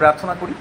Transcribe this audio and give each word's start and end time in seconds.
প্রার্থনা 0.00 0.34
করি। 0.40 0.54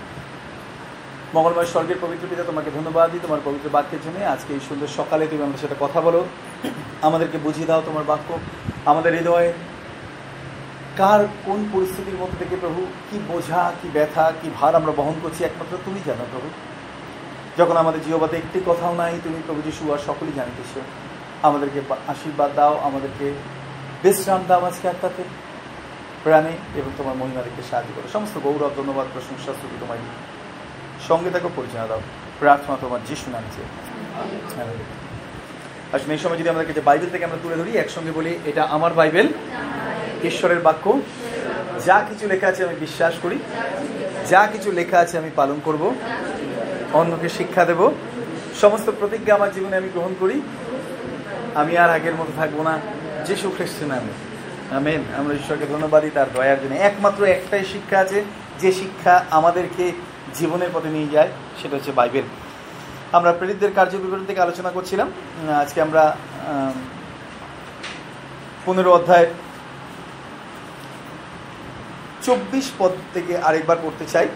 মঙ্গলময় 1.36 1.70
স্বর্গের 1.74 2.00
পবিত্র 2.04 2.26
পিতা, 2.30 2.44
তোমাকে 2.44 2.70
ধন্যবাদ 2.78 3.08
দিই, 3.12 3.24
তোমার 3.26 3.42
পবিত্র 3.48 3.68
বাক্যের 3.76 4.02
জন্য 4.06 4.18
আজকে 4.36 4.54
এই 4.54 4.62
সুন্দর 4.70 4.96
সকালে 5.00 5.24
তুমি 5.28 5.42
আমাদের 5.44 5.62
সাথে 5.64 5.78
কথা 5.80 6.00
বলো। 6.08 6.22
আমাদেরকে 7.08 7.38
বুঝিয়ে 7.46 7.70
দাও 7.70 7.82
তোমার 7.86 8.06
বাক্য। 8.12 8.30
আমাদের 8.92 9.12
হৃদয়ে 9.18 9.50
কার 11.00 11.22
কোন 11.46 11.60
পরিস্থিতির 11.74 12.18
মধ্যে 12.22 12.38
থেকে 12.42 12.56
প্রভু, 12.64 12.82
কি 13.08 13.18
বোঝা, 13.32 13.62
কি 13.80 13.88
ব্যথা, 13.96 14.26
কি 14.42 14.48
ভার 14.58 14.74
আমরা 14.80 14.92
বহন 15.00 15.16
করছি 15.24 15.42
একমাত্র 15.44 15.74
তুমি 15.86 16.00
জানো 16.06 16.24
প্রভু। 16.32 16.50
যখন 17.60 17.76
আমাদের 17.84 18.02
জীববাতে 18.06 18.36
একটি 18.38 18.60
কথাও 18.70 18.94
নাই, 19.02 19.14
তুমি 19.24 19.40
প্রভু 19.48 19.62
যিশু 19.68 19.84
আর 19.94 20.02
সকলেই 20.08 20.38
জানিতেছ। 20.40 20.74
আমাদেরকে 21.48 21.80
আশীর্বাদ 22.14 22.52
দাও, 22.56 22.74
আমাদেরকে 22.88 23.26
বিশ্রাম 24.04 24.42
দাও 24.48 24.62
আজকে 24.70 24.86
আত্মাতে। 24.94 25.24
প্রাণে 26.28 26.52
এবং 26.76 26.92
তোমার 26.98 27.16
মহিমা 27.16 27.42
দেখতে 27.42 27.62
সাহায্য 27.70 27.90
করো। 27.96 28.08
সমস্ত 28.14 28.40
গৌরব, 28.40 28.72
ধন্যবাদ, 28.76 29.08
প্রশংসা, 29.14 29.54
স্তুতি 29.54 29.78
তোমায় 29.80 30.00
সঙ্গে 31.08 31.30
তাকে 31.30 31.48
পরিচয় 31.56 31.88
দাও। 31.88 32.02
প্রার্থনা 32.40 32.78
তোমার 32.82 33.00
যিশু 33.08 33.32
নাম 33.32 33.44
চেয়ে 33.56 33.68
আসলে 35.94 36.14
এই 36.14 36.18
সময় 36.18 36.38
যদি 36.38 36.50
আমাদেরকে 36.50 36.74
যে 36.74 36.82
বাইবেল 36.82 37.10
থেকে 37.10 37.26
আমরা 37.26 37.38
তুলে 37.44 37.56
ধরি, 37.56 37.78
একসঙ্গে 37.78 38.12
বলি, 38.12 38.40
এটা 38.46 38.64
আমার 38.64 38.94
বাইবেল। 38.94 39.28
ঈশ্বরের 40.24 40.60
বাক্য। 40.60 41.02
যা 41.86 42.06
কিছু 42.10 42.28
লেখা 42.28 42.48
আছে 42.48 42.64
আমি 42.64 42.76
বিশ্বাস 42.76 43.14
করি। 43.22 43.40
যা 44.30 44.48
কিছু 44.48 44.72
লেখা 44.72 45.00
আছে 45.00 45.18
আমি 45.18 45.30
পালন 45.36 45.60
করব। 45.64 45.96
অন্যকে 46.94 47.30
শিক্ষা 47.30 47.66
দেব। 47.66 47.92
সমস্ত 48.62 48.92
প্রতিজ্ঞা 49.00 49.36
আমার 49.36 49.52
জীবনে 49.52 49.78
আমি 49.78 49.90
গ্রহণ 49.90 50.16
করি। 50.20 50.42
আমি 51.56 51.78
আর 51.78 51.90
আগের 51.90 52.16
মতো 52.16 52.32
থাকব 52.36 52.62
না। 52.62 52.80
যিশু 53.26 53.50
খ্রিস্টের 53.50 53.88
নামে। 53.88 54.27
আমেন, 54.80 55.02
আমরা 55.20 55.34
ঈশ্বরকে 55.40 55.66
ধন্যবাদই, 55.74 56.12
তার 56.18 56.30
দয়ার 56.34 56.60
জন্য। 56.62 56.76
একমাত্র 56.90 57.22
একটাই 57.26 57.64
শিক্ষা 57.74 57.98
আছে, 58.00 58.20
যে 58.62 58.70
শিক্ষা 58.72 59.26
আমাদেরকে 59.32 59.86
জীবনের 60.38 60.72
পথে 60.74 60.90
নিয়ে 60.96 61.14
যায়, 61.16 61.32
সেটা 61.60 61.76
হচ্ছে 61.78 61.92
বাইবেল। 61.92 62.26
আমরা 63.18 63.32
প্রেরিতদের 63.34 63.72
কার্য 63.78 63.94
বিবরণ 63.98 64.26
থেকে 64.26 64.42
আলোচনা 64.42 64.70
করছিলাম। 64.70 65.08
আজকে 65.64 65.80
আমরা 65.82 66.04
পনেরো 68.66 68.90
অধ্যায় 68.94 69.28
চব্বিশ 72.26 72.72
পদ 72.80 72.92
থেকে 73.14 73.38
আরেকবার 73.38 73.78
পড়তে 73.84 74.06
চাই। 74.14 74.28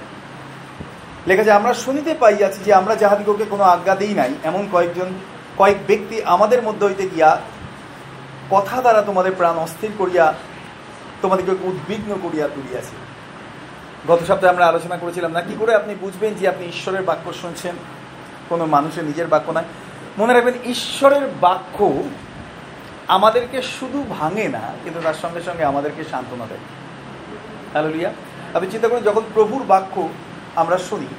লেখা 1.28 1.44
যায়, 1.44 1.58
আমরা 1.60 1.74
শুনিতে 1.74 2.12
পাইয়াছি 2.14 2.60
যে 2.64 2.74
আমরা 2.74 2.94
যাহাদিগকে 2.96 3.46
কোনো 3.46 3.64
আজ্ঞা 3.64 3.96
দিই 3.96 4.14
নাই, 4.14 4.32
এমন 4.44 4.68
কয়েকজন, 4.72 5.10
কয়েক 5.58 5.78
ব্যক্তি 5.88 6.16
আমাদের 6.24 6.62
মধ্যে 6.62 6.86
হইতে 6.88 7.06
গিয়া 7.16 7.32
কথা 8.52 8.78
দ্বারা 8.82 9.02
তোমাদের 9.10 9.34
প্রাণ 9.40 9.56
অস্থির 9.66 9.92
করিয়া, 9.98 10.26
তোমাদেরকে 11.22 11.54
উদ্বিগ্ন 11.70 12.12
করিয়া 12.24 12.48
তুলিয়াছে। 12.56 12.96
গত 14.10 14.20
সপ্তাহে 14.28 14.54
আমরা 14.54 14.66
আলোচনা 14.68 14.98
করেছিলাম 14.98 15.32
না, 15.32 15.42
কি 15.42 15.54
করে 15.60 15.72
আপনি 15.76 15.94
বুঝবেন 16.04 16.32
যে 16.40 16.46
আপনি 16.48 16.64
ঈশ্বরের 16.66 17.04
বাক্য 17.10 17.26
শুনছেন? 17.42 17.76
কোনো 18.50 18.64
মানুষের 18.66 19.04
নিজের 19.04 19.28
বাক্য 19.28 19.48
নয়। 19.52 19.70
মনে 20.18 20.34
রাখবেন, 20.34 20.54
ঈশ্বরের 20.66 21.26
বাক্য 21.42 21.78
আমাদেরকে 23.08 23.62
শুধু 23.62 24.00
ভাঙে 24.10 24.48
না, 24.48 24.64
কিন্তু 24.84 25.00
তার 25.06 25.18
সঙ্গে 25.22 25.42
সঙ্গে 25.48 25.64
আমাদেরকে 25.64 26.02
সান্ত্বনা 26.12 26.46
দেয়। 26.52 26.64
হ্যালো 27.74 27.90
লিয়া 27.90 28.12
আপনি 28.54 28.68
চিন্তা 28.72 28.88
করুন, 28.88 29.04
যখন 29.04 29.24
প্রভুর 29.34 29.64
বাক্য 29.64 29.96
আমরা 30.62 30.78
শুনি 30.90 31.10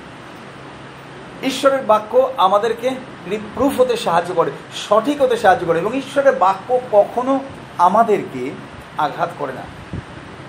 ঈশ্বরের 1.43 1.83
বাক্য 1.83 2.33
আমাদেরকে 2.37 2.91
রিপ্রুফ 3.31 3.81
হতে 3.81 3.97
সাহায্য 3.97 4.35
করে, 4.35 4.51
সঠিক 4.89 5.23
হতে 5.23 5.37
সাহায্য 5.37 5.67
করে, 5.67 5.79
এবং 5.79 5.97
ঈশ্বরের 5.97 6.37
বাক্য 6.37 6.81
কখনো 6.93 7.41
আমাদেরকে 7.79 8.51
আঘাত 8.99 9.31
করে 9.39 9.53
না। 9.53 9.62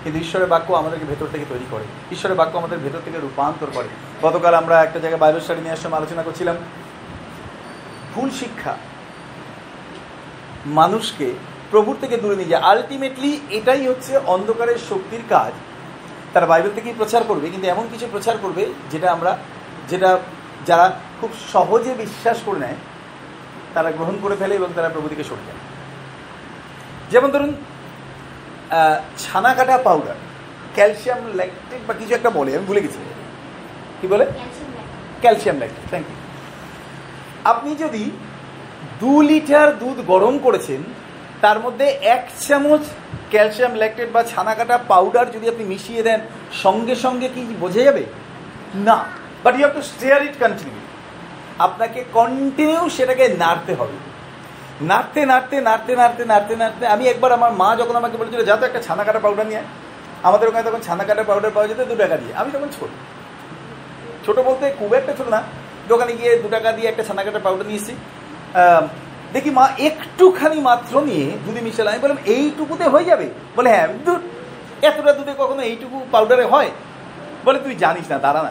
কিন্তু 0.04 0.20
ঈশ্বরের 0.20 0.46
বাক্য 0.46 0.72
আমাদেরকে 0.72 1.04
ভেতর 1.04 1.26
থেকে 1.32 1.44
তৈরি 1.48 1.64
করে। 1.70 1.84
ঈশ্বরের 2.12 2.36
বাক্য 2.36 2.58
আমাদের 2.58 2.78
ভেতর 2.78 2.98
থেকে 3.04 3.18
রূপান্তর 3.18 3.66
করে। 3.74 3.88
গতকাল 4.22 4.54
আমরা 4.54 4.82
একটা 4.82 4.98
জায়গায় 4.98 5.20
বাইবেল 5.20 5.40
স্টাডি 5.40 5.60
নিয়ে 5.60 5.76
সময় 5.76 5.98
আলোচনা 5.98 6.22
করছিলাম। 6.22 6.56
ভুল 8.14 8.30
শিক্ষা 8.30 8.76
মানুষকে 10.66 11.32
প্রভুর 11.70 11.96
থেকে 12.00 12.16
দূরে 12.16 12.36
নিয়ে 12.36 12.48
যায়। 12.48 12.62
আলটিমেটলি 12.62 13.40
এটাই 13.50 13.86
হচ্ছে 13.86 14.16
অন্ধকারের 14.16 14.76
শক্তির 14.88 15.20
কাজ। 15.28 15.52
তারা 16.32 16.46
বাইবেল 16.46 16.70
থেকেই 16.74 16.94
প্রচার 16.96 17.24
করবে, 17.24 17.50
কিন্তু 17.50 17.68
এমন 17.68 17.86
কিছু 17.90 18.06
প্রচার 18.10 18.38
করবে, 18.42 18.66
যেটা 18.90 19.12
আমরা, 19.12 19.38
যেটা 19.88 20.18
যারা 20.66 20.86
খুব 21.20 21.30
সহজে 21.52 21.94
বিশ্বাস 21.94 22.38
করে 22.46 22.58
নেয় 22.58 22.78
তারা 23.74 23.92
গ্রহণ 23.92 24.16
করে 24.22 24.36
ফেলে 24.36 24.54
এবং 24.54 24.70
তারা 24.76 24.88
প্রভু 24.88 25.08
থেকে 25.08 25.24
সরে 25.24 25.44
যায় 25.46 25.60
যেমন 27.10 27.30
ধরুন 27.30 27.52
ছানা 29.18 29.54
কাটা 29.54 29.78
পাউডার 29.78 30.14
ক্যালসিয়াম 30.74 31.18
ল্যাকটেট 31.34 31.80
বা 31.88 31.94
কিছু 31.94 32.14
একটা 32.14 32.30
বলে 32.30 32.56
আমি 32.56 32.66
ভুলে 32.66 32.80
গেছি। 32.80 32.98
কি 34.00 34.06
বলে? 34.06 34.24
ক্যালসিয়াম 35.20 35.56
ল্যাকটেট 35.58 35.88
থ্যাংক 35.88 36.06
ইউ 36.10 36.16
আপনি 37.44 37.76
যদি 37.76 38.10
দু 39.00 39.22
লিটার 39.22 39.78
দুধ 39.78 39.98
গরম 40.06 40.38
করেছেন 40.38 40.80
তার 41.40 41.58
মধ্যে 41.60 41.86
এক 41.86 42.22
চামচ 42.40 42.80
ক্যালসিয়াম 43.30 43.74
ল্যাকটেট 43.74 44.08
বা 44.12 44.22
ছানা 44.22 44.54
কাটা 44.54 44.78
পাউডার 44.78 45.32
যদি 45.32 45.48
আপনি 45.48 45.64
মিশিয়ে 45.64 46.02
দেন 46.02 46.20
সঙ্গে 46.62 46.94
সঙ্গে 46.94 47.28
কি 47.28 47.40
বোঝা 47.60 47.82
যাবে? 47.82 48.04
না। 48.74 49.04
But 49.44 49.52
you 49.56 49.62
have 49.64 49.74
to 49.78 49.82
stir 49.92 50.18
it 50.28 50.36
continue 50.44 50.78
আপনাকে 51.66 52.00
কন্টিনিউ 52.18 52.82
সেটাকে 52.96 53.24
নাড়তে 53.42 53.72
হবে। 53.80 53.96
নাড়তে 54.90 55.20
নাড়তে 55.30 55.56
নাড়তে 55.68 55.92
নাড়তে 56.00 56.22
নাড়তে 56.30 56.54
নাড়তে, 56.60 56.84
আমি 56.94 57.04
একবার 57.12 57.30
আমার 57.38 57.52
মা 57.60 57.68
যখন 57.80 57.94
আমাকে 58.00 58.16
বলেছিল, 58.20 58.40
যা 58.48 58.54
তো 58.60 58.64
একটা 58.68 58.80
ছানা 58.86 59.02
কাটা 59.06 59.20
পাউডার 59.24 59.46
নিয়ে 59.50 59.62
আমাদের 60.28 60.46
ওখানে 60.48 60.64
তখন 60.68 60.80
ছানা 60.88 61.04
কাটা 61.08 61.22
পাউডার 61.30 61.50
পাওয়া 61.54 61.68
যেত 61.70 61.80
দু 61.90 61.96
টাকা 62.02 62.16
দিয়ে। 62.22 62.34
আমি 62.40 62.50
তখন 62.54 62.68
ছোট। 62.76 62.90
ছোট 64.24 64.36
বলতে 64.48 64.64
খুব 64.80 64.90
একটা 65.00 65.12
ছোট 65.18 65.28
না। 65.36 65.40
দোকানে 65.90 66.12
গিয়ে 66.20 66.32
দু 66.42 66.48
টাকা 66.56 66.68
দিয়ে 66.76 66.88
একটা 66.90 67.02
ছানা 67.08 67.22
কাটা 67.26 67.40
পাউডার 67.46 67.66
নিয়েছি 67.70 67.92
দেখি 69.34 69.50
মা 69.58 69.64
একটুখানি 69.88 70.58
মাত্র 70.68 70.94
নিয়ে 71.08 71.26
দুধে 71.44 71.60
মিশাল। 71.66 71.86
আমি 71.92 72.00
বললাম, 72.04 72.20
এইটুকুতে 72.34 72.84
হয়ে 72.94 73.06
যাবে? 73.10 73.26
বলে 73.56 73.68
হ্যাঁ 73.74 73.86
দুধ। 74.06 74.22
এতটা 74.88 75.12
দুধে 75.18 75.32
কখনো 75.42 75.62
এইটুকু 75.70 75.96
পাউডারে 76.14 76.44
হয়? 76.52 76.70
বলে, 77.44 77.58
তুই 77.64 77.74
জানিস 77.84 78.06
না, 78.12 78.16
দাঁড়া 78.26 78.40
না। 78.46 78.50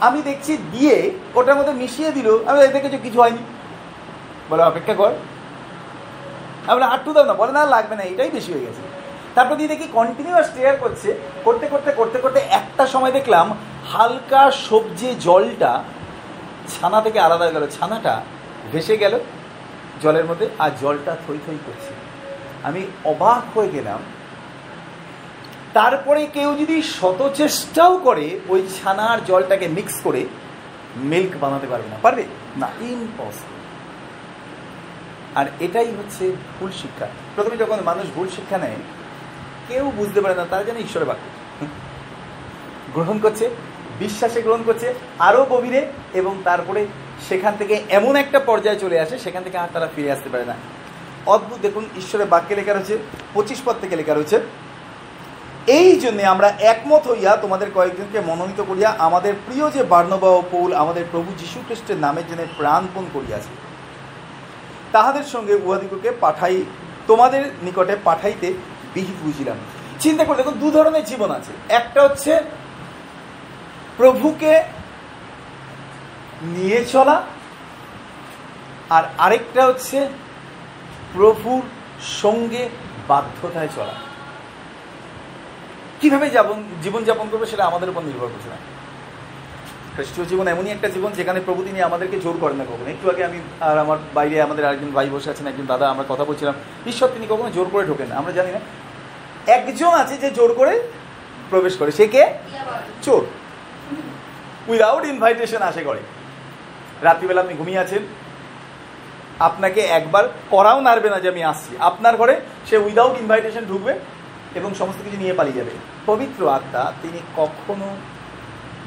আমি 0.00 0.22
দেখছি 0.22 0.56
দিয়ে 0.56 1.10
ওটার 1.34 1.56
মধ্যে 1.56 1.72
মিশিয়ে 1.72 2.12
দিল। 2.12 2.38
আমি 2.46 2.68
দেখেছ 2.68 3.02
কিছু 3.02 3.20
হয়নি। 3.20 3.38
বলে, 4.50 4.62
অপেক্ষা 4.62 4.94
কর। 4.94 5.12
আমি 6.66 6.74
বলে 6.74 6.84
আটটু 6.84 7.12
দাও 7.12 7.24
না। 7.24 7.34
বলে, 7.34 7.52
না, 7.52 7.64
লাগবে 7.64 7.96
না। 7.96 8.02
এটাই 8.02 8.30
বেশি 8.30 8.52
হয়ে 8.52 8.60
গেছে। 8.60 8.82
তারপর 9.34 9.56
দিয়ে 9.56 9.68
দেখি 9.68 9.88
কন্টিনিউয়াস 9.92 10.46
স্টেয়ার 10.46 10.76
করছে। 10.76 11.14
করতে 11.44 11.66
করতে 11.66 11.92
করতে 11.92 12.18
করতে 12.18 12.38
একটা 12.38 12.86
সময় 12.86 13.12
দেখলাম 13.12 13.56
হালকা 13.92 14.50
সবজি 14.50 15.14
জলটা 15.20 15.84
ছানা 16.68 17.00
থেকে 17.00 17.20
আলাদা 17.20 17.50
গেল। 17.50 17.66
ছানাটা 17.66 18.22
ভেসে 18.72 18.96
গেল 18.96 19.18
জলের 20.02 20.24
মধ্যে 20.24 20.48
আর 20.58 20.70
জলটা 20.80 21.16
থই 21.26 21.38
থই 21.46 21.58
করছে। 21.66 21.94
আমি 22.62 22.86
অবাক 23.04 23.58
হয়ে 23.58 23.68
গেলাম 23.68 23.98
তারপরে 25.74 26.26
কেউ 26.26 26.54
যদি 26.54 26.82
শত 26.82 27.30
চেষ্টাও 27.34 27.98
করে, 27.98 28.40
ওই 28.48 28.60
ছানার 28.76 29.24
জলটাকে 29.24 29.68
মিক্স 29.68 30.00
করে 30.04 30.24
মিল্ক 30.96 31.32
বানাতে 31.40 31.66
পারবে 31.66 31.88
না। 31.88 31.96
পারবে? 32.02 32.24
না 32.56 32.68
ইম্পসিবল 32.80 33.54
আর 35.34 35.46
এটাই 35.60 35.86
হচ্ছে 35.86 36.32
ভুল 36.60 36.70
শিক্ষা। 36.70 37.06
প্রথমে 37.34 37.56
যখন 37.56 37.78
মানুষ 37.84 38.06
ভুল 38.14 38.28
শিক্ষা 38.28 38.58
নেয়, 38.58 38.76
কেউ 39.68 39.92
বুঝতে 39.96 40.20
পারে 40.20 40.34
না, 40.34 40.44
তারা 40.50 40.64
যেন 40.64 40.76
ঈশ্বরের 40.76 41.08
বাক্য। 41.08 41.24
গ্রহণ 42.94 43.18
করছে, 43.18 43.50
বিশ্বাসে 43.98 44.42
গ্রহণ 44.42 44.62
করছে, 44.66 44.94
আরও 45.18 45.44
গভীরে, 45.50 45.86
এবং 46.14 46.38
তারপরে 46.44 46.86
সেখান 47.28 47.54
থেকে 47.58 47.82
এমন 47.90 48.16
একটা 48.16 48.38
পর্যায়ে 48.38 48.78
চলে 48.78 49.00
আসে, 49.00 49.18
সেখান 49.18 49.42
থেকে 49.42 49.58
আর 49.58 49.68
তারা 49.72 49.88
ফিরে 49.96 50.12
আসতে 50.12 50.28
পারে 50.28 50.44
না। 50.44 50.54
অদ্ভুত, 51.26 51.58
দেখুন, 51.62 51.84
ঈশ্বরের 51.96 52.26
বাক্যে 52.26 52.54
লেখা 52.54 52.72
রয়েছে, 52.72 52.98
পঁচিশ 53.34 53.62
পদ 53.64 53.76
থেকে 53.80 53.96
লেখা 53.96 54.14
রয়েছে 54.14 54.40
এই 55.66 56.00
জন্য 56.00 56.22
আমরা 56.22 56.48
একমত 56.48 57.08
হইয়া 57.08 57.36
তোমাদের 57.36 57.70
কয়েকজনকে 57.74 58.20
মনোনীত 58.20 58.60
করিয়া 58.60 58.94
আমাদের 58.98 59.34
প্রিয় 59.46 59.70
যে 59.70 59.82
বার্নবা 59.84 60.28
ও 60.28 60.42
পৌল 60.50 60.72
আমাদের 60.72 61.04
প্রভু 61.10 61.32
যীশু 61.38 61.60
খ্রিস্টের 61.66 61.96
নামের 61.96 62.26
জন্য 62.28 62.42
প্রাণপণ 62.56 63.04
করিয়াছে। 63.12 63.48
তাহাদের 64.92 65.24
সঙ্গে 65.24 65.54
উহাদিগকে 65.54 66.10
পাঠাই, 66.20 66.64
তোমাদের 67.06 67.50
নিকটে 67.62 67.96
পাঠাইতে 68.04 68.52
বিহিত 68.94 69.16
বুঝিলাম। 69.22 69.56
চিন্তা 70.00 70.24
করে 70.24 70.36
দেখুন 70.36 70.58
দু 70.58 70.70
ধরনের 70.70 71.04
জীবন 71.04 71.30
আছে। 71.30 71.52
একটা 71.68 72.02
হচ্ছে 72.02 72.40
প্রভুকে 73.96 74.62
নিয়ে 76.42 76.84
চলা, 76.84 77.22
আর 78.90 79.04
আরেকটা 79.18 79.66
হচ্ছে 79.66 80.08
প্রভুর 81.12 81.62
সঙ্গে 82.22 82.68
বাধ্যতায় 83.08 83.68
চলা। 83.76 84.13
কীভাবে 86.04 86.30
যাপন 86.30 86.64
জীবনযাপন 86.82 87.26
করবে 87.30 87.46
সেটা 87.46 87.64
আমাদের 87.64 87.88
উপর 87.88 88.02
নির্ভর 88.02 88.26
করছে 88.26 88.48
না। 88.48 88.56
খ্রিস্টীয় 89.94 90.26
জীবন 90.26 90.48
এমনই 90.48 90.70
একটা 90.70 90.88
জীবন 90.88 91.12
যেখানে 91.12 91.40
প্রভু 91.40 91.64
তিনি 91.64 91.82
আমাদেরকে 91.82 92.20
জোর 92.20 92.36
করেন 92.40 92.56
না 92.56 92.64
কখনো। 92.64 92.90
একটু 92.90 93.10
আগে 93.10 93.24
আমি 93.24 93.38
আর 93.60 93.78
আমার 93.78 93.98
বাইরে 94.14 94.42
আমাদের 94.42 94.64
আরেকজন 94.64 94.90
ভাই 94.90 95.08
বসে 95.08 95.30
আছেন, 95.30 95.46
একজন 95.46 95.66
দাদা, 95.66 95.90
আমরা 95.90 96.04
কথা 96.08 96.24
বলছিলাম। 96.24 96.54
ঈশ্বর 96.86 97.08
তিনি 97.08 97.26
কখনো 97.30 97.50
জোর 97.50 97.66
করে 97.72 97.86
ঢোকেন 97.86 98.12
আমরা 98.12 98.32
জানি 98.32 98.52
না। 98.52 98.60
একজন 99.46 99.92
আছে 99.94 100.16
যে 100.16 100.30
জোর 100.30 100.54
করে 100.54 100.80
প্রবেশ 101.50 101.76
করে, 101.76 101.92
সে 101.92 102.06
কে? 102.06 102.26
চোর। 103.02 103.26
উইদাউট 104.68 105.04
ইনভাইটেশন 105.04 105.62
আসে 105.62 105.82
করে 105.82 106.00
রাত্রিবেলা 107.02 107.40
আপনি 107.40 107.54
ঘুমিয়ে 107.54 107.78
আছেন। 107.78 108.02
আপনাকে 109.38 109.80
একবার 109.80 110.24
করাও 110.50 110.80
নাড়বে 110.80 111.10
না 111.10 111.20
যে 111.20 111.28
আমি 111.28 111.44
আসছি। 111.44 111.76
আপনার 111.78 112.16
ঘরে 112.16 112.40
সে 112.70 112.76
উইদাউট 112.76 113.20
ইনভাইটেশন 113.20 113.64
ঢুকবে। 113.64 113.94
এবং 114.54 114.74
সমস্ত 114.74 115.04
কিছু 115.04 115.16
নিয়ে 115.16 115.32
পালিয়ে 115.32 115.56
যাবে। 115.56 115.70
পবিত্র 116.06 116.50
আত্মা 116.50 116.92
তিনি 117.02 117.18
কখনো 117.36 117.96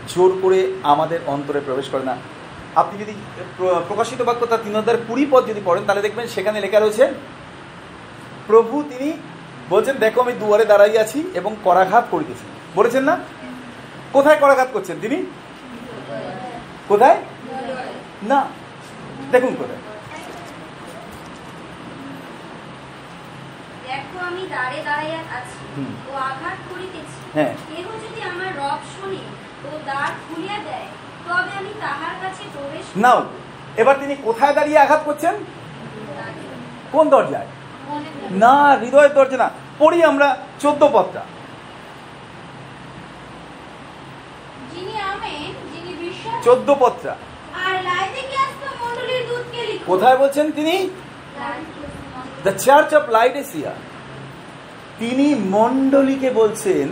জোর 0.07 0.39
করে 0.41 0.73
আমাদের 0.83 1.19
অন্তরে 1.27 1.59
প্রবেশ 1.59 1.89
করে 1.89 2.03
না। 2.03 2.17
আপনি 2.75 2.99
যদি 2.99 3.13
প্র- 3.57 3.81
প্রকাশিত 3.87 4.21
বাক্য 4.21 4.45
তার 4.45 4.59
তিন 4.63 4.75
অধ্যায়ের 4.75 5.03
কুড়ি 5.07 5.27
পদ 5.31 5.47
যদি 5.47 5.61
পড়েন, 5.65 5.83
তাহলে 5.85 6.01
দেখবেন 6.01 6.27
সেখানে 6.27 6.61
লেখা 6.61 6.79
রয়েছে, 6.79 7.13
প্রভু 8.47 8.83
তিনি 8.83 9.13
বলছেন, 9.69 9.95
দেখো 9.95 10.21
আমি 10.21 10.31
দুয়ারে 10.31 10.65
দাঁড়াই 10.65 10.97
আছি 10.97 11.23
এবং 11.33 11.55
করাঘাত 11.63 12.07
করিতেছি। 12.11 12.45
বলেছেন 12.75 13.03
না? 13.03 13.17
কোথায় 14.13 14.39
করাঘাত 14.39 14.67
করছেন 14.73 14.97
তিনি? 15.01 15.15
কোথায়? 16.87 17.21
না। 18.23 18.45
দেখুন 19.31 19.55
কোথায়। 19.55 19.77
দেখো 23.87 24.17
আমি 24.29 24.43
দাঁড়ে 24.55 24.79
দাঁড়াইয়া 24.87 25.21
আছি 25.37 25.59
ও 26.09 26.11
আঘাত 26.29 26.57
করিতেছি। 26.69 27.17
হ্যাঁ। 27.35 27.53
কেহ 27.69 27.85
যদি 28.03 28.19
আমার 28.31 28.49
রব 28.61 28.81
শুনে 28.95 29.21
ও 29.67 29.69
দ্বার 29.87 30.11
খুলিয়া 30.23 30.57
দেয় 30.67 30.87
তবে 31.27 31.51
আমি 31.59 31.71
তাহার 31.81 32.15
কাছে 32.23 32.43
প্রবেশ 32.53 32.85
নাও 33.03 33.19
এবার 33.77 33.95
তিনি 34.01 34.13
কোথায় 34.27 34.53
দাঁড়িয়ে 34.53 34.79
আঘাত 34.79 35.01
করছেন? 35.05 35.33
কোন 36.91 37.05
দরজায়? 37.09 37.49
না 38.43 38.53
হৃদয়ের 38.81 39.13
দরজা 39.13 39.37
না। 39.37 39.47
পড়ি 39.79 39.99
আমরা 40.03 40.27
চোদ্দ 40.61 40.81
পদটা। 40.93 41.23
চোদ্দ 46.45 46.69
পদটা। 46.79 47.13
কোথায় 49.87 50.17
বলছেন 50.17 50.45
তিনি? 50.51 50.75
The 52.45 52.53
church 52.65 52.89
of 52.99 53.03
light 53.17 53.35
Asia 53.43 53.71
তিনি 54.99 55.27
মণ্ডলীকে 55.55 56.29
বলছেন, 56.39 56.87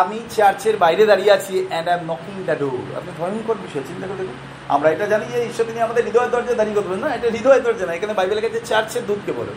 আমি 0.00 0.18
চার্চের 0.36 0.76
বাইরে 0.84 1.02
দাঁড়িয়ে 1.10 1.32
আছি 1.36 1.54
and 1.70 1.86
I 1.90 1.94
am 1.98 2.02
knocking 2.12 2.36
the 2.48 2.56
door 2.62 2.84
আপনি 2.98 3.10
ভয়ঙ্কর 3.18 3.58
বিষয়, 3.64 3.84
চিন্তা 3.90 4.06
করে 4.08 4.18
দেখুন। 4.20 4.38
আমরা 4.74 4.88
এটা 4.94 5.06
জানি 5.12 5.24
যে 5.32 5.38
ঈশ্বর 5.50 5.68
তিনি 5.68 5.80
আমাদের 5.86 6.02
হৃদয় 6.08 6.30
দরজা 6.34 6.54
দাঁড়িয়ে 6.60 6.76
করবেন 6.78 7.00
না, 7.04 7.08
এটা 7.16 7.26
হৃদয় 7.36 7.60
দরজা 7.66 7.84
না, 7.88 7.92
এখানে 7.98 8.12
বাইবেলের 8.18 8.44
কাছে 8.46 8.60
চার্চের 8.70 9.04
দুধকে 9.08 9.32
বলে। 9.38 9.52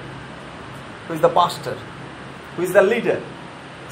Who 1.05 1.11
is 1.17 1.21
the 1.25 1.33
pastor 1.39 1.75
who 2.55 2.59
is 2.67 2.71
the 2.77 2.83
leader 2.93 3.19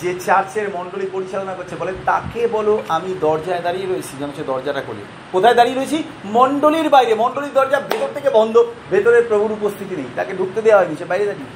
যে 0.02 0.20
চার্চের 0.20 0.70
মণ্ডলী 0.70 1.08
পরিচালনা 1.12 1.54
করছে, 1.54 1.76
বলে 1.76 1.94
তাকে 2.06 2.48
বলো 2.48 2.84
আমি 2.88 3.16
দরজায় 3.20 3.62
দাঁড়িয়ে 3.62 3.88
রয়েছি, 3.88 4.18
যেন 4.20 4.30
সে 4.36 4.44
দরজাটা 4.44 4.82
খুলি। 4.82 5.06
কোথায় 5.32 5.54
দাঁড়িয়ে 5.54 5.78
রয়েছি? 5.78 6.04
মণ্ডলীর 6.26 6.90
বাইরে। 6.90 7.16
মণ্ডলীর 7.16 7.54
দরজা 7.54 7.80
ভেতর 7.80 8.08
থেকে 8.14 8.30
বন্ধ। 8.30 8.64
ভেতরে 8.90 9.22
প্রভুর 9.22 9.52
উপস্থিতি 9.52 9.96
নেই। 9.96 10.06
তাকে 10.16 10.34
ঢুকতে 10.38 10.62
দেওয়া 10.62 10.82
হয়নি, 10.82 10.96
সে 10.96 11.06
বাইরে 11.06 11.26
দাঁড়িয়ে 11.26 11.48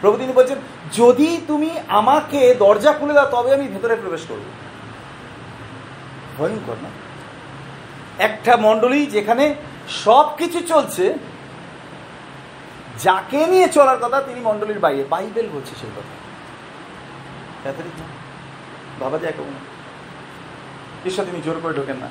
প্রভু 0.00 0.18
তিনি 0.18 0.32
বলছেন, 0.32 0.58
যদি 0.92 1.40
তুমি 1.46 1.70
আমাকে 1.88 2.54
দরজা 2.54 2.92
খুলে 2.92 3.14
দাও, 3.14 3.26
তবে 3.30 3.54
আমি 3.54 3.68
ভেতরে 3.68 3.96
প্রবেশ 3.96 4.20
করব। 4.28 4.40
ভয়ঙ্কর, 6.38 6.76
না? 6.82 6.88
একটা 8.18 8.56
মণ্ডলী 8.56 9.06
যেখানে 9.06 9.54
সব 9.88 10.36
কিছু 10.36 10.60
চলছে, 10.60 11.14
যাকে 13.02 13.46
নিয়ে 13.46 13.68
চলার 13.68 13.98
কথা 13.98 14.20
তিনি 14.20 14.40
মণ্ডলীর 14.40 14.78
বাইরে। 14.78 15.04
বাইবেল 15.04 15.48
বলছে 15.52 15.74
সেই 15.80 15.90
কথা। 15.96 16.23
ক্যাথলিক 17.64 18.00
না 18.00 18.06
ভাবা 19.04 19.18
কেমন 19.18 19.52
ঈশ্বর 21.06 21.24
তিনি 21.24 21.42
জোর 21.42 21.60
করে 21.62 21.74
ঢোকেন 21.74 21.96
না। 21.96 22.08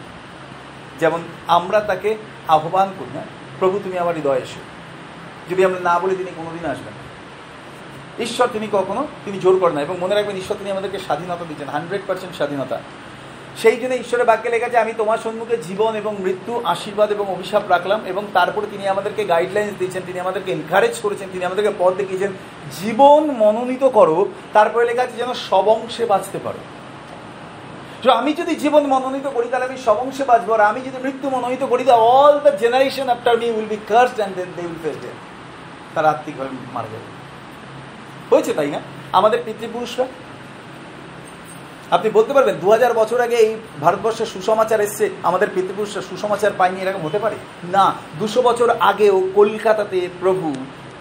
যেমন 0.99 1.21
আমরা 1.47 1.79
তাকে 1.79 2.15
আহ্বান 2.47 2.93
করি 2.99 3.17
না 3.17 3.23
প্রভু, 3.59 3.79
তুমি 3.83 3.97
আমার 3.97 4.15
হৃদয়ে 4.15 4.37
এসো। 4.37 4.59
যদি 5.51 5.65
আমরা 5.65 5.79
না 5.79 5.99
বলি, 5.99 6.15
তিনি 6.15 6.31
কোনোদিন 6.35 6.69
আসবেন 6.69 6.93
ঈশ্বর, 8.23 8.47
তিনি 8.53 8.67
কখনো, 8.71 9.07
তিনি 9.25 9.39
জোর 9.39 9.59
করেন 9.59 9.75
না। 9.75 9.81
এবং 9.81 9.97
মনে 9.99 10.15
রাখবেন, 10.15 10.35
ঈশ্বর, 10.35 10.57
তিনি 10.57 10.71
আমাদেরকে 10.71 10.99
স্বাধীনতা 10.99 11.45
দিচ্ছেন। 11.47 11.69
হান্ড্রেড 11.69 12.01
পার্সেন্ট 12.07 12.35
স্বাধীনতা। 12.35 12.81
সেই 13.61 13.77
জন্য 13.81 13.93
ঈশ্বরের 13.95 14.29
বাক্যে 14.29 14.49
লেখা 14.53 14.67
আছে, 14.69 14.77
আমি 14.77 14.93
তোমার 14.97 15.23
সম্মুখে 15.23 15.55
জীবন 15.67 15.91
এবং 16.01 16.13
মৃত্যু, 16.19 16.53
আশীর্বাদ 16.73 17.09
এবং 17.11 17.25
অভিশাপ 17.35 17.63
রাখলাম 17.69 17.99
এবং 18.05 18.23
তারপরে 18.33 18.65
তিনি 18.71 18.83
আমাদেরকে 18.87 19.21
গাইডলাইন্স 19.25 19.73
দিয়েছেন 19.79 20.03
তিনি 20.07 20.19
আমাদেরকে 20.19 20.51
এনকারেজ 20.51 20.95
করেছেন, 21.03 21.27
তিনি 21.33 21.43
আমাদেরকে 21.45 21.71
পথ 21.79 21.93
দেখিয়েছেন। 22.01 22.31
জীবন 22.81 23.21
মনোনীত 23.41 23.83
করো, 23.97 24.17
তারপরে 24.53 24.83
লেখা 24.85 25.03
আছে 25.05 25.17
যেন 25.21 25.31
সবংশে 25.49 26.03
বাঁচতে 26.05 26.39
পারো। 26.43 26.61
আমি 28.21 28.31
যদি 28.33 28.53
জীবন 28.55 28.83
মনোনীত 28.93 29.27
করি, 29.27 29.47
তাহলে 29.51 29.65
আমি 29.65 29.77
সবংশে 29.87 30.23
বাঁচবো। 30.31 30.51
আর 30.53 30.61
আমি 30.71 30.79
যদি 30.87 30.97
মৃত্যু 31.03 31.27
মনোনীত 31.29 31.63
করি, 31.71 31.83
তাহলে 31.83 32.03
all 32.17 32.35
the 32.45 32.51
generation 32.63 33.07
after 33.09 33.35
me 33.41 33.47
will 33.55 33.69
be 33.75 33.79
cursed 33.91 34.17
and 34.17 34.33
then 34.37 34.49
they 34.55 34.61
will 34.69 34.81
face 34.83 34.97
death 35.03 35.17
তারা 35.95 36.07
আত্মিকভাবে 36.13 36.51
মারা 36.75 36.89
যাবে। 36.93 37.07
হয়েছে 38.31 38.51
তাই 38.57 38.69
না? 38.75 38.79
আমাদের 39.19 39.39
পিতৃপুরুষরা 39.45 40.05
আপনি 41.91 42.09
বলতে 42.09 42.33
পারবেন 42.33 42.55
দু 42.63 42.67
হাজার 42.71 42.93
বছর 42.93 43.19
আগে 43.21 43.35
এই 43.35 43.55
ভারতবর্ষে 43.81 44.25
সুসমাচার 44.25 44.79
এসছে, 44.81 45.09
আমাদের 45.23 45.49
পিতৃপুরুষরা 45.55 46.01
সুসমাচার 46.01 46.51
পায়নি 46.59 46.81
এরকম 46.81 47.01
হতে 47.07 47.19
পারে? 47.19 47.35
না, 47.75 47.85
দুশো 48.19 48.41
বছর 48.41 48.69
আগেও 48.79 49.29
কলকাতাতে 49.35 50.09
প্রভু 50.19 50.53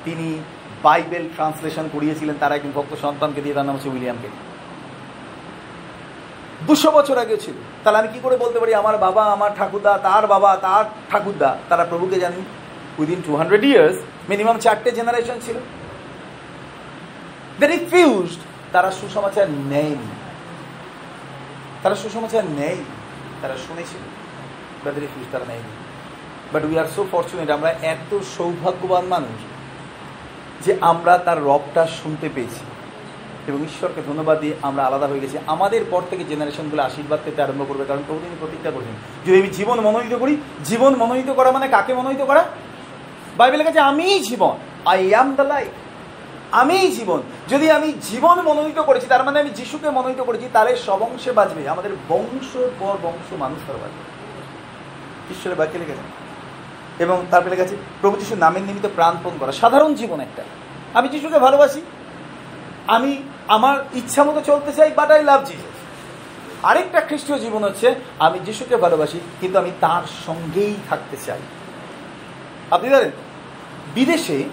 তিনি 0.04 0.28
বাইবেল 0.82 1.24
ট্রান্সলেশন 1.36 1.88
করিয়েছিলেন, 1.94 2.36
তার 2.40 2.52
একজন 2.52 2.72
ভক্ত 2.74 2.92
সন্তানকে 3.04 3.40
দিয়ে, 3.42 3.54
তার 3.54 3.66
নাম 3.66 3.74
হচ্ছে 3.76 3.88
উইলিয়ামকে 3.88 4.28
দুশো 6.68 6.90
বছর 6.90 7.16
আগে 7.18 7.36
ছিল। 7.44 7.56
তাহলে 7.82 7.98
আমি 7.98 8.08
কি 8.14 8.18
করে 8.24 8.36
বলতে 8.36 8.58
পারি, 8.60 8.74
আমার 8.74 8.96
বাবা, 8.98 9.22
আমার 9.24 9.50
ঠাকুরদা, 9.58 9.98
তার 9.98 10.26
বাবা, 10.26 10.56
তার 10.56 10.84
ঠাকুরদা, 11.10 11.56
তারা 11.68 11.84
প্রভুকে 11.84 12.20
জানি? 12.20 12.40
Within 12.98 13.22
two 13.26 13.36
hundred 13.36 13.64
years 13.64 13.96
minimum 14.30 14.58
চারটে 14.58 14.90
জেনারেশন 14.98 15.38
ছিল। 15.46 15.56
দে 17.58 17.66
রিফিউজড 17.66 18.40
তারা 18.72 18.90
সুসমাচার 18.90 19.46
নেয়নি। 19.50 20.08
তারা 21.82 21.94
সুসমাচার 21.94 22.44
নেই। 22.44 22.76
তারা 23.42 23.56
শুনেছিল। 23.66 24.00
বাট 24.84 24.94
রিফিউজ 24.94 25.26
তারা 25.32 25.44
নেয়নি। 25.48 25.68
But 26.52 26.64
we 26.64 26.78
are 26.78 26.84
so 26.96 27.06
fortunate 27.12 27.50
আমরা 27.50 27.70
এত 27.70 28.18
সৌভাগ্যবান 28.38 29.04
মানুষ 29.04 29.44
যে 30.66 30.76
আমরা 30.80 31.18
তার 31.18 31.42
রবটা 31.42 31.86
শুনতে 31.86 32.28
পেয়েছি। 32.34 32.60
এবং 33.46 33.62
ঈশ্বরকে 33.62 34.02
ধন্যবাদ 34.06 34.40
দিয়ে 34.40 34.54
আমরা 34.62 34.86
আলাদা 34.86 35.06
হয়ে 35.06 35.20
গেছি। 35.20 35.38
আমাদের 35.46 35.84
পর 35.90 36.02
থেকে 36.10 36.24
জেনারেশনগুলো 36.24 36.82
আশীর্বাদ 36.82 37.20
পেতে 37.24 37.42
আরম্ভ 37.42 37.68
করবে। 37.68 37.84
কারণ 37.84 38.02
প্রভুদিন 38.06 38.36
প্রতিজ্ঞা 38.40 38.70
করছেন 38.70 38.94
যদি 39.26 39.40
আমি 39.40 39.50
জীবন 39.50 39.80
মনোনীত 39.80 40.18
করি, 40.18 40.36
জীবন 40.64 40.96
মনোনীত 40.96 41.30
করা 41.30 41.52
মানে 41.52 41.68
কাকে 41.68 41.94
মনোনীত 41.94 42.24
করা? 42.24 42.44
বাইবেলের 43.36 43.66
কাছে 43.66 43.80
আমিই 43.80 44.20
জীবন। 44.20 44.56
আই 44.84 45.08
অ্যাম 45.08 45.34
দ্য 45.34 45.42
লাইফ 45.42 45.68
আমিই 46.52 46.88
জীবন। 46.92 47.20
যদি 47.48 47.70
আমি 47.70 47.88
জীবন 48.02 48.36
মনোনীত 48.42 48.78
করেছি, 48.78 49.06
তার 49.06 49.24
মানে 49.24 49.40
আমি 49.40 49.50
যিশুকে 49.50 49.90
মনোনীত 49.90 50.20
করেছি, 50.20 50.46
তাহলে 50.52 50.76
সবংশে 50.76 51.32
বাঁচবে 51.32 51.68
আমাদের 51.68 51.92
বংশ 52.08 52.50
পর 52.78 52.94
বংশ 53.02 53.28
মানুষ 53.38 53.58
তার 53.66 53.76
বাঁচবে 53.76 54.02
ঈশ্বরের 55.34 55.58
বাক্যে 55.58 55.78
লেগেছে 55.78 56.04
এবং 57.04 57.16
তারপরে 57.30 57.50
লেখা 57.50 57.62
আছে, 57.62 57.76
প্রভু 58.00 58.16
যিশুর 58.16 58.38
নামের 58.38 58.62
নিমিত্ত 58.62 58.88
প্রাণপণ 58.94 59.30
করা। 59.40 59.52
সাধারণ 59.52 59.94
জীবন 59.94 60.20
একটা। 60.20 60.42
আমি 60.94 61.08
যিশুকে 61.08 61.38
ভালোবাসি, 61.38 61.80
আমি 62.86 63.22
আমার 63.48 63.76
ইচ্ছা 63.94 64.24
মতো 64.24 64.40
চলতে 64.40 64.72
চাই 64.72 64.90
বাট 64.96 65.10
আই 65.10 65.22
লাভ 65.24 65.44
জিসাস 65.44 65.76
আরেকটা 66.62 67.00
খ্রিস্টীয় 67.00 67.38
জীবন 67.38 67.64
হচ্ছে, 67.64 67.94
আমি 68.18 68.38
যিশুকে 68.46 68.76
ভালোবাসি, 68.76 69.20
কিন্তু 69.40 69.58
আমি 69.58 69.70
তার 69.80 70.02
সঙ্গেই 70.26 70.74
থাকতে 70.88 71.16
চাই। 71.26 71.40
আপনি 72.70 72.88
জানেন, 72.90 73.10
বিদেশে 73.94 74.44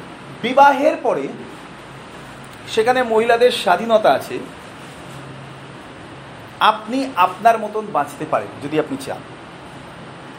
বিবাহের 0.41 0.95
পরে 1.03 1.27
সেখানে 2.69 3.03
মহিলাদের 3.03 3.51
স্বাধীনতা 3.51 4.09
আছে। 4.11 4.39
আপনি 6.59 7.09
আপনার 7.15 7.59
মতন 7.59 7.85
বাঁচতে 7.93 8.25
পারেন 8.31 8.47
যদি 8.63 8.79
আপনি 8.79 8.97
চান। 9.05 9.21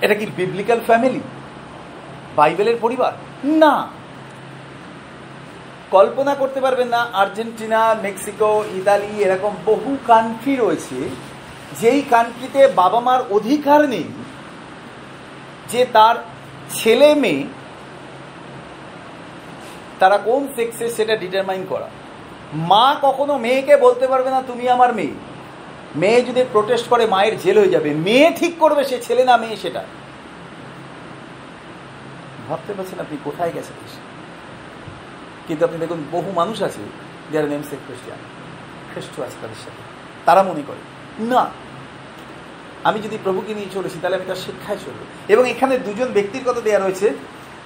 এটা 0.00 0.14
কি 0.14 0.26
বিবলিক্যাল 0.36 0.80
ফ্যামিলি 0.86 1.20
বাইবেলের 2.36 2.76
পরিবার? 2.80 3.12
না। 3.44 3.88
কল্পনা 5.90 6.34
করতে 6.34 6.60
পারবেন 6.60 6.88
না, 6.88 7.00
আর্জেন্টিনা, 7.12 7.94
মেক্সিকো, 8.02 8.64
ইতালি, 8.74 9.22
এরকম 9.22 9.52
বহু 9.64 9.96
কান্ট্রি 10.06 10.56
রয়েছে, 10.56 11.08
যেই 11.80 12.02
কান্ট্রিতে 12.10 12.66
বাবা 12.66 13.00
মার 13.00 13.20
অধিকার 13.30 13.88
নেই, 13.88 14.04
যে 15.68 15.86
তার 15.92 16.16
ছেলে 16.70 17.14
মেয়ে 17.14 17.44
তারা 19.98 20.18
কোন 20.18 20.48
সেক্সে 20.56 20.90
সেটা 20.90 21.16
ডিটারমাইন 21.16 21.66
করা। 21.68 21.88
মা 22.54 22.96
কখনো 23.02 23.38
মেয়েকে 23.38 23.76
বলতে 23.76 24.06
পারবে 24.06 24.30
না, 24.30 24.42
তুমি 24.42 24.68
আমার 24.68 24.94
মেয়ে। 24.94 25.12
মেয়ে 25.96 26.22
যদি 26.22 26.44
প্রোটেস্ট 26.52 26.88
করে, 26.88 27.06
মায়ের 27.06 27.38
জেল 27.38 27.58
হয়ে 27.58 27.68
যাবে। 27.68 27.90
মেয়ে 27.90 28.30
ঠিক 28.36 28.58
করবে, 28.58 28.84
সে 28.84 29.02
ছেলে 29.02 29.24
না, 29.24 29.36
মেয়ে 29.36 29.56
সেটা। 29.56 29.84
ভাবতে 32.48 32.72
পারছেন 32.72 33.00
আপনি 33.00 33.18
কোথায় 33.24 33.50
গেছেন? 33.54 33.76
কিন্তু 35.48 35.64
আপনি 35.64 35.78
দেখুন, 35.78 36.04
বহু 36.12 36.32
মানুষ 36.32 36.62
আছে 36.62 36.80
যারা 37.32 37.46
নেমসে 37.46 37.76
খ্রিস্টান 37.86 38.18
খ্রিস্ট 38.92 39.20
আছে 39.20 39.36
তাদের 39.40 39.56
সাথে। 39.56 39.82
তারা 40.24 40.42
মনে 40.42 40.62
করে, 40.66 40.78
না, 41.24 41.50
আমি 42.84 43.00
যদি 43.00 43.18
প্রভুকে 43.24 43.54
নিয়ে 43.54 43.66
চলেছি, 43.74 43.98
তাহলে 44.02 44.16
আমি 44.16 44.24
তার 44.26 44.36
শিক্ষায় 44.36 44.78
চলবো। 44.78 45.04
এবং 45.28 45.50
এখানে 45.50 45.78
দুজন 45.78 46.06
ব্যক্তির 46.06 46.44
কথা 46.46 46.60
দেওয়া 46.60 46.80
রয়েছে, 46.80 47.10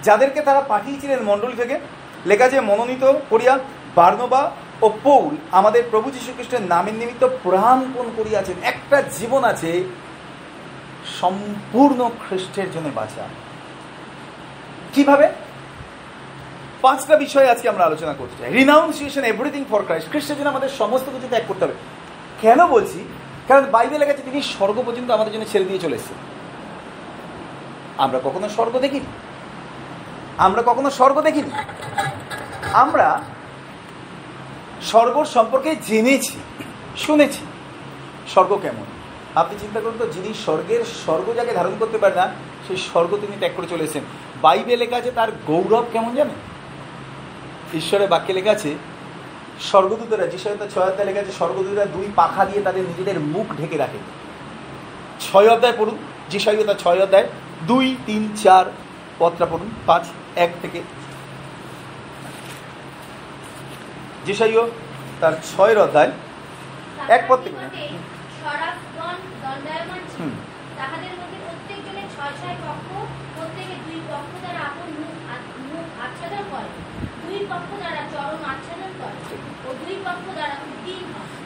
যাদেরকে 0.02 0.40
তারা 0.40 0.60
পাঠিয়েছিলেন 0.60 1.22
মণ্ডলী 1.22 1.52
থেকে। 1.56 1.78
লেখা 2.26 2.48
যে 2.48 2.60
মনোনীত 2.60 3.12
করিয়া 3.30 3.58
বার্নবা 3.94 4.50
ও 4.82 4.90
পৌল, 5.02 5.36
আমাদের 5.50 5.84
প্রভু 5.90 6.10
যীশু 6.10 6.32
খ্রিস্টের 6.34 6.62
নামের 6.62 6.94
নিমিত্ত 6.94 7.28
প্রাণপণ 7.42 8.10
করিয়াছেন? 8.16 8.56
একটা 8.62 9.02
জীবন 9.02 9.44
আছে 9.44 9.84
সম্পূর্ণ 11.20 12.10
খ্রিস্টের 12.28 12.72
জন্য 12.72 12.90
বাঁচা। 12.94 13.28
কীভাবে? 14.94 15.28
পাঁচটা 16.80 17.16
বিষয় 17.16 17.50
আজকে 17.50 17.68
আমরা 17.68 17.84
আলোচনা 17.84 18.14
করতে 18.14 18.42
চাই। 18.42 18.52
রিনাউন্সিয়েশন 18.52 19.24
এভরিথিং 19.24 19.64
ফর 19.70 19.82
ক্রাইস্ট 19.82 20.10
খ্রিস্টের 20.10 20.36
জন্য 20.36 20.48
আমাদের 20.48 20.68
সমস্ত 20.68 21.06
কিছু 21.06 21.28
ত্যাগ 21.28 21.42
করতে 21.48 21.64
হবে। 21.64 21.74
কেন 22.40 22.66
বলছি? 22.66 23.04
কারণ 23.48 23.64
বাইবেলে 23.64 24.06
গেছে 24.06 24.22
তিনি 24.22 24.42
স্বর্গ 24.42 24.82
পর্যন্ত 24.86 25.10
আমাদের 25.10 25.32
জন্য 25.32 25.44
ছেড়ে 25.52 25.64
দিয়ে 25.64 25.78
চলে 25.78 25.96
এসেছেন। 25.96 26.16
আমরা 27.98 28.20
কখনো 28.24 28.48
স্বর্গ 28.48 28.78
দেখিনি। 28.78 29.06
আমরা 30.38 30.62
কখনো 30.62 30.90
স্বর্গ 30.90 31.20
দেখিনি। 31.20 31.50
আমরা 32.72 33.20
স্বর্গ 34.90 35.16
সম্পর্কে 35.34 35.70
জেনেছি, 35.88 36.36
শুনেছি। 36.96 37.42
স্বর্গ 38.32 38.52
কেমন? 38.62 38.86
আপনি 39.34 39.54
চিন্তা 39.60 39.80
করুন 39.80 39.96
তো, 39.98 40.06
যিনি 40.06 40.30
স্বর্গের 40.44 40.82
স্বর্গ 41.04 41.26
যাকে 41.34 41.52
ধারণ 41.52 41.74
করতে 41.78 41.98
পারে 41.98 42.14
না, 42.14 42.26
সেই 42.66 42.76
স্বর্গ 42.76 43.12
তিনি 43.22 43.36
ত্যাগ 43.38 43.52
করে 43.56 43.66
চলেছেন 43.66 44.02
বাইবে 44.42 44.74
লেখা 44.76 44.96
আছে 44.96 45.10
তার 45.10 45.30
গৌরব 45.46 45.84
কেমন 45.92 46.12
জানেন? 46.14 46.38
ঈশ্বরের 47.78 48.08
বাক্যে 48.08 48.32
লেখা 48.32 48.50
আছে, 48.50 48.70
স্বর্গদূতরা 49.60 50.26
যিশয় 50.26 50.56
ছয় 50.74 50.88
অধ্যায় 50.90 51.08
লেখা 51.08 51.20
আছে, 51.20 51.32
স্বর্গদূতরা 51.32 51.86
দুই 51.86 52.06
পাখা 52.16 52.42
দিয়ে 52.44 52.62
তাদের 52.62 52.84
নিজেদের 52.90 53.18
মুখ 53.34 53.46
ঢেকে 53.56 53.76
রাখে। 53.76 54.00
ছয় 55.20 55.48
অধ্যায় 55.54 55.76
পড়ুন 55.78 55.96
যিশয় 56.30 56.56
তার 56.64 56.78
ছয় 56.78 57.00
অধ্যায়, 57.02 57.26
দুই, 57.66 57.86
তিন, 58.06 58.22
চার 58.44 58.64
পত্রা 59.18 59.46
পড়ুন, 59.46 59.70
পাঁচ, 59.86 60.04
এক 60.36 60.50
থেকে 60.62 60.78
যিশাইও 64.26 64.64
তার 65.20 65.34
ছয়ের 65.50 65.78
অধ্যায় 65.84 66.10
এক 67.16 67.22
পদ 67.28 67.38
থেকে। 67.44 67.56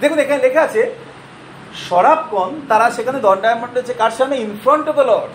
দেখুন 0.03 0.19
এখানে 0.25 0.41
লেখা 0.47 0.63
আছে 0.69 0.83
সরাবগণ 1.89 2.51
তারা 2.71 2.87
সেখানে 2.97 3.19
দণ্ডায়মান 3.27 3.71
রয়েছে। 3.73 3.95
কার 4.01 4.13
সামনে? 4.19 4.37
ইনফ্রন্ট 4.47 4.87
অফ 4.91 4.95
দ্য 4.99 5.07
লর্ড 5.11 5.33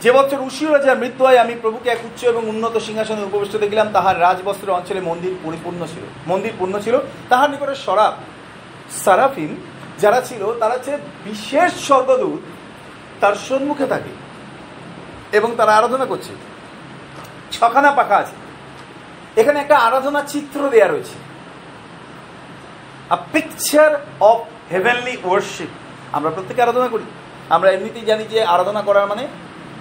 যে 0.00 0.12
বছর 0.12 0.40
উশিও 0.40 0.72
রাজার 0.72 0.98
মৃত্যু 0.98 1.24
হয়, 1.24 1.38
আমি 1.38 1.54
প্রভুকে 1.62 1.90
এক 1.90 1.98
উচ্চ 2.04 2.24
এবং 2.24 2.48
উন্নত 2.48 2.78
সিংহাসনে 2.78 3.22
উপবিষ্ট 3.22 3.56
দেখলাম। 3.56 3.88
তাহার 3.92 4.20
রাজবস্ত্রের 4.20 4.74
অঞ্চলে 4.74 5.00
মন্দির 5.00 5.34
পরিপূর্ণ 5.42 5.86
ছিল। 5.86 6.02
মন্দির 6.26 6.52
পূর্ণ 6.58 6.78
ছিল। 6.78 6.98
তাহার 7.28 7.50
নিকটে 7.50 7.74
সরাব 7.74 8.12
সারাফিন 8.90 9.56
যারা 9.98 10.20
ছিল, 10.20 10.58
তারা 10.58 10.74
হচ্ছে 10.74 10.96
বিশেষ 11.24 11.86
স্বর্গদূত, 11.86 12.40
তার 13.20 13.34
সম্মুখে 13.34 13.86
থাকে 13.86 14.12
এবং 15.36 15.54
তারা 15.56 15.76
আরাধনা 15.76 16.04
করছে। 16.04 16.32
ছখানা 17.52 17.90
পাখা 17.90 18.16
আছে। 18.16 18.36
এখানে 19.40 19.60
একটা 19.60 19.78
আরাধনা 19.78 20.22
চিত্র 20.22 20.68
দেয়া 20.68 20.88
রয়েছে। 20.88 21.16
A 23.10 23.16
picture 23.32 24.06
of 24.20 24.72
heavenly 24.72 25.16
worship 25.24 25.68
আমরা 26.12 26.30
প্রত্যেকে 26.30 26.62
আরাধনা 26.62 26.88
করি। 26.88 27.02
আমরা 27.48 27.70
এমনিতেই 27.70 28.02
জানি 28.02 28.24
যে 28.24 28.42
আরাধনা 28.44 28.82
করার 28.82 29.06
মানে 29.06 29.28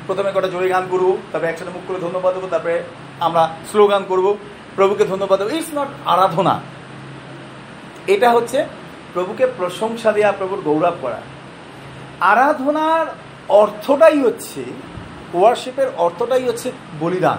প্রথমে 0.10 0.32
কটা 0.36 0.50
জোরে 0.54 0.68
গান 0.70 0.86
করব, 0.92 1.08
তারপরে 1.32 1.50
একসাথে 1.50 1.72
মুখ 1.72 1.84
করে 1.88 2.00
ধন্যবাদ 2.00 2.32
দেবো, 2.36 2.48
তারপরে 2.48 2.76
আমরা 3.20 3.44
স্লোগান 3.72 4.04
করব। 4.08 4.38
প্রভুকে 4.76 5.06
ধন্যবাদ 5.06 5.38
দেবো। 5.40 5.50
ইটস 5.50 5.72
নট 5.78 5.90
আরাধনা। 6.06 6.56
এটা 8.08 8.32
হচ্ছে 8.32 8.66
প্রভুকে 9.14 9.46
প্রশংসা 9.58 10.12
দেওয়া 10.12 10.32
প্রভুর 10.32 10.62
গৌরব 10.66 10.96
করা। 11.02 11.20
আরাধনার 12.20 13.06
অর্থটাই 13.50 14.18
হচ্ছে 14.20 14.62
ওয়ার্শিপের 15.34 15.90
অর্থটাই 15.98 16.44
হচ্ছে 16.44 16.72
বলিদান। 17.00 17.38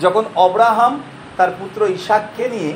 যখন 0.00 0.24
অব্রাহাম 0.36 0.92
তার 1.36 1.50
পুত্র 1.58 1.80
ইশাককে 1.98 2.44
নিয়ে 2.48 2.72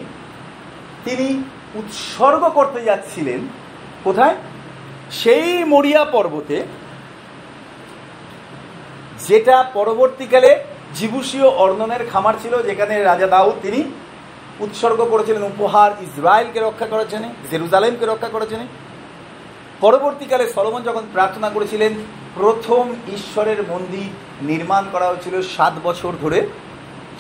তিনি 1.04 1.26
উৎসর্গ 1.74 2.42
করতে 2.48 2.80
যাচ্ছিলেন, 2.84 3.40
কোথায়? 4.04 4.36
সেই 5.10 5.64
মরিয়া 5.64 6.02
পর্বতে 6.04 6.56
যেটা 9.26 9.70
পরবর্তীকালে 9.74 10.64
জিবুসীয় 10.94 11.48
অর্ণনের 11.48 12.10
খামার 12.12 12.34
ছিল, 12.42 12.62
যেখানে 12.62 13.02
রাজা 13.02 13.26
দাউদ 13.26 13.54
তিনি 13.62 13.84
উৎসর্গ 14.60 15.04
করেছিলেন, 15.10 15.42
উপহার 15.42 15.90
ইসরায়েলকে 16.02 16.60
রক্ষা 16.60 16.86
করার 16.86 17.08
জেরুজালেমকে 17.50 18.06
রক্ষা 18.06 18.28
করার 18.28 18.66
পরবর্তীকালে 19.80 20.52
সলমন 20.52 20.82
যখন 20.82 21.02
প্রার্থনা 21.12 21.50
করেছিলেন, 21.50 21.94
প্রথম 22.34 22.94
ঈশ্বরের 23.12 23.56
মন্দির 23.68 24.10
নির্মাণ 24.46 24.84
করা 24.92 25.08
হয়েছিল 25.08 25.42
সাত 25.42 25.72
বছর 25.84 26.12
ধরে। 26.20 26.48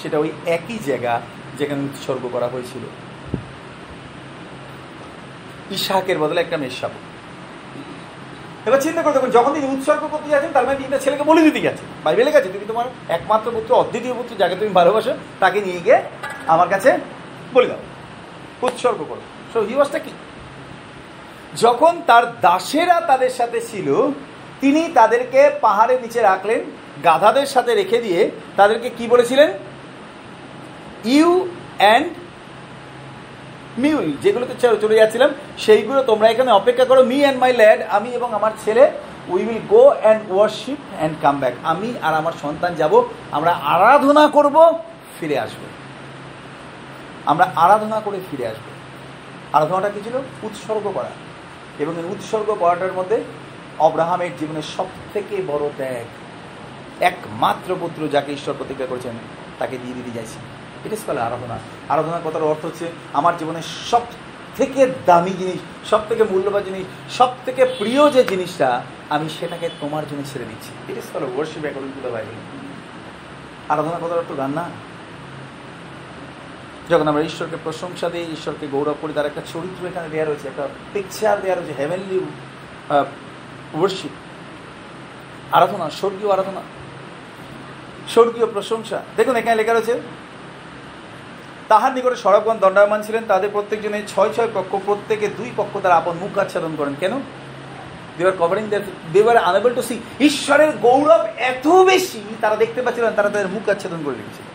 সেটা 0.02 0.18
ওই 0.18 0.30
একই 0.46 0.78
জায়গা 0.86 1.20
যেখানে 1.58 1.82
উৎসর্গ 1.82 2.28
করা 2.32 2.46
হয়েছিল। 2.46 2.82
ইশাকের 5.70 6.18
বদলে 6.18 6.40
একটা 6.40 6.56
মেষশাবক 6.56 7.07
এবার 8.66 8.80
চিন্তা 8.84 9.00
করে, 9.02 9.14
দেখুন, 9.16 9.32
যখন 9.38 9.52
তিনি 9.56 9.66
উৎসর্গ 9.74 10.02
করতে 10.12 10.28
যাচ্ছেন, 10.32 10.52
তার 10.56 10.64
মানে 10.66 10.76
তিনটা 10.80 10.98
ছেলেকে 11.04 11.24
বলে 11.30 11.42
দিতে 11.46 11.60
গেছে 11.66 11.82
বাইবেলে 12.04 12.30
গেছে 12.34 12.48
তুমি 12.54 12.66
তোমার 12.72 12.86
একমাত্র 13.16 13.46
পুত্র, 13.56 13.70
অদ্বিতীয় 13.82 14.14
পুত্র 14.18 14.32
যাকে 14.42 14.56
তুমি 14.60 14.70
ভালোবাসো, 14.78 15.12
তাকে 15.42 15.58
নিয়ে 15.66 15.80
গিয়ে 15.84 15.98
আমার 16.54 16.68
কাছে 16.74 16.90
বলে 17.54 17.66
দাও। 17.70 17.80
উৎসর্গ 18.66 19.00
করো। 19.10 19.22
সো 19.52 19.58
হি 19.68 19.74
ওয়াজটা 19.76 19.98
কি 20.04 20.12
যখন 21.64 21.92
তার 22.08 22.24
দাসেরা 22.46 22.96
তাদের 23.10 23.32
সাথে 23.38 23.58
ছিল, 23.70 23.88
তিনি 24.62 24.82
তাদেরকে 24.98 25.40
পাহাড়ের 25.64 25.98
নিচে 26.04 26.20
রাখলেন, 26.30 26.60
গাধাদের 27.06 27.48
সাথে 27.54 27.72
রেখে 27.74 27.98
দিয়ে 28.06 28.20
তাদেরকে 28.56 28.88
কি 28.98 29.04
বলেছিলেন? 29.12 29.48
ইউ 31.16 31.30
অ্যান্ড 31.80 32.08
মিউল 33.82 34.08
যেগুলোতে 34.22 34.54
চলে 34.82 34.96
যাচ্ছিলাম, 35.00 35.30
সেইগুলো 35.58 36.02
তোমরা 36.02 36.26
এখানে 36.28 36.50
অপেক্ষা 36.50 36.84
করো। 36.84 37.04
মি 37.04 37.18
অ্যান্ড 37.20 37.40
মাই 37.40 37.52
ল্যাড 37.52 37.80
আমি 37.96 38.08
এবং 38.08 38.34
আমার 38.34 38.52
ছেলে 38.64 38.84
we 39.28 39.40
will 39.46 39.62
go 39.68 39.84
and 40.02 40.22
worship 40.30 40.78
and 40.98 41.16
come 41.22 41.36
back 41.40 41.54
আমি 41.62 41.94
আর 42.02 42.14
আমার 42.14 42.32
সন্তান 42.42 42.74
যাব, 42.74 43.04
আমরা 43.32 43.52
আরাধনা 43.74 44.28
করব, 44.28 44.56
ফিরে 45.20 45.38
আসব। 45.38 45.62
আমরা 47.26 47.52
আরাধনা 47.56 48.00
করে 48.00 48.18
ফিরে 48.30 48.46
আসব। 48.46 48.66
আরাধনাটা 49.52 49.88
কি 49.88 50.00
ছিল? 50.04 50.16
উৎসর্গ 50.42 50.86
করা। 50.94 51.10
এবং 51.78 51.92
এই 51.98 52.04
উৎসর্গ 52.04 52.48
করাটার 52.60 52.92
মধ্যে 52.92 53.24
অব্রাহামের 53.78 54.30
জীবনের 54.40 54.66
সব 54.76 54.86
থেকে 55.12 55.36
বড় 55.46 55.64
ত্যাগ। 55.76 56.06
একমাত্র 57.00 57.76
পুত্র 57.80 58.08
যাকে 58.08 58.32
ঈশ্বর 58.32 58.54
প্রতিজ্ঞা 58.58 58.86
করেছেন, 58.86 59.14
তাকে 59.58 59.78
দিয়ে 59.82 59.94
দিতে 59.94 60.10
চাইছি। 60.14 60.38
এটা 60.84 60.96
বলে 61.08 61.20
আরাধনা 61.28 61.56
আরাধনার 61.92 62.24
কথার 62.26 62.50
অর্থ 62.52 62.62
হচ্ছে 62.68 62.86
আমার 63.18 63.34
জীবনের 63.40 63.66
সব 63.90 64.02
থেকে 64.58 64.80
দামি 65.08 65.32
জিনিস 65.40 65.60
সব 65.90 66.00
থেকে 66.08 66.22
মূল্যবান 66.32 66.62
জিনিস 66.68 66.84
সব 67.18 67.30
থেকে 67.46 67.62
প্রিয় 67.80 68.02
যে 68.14 68.22
জিনিসটা, 68.32 68.68
আমি 69.14 69.26
সেটাকে 69.36 69.66
তোমার 69.82 70.04
জন্য 70.10 70.22
ছেড়ে 70.30 70.46
দিচ্ছি। 70.50 70.70
এটা 70.90 71.00
বলে 71.14 71.26
worship 71.34 71.62
according 71.64 71.90
to 71.96 72.00
the 72.06 72.12
Bible 72.14 72.38
আরাধনা 73.72 73.98
কথার 74.02 74.20
অর্থ 74.22 74.32
গান 74.40 74.50
না। 74.58 74.64
যখন 76.90 77.06
আমরা 77.10 77.22
ঈশ্বরকে 77.30 77.58
প্রশংসা 77.66 78.06
দিই, 78.12 78.26
ঈশ্বরকে 78.36 78.66
গৌরব 78.74 78.96
করি, 79.02 79.12
তার 79.16 79.28
একটা 79.30 79.42
চরিত্র 79.52 79.82
এখানে 79.90 80.08
দেওয়া 80.12 80.26
রয়েছে, 80.26 80.46
একটা 80.48 80.64
পিকচার 80.92 81.36
দেওয়া 81.42 81.56
রয়েছে 81.56 81.74
হেভেনলি 81.80 82.18
ওয়ার্শিপ 83.78 84.14
আরাধনা, 85.56 85.86
স্বর্গীয় 86.00 86.30
আরাধনা, 86.36 86.62
স্বর্গীয় 88.14 88.46
প্রশংসা। 88.54 88.98
দেখুন, 89.18 89.34
এখানে 89.40 89.56
লেখা 89.60 89.72
রয়েছে 89.74 89.94
তাহার 91.68 91.92
নিকটে 91.94 92.16
সরবগণ 92.16 92.58
দণ্ডায়মান 92.58 93.02
ছিলেন, 93.02 93.24
তাদের 93.28 93.50
প্রত্যেকজনের 93.52 94.02
ছয় 94.08 94.30
ছয় 94.36 94.48
পক্ষ, 94.54 94.76
প্রত্যেকে 94.86 95.28
দুই 95.28 95.50
পক্ষ 95.56 95.78
তারা 95.82 95.96
আপন 95.96 96.14
মুখ 96.16 96.38
আচ্ছাদন 96.38 96.72
করেন। 96.76 96.94
কেন? 97.00 97.20
দেওয়ার 98.18 98.36
কভারিং 98.38 98.64
দেওয়ার 99.12 99.36
আনেবল 99.36 99.74
টু 99.74 99.82
সি 99.82 99.98
ঈশ্বরের 100.20 100.72
গৌরব 100.76 101.22
এত 101.36 101.66
বেশি, 101.68 102.22
তারা 102.40 102.56
দেখতে 102.56 102.82
পাচ্ছিলেন 102.82 103.12
তারা 103.12 103.28
তাদের 103.28 103.48
মুখ 103.48 103.68
আচ্ছাদন 103.68 104.00
করে 104.04 104.14
রেখেছিল। 104.14 104.46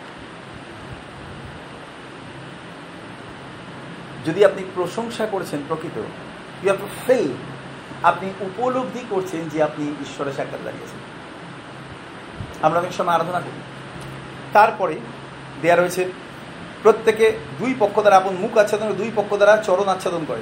যদি 4.27 4.46
আপনি 4.46 4.63
প্রশংসা 4.75 5.25
করেছেন 5.25 5.60
প্রকৃত 5.67 5.98
ইউ 5.98 6.03
হ্যাভ 6.63 6.77
টু 6.77 6.88
ফিল 7.05 7.32
আপনি 8.03 8.27
উপলব্ধি 8.39 9.03
করছেন 9.10 9.50
যে 9.50 9.63
আপনি 9.63 9.84
ঈশ্বরের 10.01 10.34
সাক্ষাৎ 10.34 10.60
দাঁড়িয়েছেন। 10.63 11.00
আমরা 12.62 12.79
অনেক 12.79 12.93
সময় 12.93 13.15
আরাধনা 13.15 13.39
করি। 13.39 13.62
তারপরে 14.53 14.96
দেয়া 15.62 15.75
রয়েছে 15.75 16.23
প্রত্যেকে 16.83 17.37
দুই 17.59 17.75
পক্ষ 17.79 17.99
দ্বারা, 17.99 18.17
আপন 18.17 18.35
মুখ 18.35 18.57
আচ্ছাদন 18.57 18.93
দুই 18.93 19.11
পক্ষ 19.15 19.35
দ্বারা 19.35 19.57
চরণ 19.57 19.87
আচ্ছাদন 19.87 20.25
করেন 20.27 20.41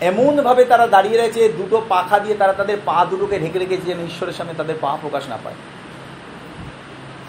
এমনভাবে 0.00 0.64
তারা 0.64 0.86
দাঁড়িয়ে 0.86 1.18
রয়েছে, 1.18 1.48
দুটো 1.48 1.86
পাখা 1.88 2.18
দিয়ে 2.18 2.34
তারা 2.34 2.52
তাদের 2.52 2.76
পা 2.84 3.06
দুটোকে 3.10 3.38
ঢেকে 3.38 3.58
রেখেছে 3.58 3.82
যেন 3.82 4.06
ঈশ্বরের 4.06 4.34
সামনে 4.34 4.54
তাদের 4.56 4.74
পা 4.80 4.98
প্রকাশ 5.00 5.28
না 5.28 5.38
পায়। 5.44 5.54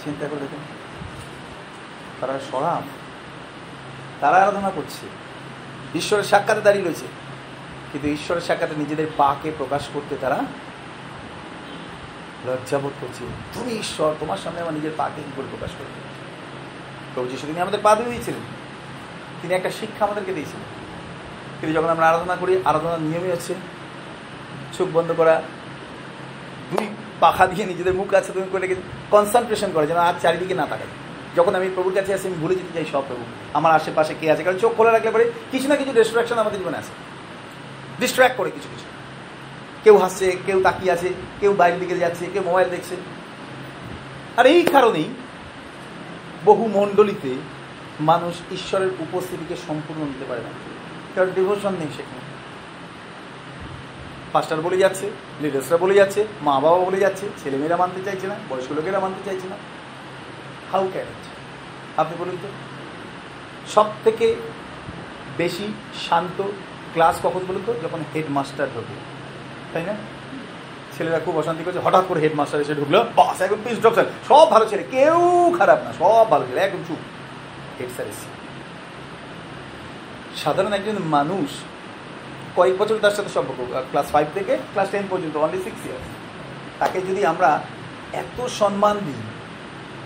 চিন্তা 0.03 0.27
করে 0.27 0.39
দেখুন। 0.39 0.59
তারা 2.21 2.39
সরাম। 2.51 2.81
তারা 4.19 4.37
আরাধনা 4.37 4.69
করছে। 4.69 5.07
ঈশ্বরের 5.97 6.23
সাক্ষাতে 6.23 6.61
দাঁড়িয়ে 6.61 6.85
রয়েছে। 6.85 7.05
কিন্তু 7.91 8.09
ঈশ্বরের 8.09 8.41
সাক্ষাতে 8.41 8.75
নিজেদের 8.77 9.07
পাকে 9.17 9.51
প্রকাশ 9.57 9.87
করতে 9.93 10.15
তারা 10.21 10.37
লজ্জাবোধ 12.47 12.91
করছে। 13.01 13.25
তুমি 13.53 13.71
ঈশ্বর, 13.71 14.13
তোমার 14.19 14.37
সামনে 14.37 14.61
আমার 14.61 14.73
নিজের 14.73 14.91
পাকে 14.97 15.21
কি 15.21 15.31
করে 15.35 15.45
প্রকাশ 15.51 15.71
করবে? 15.79 16.04
প্রভু 17.15 17.29
যিশু 17.29 17.47
তিনি 17.47 17.59
আমাদের 17.59 17.79
পা 17.83 17.95
দিয়েছিলেন। 17.95 18.39
তিনি 19.41 19.53
একটা 19.53 19.71
শিক্ষা 19.71 20.05
আমাদেরকে 20.05 20.33
দিয়েছিলেন। 20.33 20.61
কিন্তু 21.61 21.79
যখন 21.79 21.89
আমরা 21.89 22.09
আরাধনা 22.09 22.35
করি, 22.35 22.61
আরাধনার 22.65 23.01
নিয়মই 23.01 23.31
হচ্ছে 23.31 23.53
চোখ 24.77 24.87
বন্ধ 24.93 25.11
করা, 25.11 25.41
দুই 26.71 26.87
পাখা 27.19 27.47
দিয়ে 27.47 27.65
নিজেদের 27.65 27.93
মুখ 27.93 28.13
আছে, 28.13 28.33
তুমি 28.33 28.45
করে 28.51 28.75
কনসেন্ট্রেশন 29.11 29.71
করে, 29.73 29.87
যেন 29.87 29.97
আর 29.97 30.13
চারিদিকে 30.21 30.53
না 30.53 30.65
তাকাই। 30.65 30.87
যখন 31.35 31.55
আমি 31.55 31.69
প্রভুর 31.75 31.93
কাছে 31.93 32.13
আসি, 32.13 32.27
আমি 32.27 32.37
ভুলে 32.37 32.55
যেতে 32.55 32.73
চাই 32.73 32.85
সব 32.91 33.03
প্রভু। 33.07 33.23
আমার 33.53 33.71
আশেপাশে 33.71 34.13
কে 34.21 34.31
আছে? 34.31 34.43
কারণ 34.43 34.57
চোখ 34.57 34.75
খোলা 34.75 34.91
রাখলে 34.91 35.11
পরে 35.11 35.31
কিছু 35.51 35.67
না 35.67 35.75
কিছু 35.75 35.93
ডিস্ট্রাকশন 35.93 36.37
আমাদের 36.37 36.59
জীবনে 36.59 36.77
আছে। 36.77 36.91
ডিস্ট্র্যাক্ট 37.99 38.37
করে 38.37 38.51
কিছু 38.51 38.69
কিছু। 38.71 38.85
কেউ 39.83 39.97
হাসছে, 39.97 40.35
কেউ 40.45 40.63
তাকিয়ে 40.63 40.91
আছে, 40.91 41.13
কেউ 41.39 41.53
বাইরের 41.53 41.79
দিকে 41.79 41.97
যাচ্ছে, 41.97 42.25
কেউ 42.33 42.43
মোবাইল 42.43 42.69
দেখছে। 42.69 42.95
আর 44.37 44.45
এই 44.45 44.63
কারণেই 44.63 45.03
বহু 46.45 46.67
মণ্ডলীতে 46.67 47.35
মানুষ 47.99 48.35
ঈশ্বরের 48.51 48.89
উপস্থিতিকে 48.99 49.55
সম্পূর্ণ 49.67 50.03
নিতে 50.03 50.25
পারে 50.29 50.41
না। 50.41 50.49
কারণ 51.15 51.29
ডিভোশন 51.29 51.71
নেই 51.71 51.87
সেখানে। 51.97 52.21
পাস্টার 54.33 54.61
বলে 54.61 54.77
যাচ্ছে 54.77 55.11
লিডার্সরা 55.41 55.77
বলে 55.77 55.93
যাচ্ছে 55.93 56.27
মা 56.41 56.59
বাবা 56.59 56.77
বলে 56.77 56.97
যাচ্ছে, 56.97 57.29
ছেলেমেয়েরা 57.43 57.77
মানতে 57.77 58.03
চাইছে 58.03 58.27
না, 58.27 58.35
বয়স্ক 58.49 58.71
লোকেরা 58.71 58.99
মানতে 58.99 59.29
চাইছে 59.29 59.47
না। 59.47 59.55
হাউ 60.71 60.89
ক্যান 60.91 61.05
আপনি 61.97 62.15
বলুন 62.19 62.37
তো। 62.41 62.47
সব 63.73 63.85
থেকে 64.03 64.35
বেশি 65.37 65.73
শান্ত 66.09 66.43
ক্লাস 66.93 67.19
কখন 67.23 67.39
বলুন 67.47 67.61
তো? 67.65 67.73
যখন 67.83 67.99
হেডমাস্টার 68.15 68.67
ঢোকে 68.75 68.95
তাই 69.73 69.83
না? 69.83 69.93
ছেলেরা 70.95 71.19
খুব 71.25 71.35
অশান্তি 71.41 71.63
করছে। 71.65 71.81
হঠাৎ 71.85 72.03
করে 72.09 72.19
হেডমাস্টার 72.23 72.63
এসে 72.63 72.75
ঢুকলো। 72.79 72.99
বাস, 73.19 73.37
একদম 73.45 73.59
পিস 73.65 73.77
ড্রপ 73.81 73.93
স্যার 73.97 74.07
সব 74.29 74.45
ভালো 74.53 74.65
ছেলে, 74.71 74.83
কেউ 74.95 75.19
খারাপ 75.59 75.79
না, 75.85 75.91
সব 76.01 76.25
ভালো 76.33 76.43
ছেলে, 76.47 76.59
একদম 76.67 76.81
চুপ। 76.87 77.01
হেড 77.77 77.91
স্যার 77.95 78.07
এসে। 78.13 78.27
সাধারণ 80.43 80.73
একজন 80.79 80.97
মানুষ 81.15 81.49
কয়েক 82.57 82.75
বছর 82.81 83.03
তার 83.05 83.15
সাথে 83.17 83.31
সম্পর্ক 83.37 83.59
ক্লাস 83.91 84.07
ফাইভ 84.13 84.27
থেকে 84.37 84.53
ক্লাস 84.73 84.87
টেন 84.93 85.05
পর্যন্ত 85.11 85.35
অনলি 85.45 85.59
সিক্স 85.65 85.81
ইয়ার্স 85.85 86.07
তাকে 86.81 86.97
যদি 87.07 87.21
আমরা 87.31 87.49
এত 88.21 88.37
সম্মান 88.59 88.95
দিই, 89.05 89.21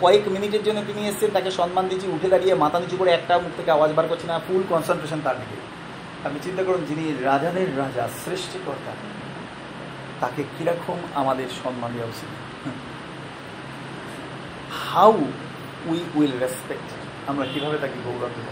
কয়েক 0.03 0.23
মিনিটের 0.35 0.63
জন্য 0.67 0.79
তিনি 0.89 1.01
এসেছেন, 1.09 1.31
তাকে 1.37 1.49
সম্মান 1.59 1.83
দিচ্ছি, 1.89 2.07
উঠে 2.15 2.27
দাঁড়িয়ে 2.33 2.53
মাথা 2.63 2.77
নিচু 2.81 2.95
করে 3.01 3.11
একটা 3.11 3.33
মুখ 3.43 3.51
থেকে 3.59 3.69
আওয়াজ 3.75 3.91
বার 3.97 4.05
করছে 4.11 4.27
না 4.31 4.35
ফুল 4.45 4.61
কনসেন্ট্রেশন 4.71 5.19
তার 5.25 5.37
দিকে। 5.41 5.57
আপনি 6.27 6.39
চিন্তা 6.45 6.63
করুন, 6.67 6.81
যিনি 6.89 7.03
রাজাদের 7.29 7.69
রাজা 7.81 8.03
সৃষ্টিকর্তা 8.23 8.93
তাকে 10.21 10.41
কীরকম 10.55 10.97
আমাদের 11.15 11.47
সম্মান 11.63 11.91
দেওয়া 11.95 12.09
উচিত? 12.13 12.31
হাউ 14.87 15.13
উই 15.89 15.99
উইল 16.15 16.33
রেসপেক্ট 16.39 16.89
আমরা 17.29 17.45
কীভাবে 17.53 17.77
তাকে 17.83 17.97
গৌরব 18.05 18.31
দেব? 18.37 18.47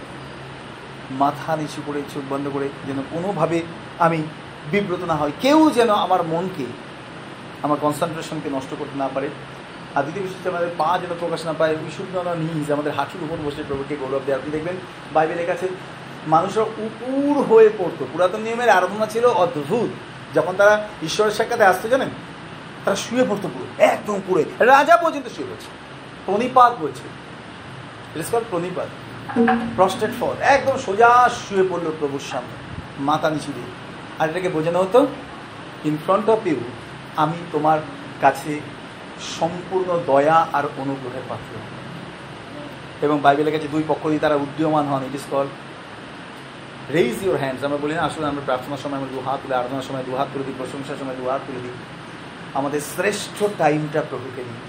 মাথা 1.21 1.51
নিচু 1.55 1.81
করে, 1.87 1.99
চোখ 2.13 2.23
বন্ধ 2.29 2.45
করে 2.53 2.67
যেন 2.87 2.99
কোনোভাবে 3.13 3.57
আমি 4.05 4.19
বিব্রত 4.71 5.03
না 5.11 5.15
হয় 5.15 5.33
কেউ 5.41 5.59
যেন 5.77 5.89
আমার 6.05 6.21
মনকে, 6.23 6.65
আমার 7.63 7.77
কনসেন্ট্রেশনকে 7.81 8.49
নষ্ট 8.49 8.71
করতে 8.79 8.95
না 8.97 9.07
পারে। 9.15 9.29
আর 9.95 10.01
দ্বিতীয় 10.03 10.23
বিষয় 10.23 10.37
হচ্ছে 10.37 10.49
আমাদের 10.49 10.71
পা 10.77 10.89
যেন 11.01 11.11
প্রকাশ 11.19 11.41
না 11.45 11.53
পায়, 11.59 11.73
উই 11.83 11.91
শুড 11.97 12.09
নট 12.15 12.27
নিজ 12.47 12.67
আমাদের 12.71 12.93
হাঁটুর 12.97 13.21
উপর 13.25 13.37
বসে 13.45 13.61
প্রভুকে 13.67 13.95
গৌরব 14.01 14.23
দেয় 14.25 14.37
আপনি 14.37 14.49
দেখবেন 14.51 14.75
বাইবেলের 15.13 15.47
কাছে 15.47 15.67
মানুষরা 16.27 16.65
উপুর 16.85 17.33
হয়ে 17.49 17.69
পড়তো। 17.77 18.03
পুরাতন 18.13 18.41
নিয়মের 18.41 18.69
আরাধনা 18.69 19.07
ছিল 19.13 19.25
অদ্ভুত। 19.25 19.91
যখন 20.37 20.53
তারা 20.57 20.75
ঈশ্বরের 21.03 21.31
সাক্ষাতে 21.31 21.65
আসতে 21.71 21.89
জানেন, 21.89 22.09
তারা 22.85 22.95
শুয়ে 22.95 23.25
পড়তো 23.29 23.47
পুরো, 23.53 23.65
একদম 23.83 24.17
পুরো 24.27 24.43
রাজা 24.59 24.95
পর্যন্ত 24.97 25.27
শুয়ে 25.35 25.47
পড়ছে। 25.51 25.69
প্রণিপাত 26.25 26.73
বলছে। 26.81 27.05
প্রণিপাত। 28.49 28.87
প্রস্টেট 29.75 30.11
ফল 30.19 30.35
একদম 30.41 30.75
সোজা 30.77 31.29
শুয়ে 31.29 31.67
পড়ল 31.69 31.91
প্রভুর 31.99 32.23
সামনে, 32.31 32.55
মাথা 32.99 33.29
নিচু 33.29 33.51
দিয়ে। 33.53 33.71
আর 34.19 34.29
এটাকে 34.29 34.49
বোঝানো 34.49 34.79
হতো 34.79 35.07
ইন 35.85 35.97
ফ্রন্ট 36.05 36.29
অফ 36.29 36.47
ইউ 36.47 36.55
আমি 37.15 37.37
তোমার 37.51 37.79
কাছে 38.21 38.59
সম্পূর্ণ 39.39 39.99
দয়া 40.05 40.47
আর 40.53 40.63
অনুগ্রহের 40.77 41.21
পাত্র। 41.29 41.53
এবং 43.05 43.19
বাইবেলের 43.19 43.53
কাছে 43.53 43.67
দুই 43.67 43.83
পক্ষ 43.87 44.07
দিয়ে 44.07 44.19
তারা 44.19 44.35
উদ্যমান 44.35 44.85
হন। 44.85 45.03
It 45.03 45.15
is 45.15 45.25
call 45.31 45.47
raise 46.95 47.17
your 47.25 47.37
hands 47.43 47.61
আমরা 47.67 47.79
বলি, 47.83 47.93
না, 47.97 48.03
আসলে 48.09 48.25
আমরা 48.31 48.43
প্রার্থনার 48.47 48.81
সময় 48.83 48.97
আমরা 48.99 49.11
দু 49.15 49.19
হাত 49.27 49.39
তুলে, 49.43 49.55
আরাধনার 49.59 49.85
সময় 49.89 50.03
দু 50.09 50.13
হাত 50.19 50.27
তুলে 50.31 50.43
দিই 50.47 50.57
প্রশংসার 50.61 50.97
সময় 51.01 51.17
দু 51.21 51.25
হাত 51.31 51.41
তুলে। 51.47 51.61
দিই 51.65 51.77
আমাদের 52.59 52.81
শ্রেষ্ঠ 52.93 53.37
টাইমটা 53.61 54.01
প্রভুকে 54.09 54.41
দিই 54.47 54.61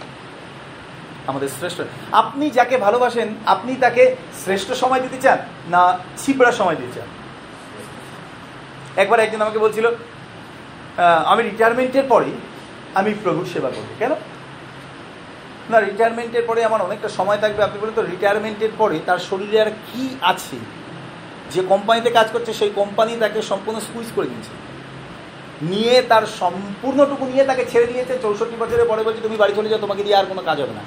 আমাদের 1.31 1.50
শ্রেষ্ঠ 1.59 1.78
আপনি 2.22 2.44
যাকে 2.59 2.76
ভালোবাসেন, 2.87 3.28
আপনি 3.54 3.72
তাকে 3.85 4.02
শ্রেষ্ঠ 4.42 4.68
সময় 4.83 5.02
দিতে 5.04 5.18
চান 5.24 5.38
না 5.74 5.83
ছিপড়া 6.22 6.52
সময় 6.61 6.76
দিতে 6.81 6.92
চান? 6.96 7.09
একবার 9.02 9.18
একজন 9.24 9.40
আমাকে 9.44 9.61
বলছিল 9.64 9.87
আমি 11.33 11.40
রিটায়ারমেন্টের 11.42 12.07
পরেই 12.12 12.35
আমি 12.98 13.11
প্রভুর 13.22 13.46
সেবা 13.54 13.70
করব। 13.74 13.90
কেন? 14.00 14.12
না 15.70 15.78
রিটায়ারমেন্টের 15.81 16.44
পরে 16.48 16.61
আমার 16.68 16.85
অনেকটা 16.87 17.09
সময় 17.18 17.38
থাকবে। 17.42 17.61
আপনি 17.66 17.78
বলেন 17.81 17.94
তো 17.98 18.02
রিটায়ারমেন্টের 18.02 18.72
পরে 18.81 18.96
তার 19.09 19.20
শরীরে 19.28 19.59
আর 19.64 19.70
কি 19.88 20.04
আছে? 20.33 20.59
যে 21.52 21.61
কোম্পানিতে 21.72 22.11
কাজ 22.11 22.28
করছে, 22.34 22.52
সেই 22.61 22.70
কোম্পানি 22.80 23.12
তাকে 23.20 23.42
সম্পূর্ণ 23.42 23.78
স্কুইজ 23.80 24.08
করে 24.16 24.26
দিয়েছে। 24.26 24.52
নিয়ে 25.72 26.02
তার 26.02 26.24
সম্পূর্ণটুকু 26.40 27.24
নিয়ে 27.26 27.44
তাকে 27.44 27.64
ছেড়ে 27.70 27.87
দিয়েছে। 27.87 28.18
চৌষট্টি 28.22 28.56
বছরের 28.62 28.88
পরে 28.88 29.02
বলছে, 29.02 29.20
তুমি 29.26 29.37
বাড়ি 29.37 29.52
চলে 29.56 29.68
যাও, 29.68 29.78
তোমাকে 29.78 30.02
দিয়ে 30.02 30.16
আর 30.16 30.26
কোনো 30.26 30.42
কাজ 30.42 30.61
হবে 30.61 30.74
না। 30.78 30.82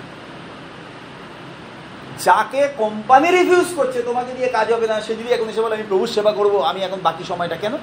যাকে 2.25 2.61
কোম্পানি 2.77 3.27
রিভিউজ 3.31 3.69
করছে, 3.75 3.99
তোমাকে 4.01 4.31
দিয়ে 4.37 4.49
কাজ 4.57 4.67
হবে 4.73 4.87
না, 4.87 4.95
সে 5.01 5.13
যদি 5.15 5.29
এখন 5.33 5.49
এসে 5.49 5.61
বলে, 5.61 5.75
আমি 5.75 5.85
প্রভুর 5.89 6.07
সেবা 6.07 6.31
করব, 6.31 6.53
আমি 6.61 6.79
এখন 6.81 6.99
বাকি 7.03 7.23
সময়টা 7.23 7.55
কেন? 7.55 7.73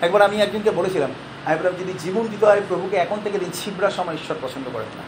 একবার 0.00 0.22
আমি 0.22 0.36
একজনকে 0.40 0.70
বলেছিলাম 0.70 1.10
আমি 1.46 1.56
বললাম 1.58 1.74
যদি 1.82 1.92
জীবন 2.04 2.24
দিতে 2.26 2.44
হয় 2.46 2.62
প্রভুকে 2.68 2.96
এখন 2.96 3.18
থেকে 3.24 3.38
দিন, 3.38 3.50
ছিবরা 3.58 3.90
সময় 3.90 4.14
ঈশ্বর 4.14 4.42
পছন্দ 4.42 4.66
করেন 4.72 4.90
না। 4.98 5.04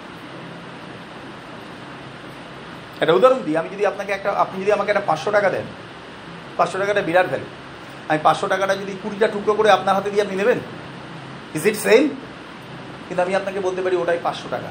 একটা 3.00 3.14
উদাহরণ 3.14 3.40
দিই, 3.46 3.56
আমি 3.56 3.68
যদি 3.74 3.84
আপনাকে 3.86 4.12
একটা, 4.12 4.30
আপনি 4.32 4.56
যদি 4.62 4.72
আমাকে 4.72 4.90
একটা 4.90 5.06
পাঁচশো 5.06 5.30
টাকা 5.30 5.50
দেন 5.50 5.66
পাঁচশো 6.56 6.78
টাকাটা 6.78 7.02
বিরাট 7.02 7.26
ভ্যালু 7.26 7.44
আমি 8.08 8.18
পাঁচশো 8.22 8.46
টাকাটা 8.48 8.74
যদি 8.76 8.92
কুড়িটা 9.02 9.28
টুকরো 9.28 9.52
করে 9.54 9.70
আপনার 9.70 9.94
হাতে 9.94 10.10
দিয়ে 10.10 10.22
আপনি 10.22 10.36
নেবেন 10.36 10.58
ইজ 11.54 11.66
ইট 11.66 11.76
সেম 11.76 12.02
কিন্তু 13.06 13.20
আমি 13.22 13.34
আপনাকে 13.34 13.60
বলতে 13.60 13.82
পারি 13.82 13.96
ওটাই 13.96 14.18
পাঁচশো 14.22 14.48
টাকা। 14.50 14.70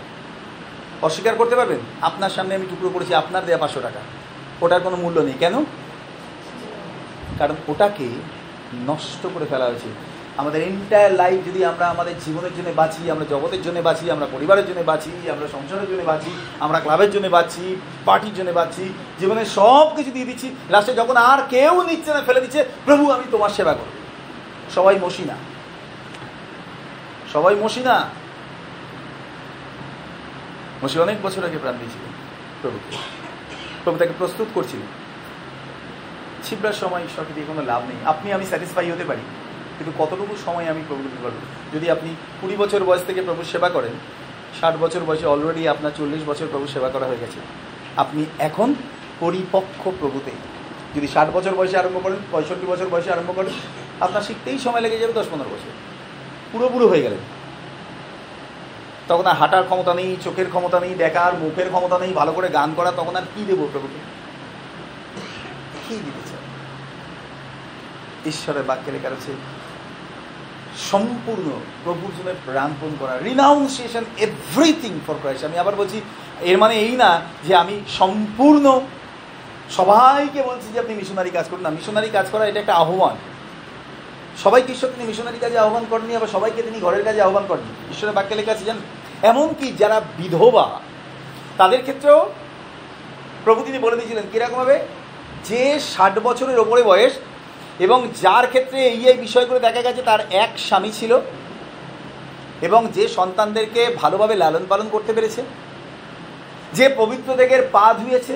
অস্বীকার 1.01 1.35
করতে 1.35 1.55
পারবেন? 1.55 1.79
আপনার 2.01 2.29
সামনে 2.29 2.55
আমি 2.55 2.65
টুকরো 2.69 2.89
করেছি, 2.89 3.13
আপনার 3.13 3.45
দেওয়া 3.45 3.59
পাঁচশো 3.59 3.81
টাকা। 3.81 3.99
ওটার 4.61 4.81
কোনো 4.81 4.95
মূল্য 4.95 5.19
নেই। 5.19 5.33
কেন? 5.39 5.55
কারণ 7.39 7.55
ওটাকে 7.67 8.07
নষ্ট 8.87 9.27
করে 9.33 9.45
ফেলা 9.45 9.65
হয়েছে। 9.65 9.89
আমাদের 10.37 10.61
এন্টায়ার 10.61 11.13
লাইফ 11.13 11.39
যদি 11.47 11.65
আমরা 11.65 11.87
আমাদের 11.89 12.15
জীবনের 12.25 12.51
জন্য 12.57 12.69
বাঁচি, 12.75 13.11
আমরা 13.11 13.25
জগতের 13.29 13.61
জন্য 13.61 13.79
বাঁচি, 13.79 14.11
আমরা 14.11 14.27
পরিবারের 14.31 14.67
জন্য 14.67 14.81
বাঁচি, 14.81 15.11
আমরা 15.31 15.47
সংসারের 15.47 15.87
জন্য 15.89 16.03
বাঁচি, 16.03 16.31
আমরা 16.59 16.79
ক্লাবের 16.79 17.11
জন্য 17.11 17.27
বাঁচি 17.27 17.75
পার্টির 18.05 18.33
জন্য 18.33 18.51
বাঁচি, 18.51 18.93
জীবনের 19.19 19.45
সব 19.45 19.95
কিছু 19.95 20.11
দিয়ে 20.11 20.25
দিচ্ছি 20.25 20.55
লাস্টে 20.69 20.93
যখন 20.93 21.17
আর 21.17 21.39
কেউ 21.49 21.83
নিচ্ছে 21.83 22.13
না 22.13 22.21
ফেলে 22.21 22.41
দিচ্ছে, 22.41 22.65
প্রভু, 22.85 23.11
আমি 23.11 23.23
তোমার 23.31 23.49
সেবা 23.49 23.73
করব। 23.73 23.91
সবাই 24.75 24.97
মসি 25.01 25.23
না 25.23 25.35
সবাই 27.33 27.55
মসি 27.55 27.79
না 27.79 28.09
মসি 30.83 30.99
অনেক 30.99 31.21
বছর 31.21 31.45
আগে 31.45 31.57
প্রাণ 31.57 31.75
দিয়েছিলেন 31.77 32.11
প্রভুকে। 32.61 32.97
প্রভু 33.83 33.97
তাকে 33.97 34.13
প্রস্তুত 34.17 34.47
করছিলেন 34.53 34.87
ছিপড়ার 36.43 36.73
সময় 36.73 37.03
দিয়ে 37.35 37.47
কোনো 37.47 37.61
লাভ 37.61 37.81
নেই। 37.87 37.97
আপনি, 38.05 38.33
আমি 38.33 38.45
স্যাটিসফাই 38.45 38.91
হতে 38.91 39.03
পারি। 39.03 39.21
কিন্তু 39.81 40.03
কতটুকু 40.03 40.33
সময় 40.45 40.67
আমি 40.67 40.81
প্রভু 40.87 41.01
দিতে 41.03 41.19
পারব 41.23 41.37
যদি 41.73 41.85
আপনি 41.89 42.09
কুড়ি 42.41 42.55
বছর 42.57 42.83
বয়স 42.83 43.03
থেকে 43.07 43.21
প্রভুর 43.21 43.43
সেবা 43.43 43.69
করেন, 43.69 43.93
ষাট 44.61 44.75
বছর 44.79 44.99
বয়সে 45.07 45.25
অলরেডি 45.25 45.67
আপনার 45.67 45.91
চল্লিশ 45.97 46.21
বছর 46.27 46.47
প্রভু 46.51 46.67
সেবা 46.67 46.89
করা 46.89 47.05
হয়ে 47.05 47.21
গেছে, 47.21 47.39
আপনি 47.97 48.25
এখন 48.39 48.75
পরিপক্ষ 49.19 49.81
প্রভুতে, 49.99 50.31
যদি 50.95 51.07
ষাট 51.07 51.27
বছর 51.33 51.53
বয়সে 51.55 51.77
আরম্ভ 51.77 51.97
করেন, 52.03 52.19
পঁয়ষট্টি 52.31 52.65
বছর 52.65 52.87
বয়সে 52.91 53.11
আরম্ভ 53.11 53.29
করেন, 53.35 53.53
আপনার 53.99 54.21
শিখতেই 54.21 54.59
সময় 54.59 54.81
লেগে 54.81 54.97
যাবে 54.97 55.13
দশ 55.13 55.25
পনেরো 55.31 55.49
বছর। 55.49 55.71
পুরো 56.51 56.69
পুরো 56.69 56.87
হয়ে 56.87 57.01
গেলেন। 57.01 57.21
তখন 59.07 59.25
আর 59.25 59.35
হাঁটার 59.35 59.63
ক্ষমতা 59.63 59.93
নেই, 59.93 60.17
চোখের 60.23 60.47
ক্ষমতা 60.49 60.79
নেই, 60.79 60.93
দেখার, 60.93 61.33
মুখের 61.33 61.67
ক্ষমতা 61.69 61.97
নেই, 61.99 62.13
ভালো 62.13 62.31
করে 62.31 62.47
গান 62.47 62.69
করা 62.75 62.91
তখন 62.91 63.15
আর 63.15 63.25
কী 63.35 63.41
দেবো 63.47 63.63
প্রভুকে? 63.71 63.99
কী 65.87 65.95
দিতে 65.95 66.23
চাই? 66.29 66.43
ঈশ্বরের 68.25 68.63
বাক্যে 68.63 68.91
লেখা 68.91 69.09
রয়েছে 69.09 69.31
সম্পূর্ণ 70.91 71.51
প্রভুর 71.83 72.11
জন্য 72.17 72.33
প্রাণপণ 72.45 72.89
করা 72.99 73.17
রিনাউন্সিয়েশন 73.17 74.03
এভরিথিং 74.17 74.99
ফর 75.07 75.13
ক্রাইস্ট 75.13 75.45
আমি 75.45 75.57
আবার 75.57 75.75
বলছি, 75.75 76.01
এর 76.41 76.57
মানে 76.57 76.75
এই 76.75 76.95
না 76.95 77.21
যে 77.47 77.55
আমি 77.55 77.79
সম্পূর্ণ, 77.97 78.81
সবাইকে 79.69 80.43
বলছি 80.43 80.73
যে 80.73 80.79
আপনি 80.79 80.93
মিশনারি 80.95 81.29
কাজ 81.29 81.45
করুন 81.49 81.61
না। 81.61 81.69
মিশনারি 81.69 82.09
কাজ 82.09 82.25
করা 82.31 82.45
এটা 82.45 82.59
একটা 82.59 82.73
আহ্বান। 82.73 83.15
সবাইকে 84.43 84.73
ঈশ্বর 84.73 84.89
তিনি 84.89 85.07
মিশনারি 85.07 85.37
কাজে 85.37 85.57
আহ্বান 85.57 85.85
করেননি, 85.89 86.15
আবার 86.15 86.27
সবাইকে 86.27 86.63
তিনি 86.63 86.79
ঘরের 86.79 87.03
কাজে 87.03 87.21
আহ্বান 87.21 87.43
করেননি। 87.47 87.91
ঈশ্বরের 87.91 88.15
বাক্যে 88.15 88.35
লেখা 88.35 88.51
আছে, 88.51 88.65
জানেন? 88.65 88.81
এমনকি 89.29 89.73
যারা 89.77 90.01
বিধবা, 90.17 90.79
তাদের 91.57 91.81
ক্ষেত্রেও 91.81 92.33
প্রভু 93.43 93.63
তিনি 93.65 93.79
বলে 93.79 93.95
দিয়েছিলেন, 93.95 94.23
কীরকমভাবে? 94.31 94.79
যে 95.45 95.79
ষাট 95.79 96.19
বছরের 96.19 96.59
ওপরে 96.59 96.83
বয়স 96.83 97.13
এবং 97.79 98.07
যার 98.21 98.47
ক্ষেত্রে 98.47 98.87
এই 98.87 99.07
এই 99.07 99.17
বিষয়গুলো 99.17 99.59
দেখা 99.59 99.81
গেছে, 99.81 100.01
তার 100.01 100.19
এক 100.31 100.49
স্বামী 100.57 100.91
ছিল 100.91 101.19
এবং 102.61 102.87
যে 102.91 103.07
সন্তানদেরকে 103.07 103.95
ভালোভাবে 103.95 104.35
লালন 104.35 104.65
পালন 104.69 104.89
করতে 104.91 105.13
পেরেছে, 105.13 105.41
যে 106.73 106.89
পবিত্র 106.97 107.35
দেগের 107.35 107.61
পা 107.71 107.93
ধুয়েছে, 107.93 108.35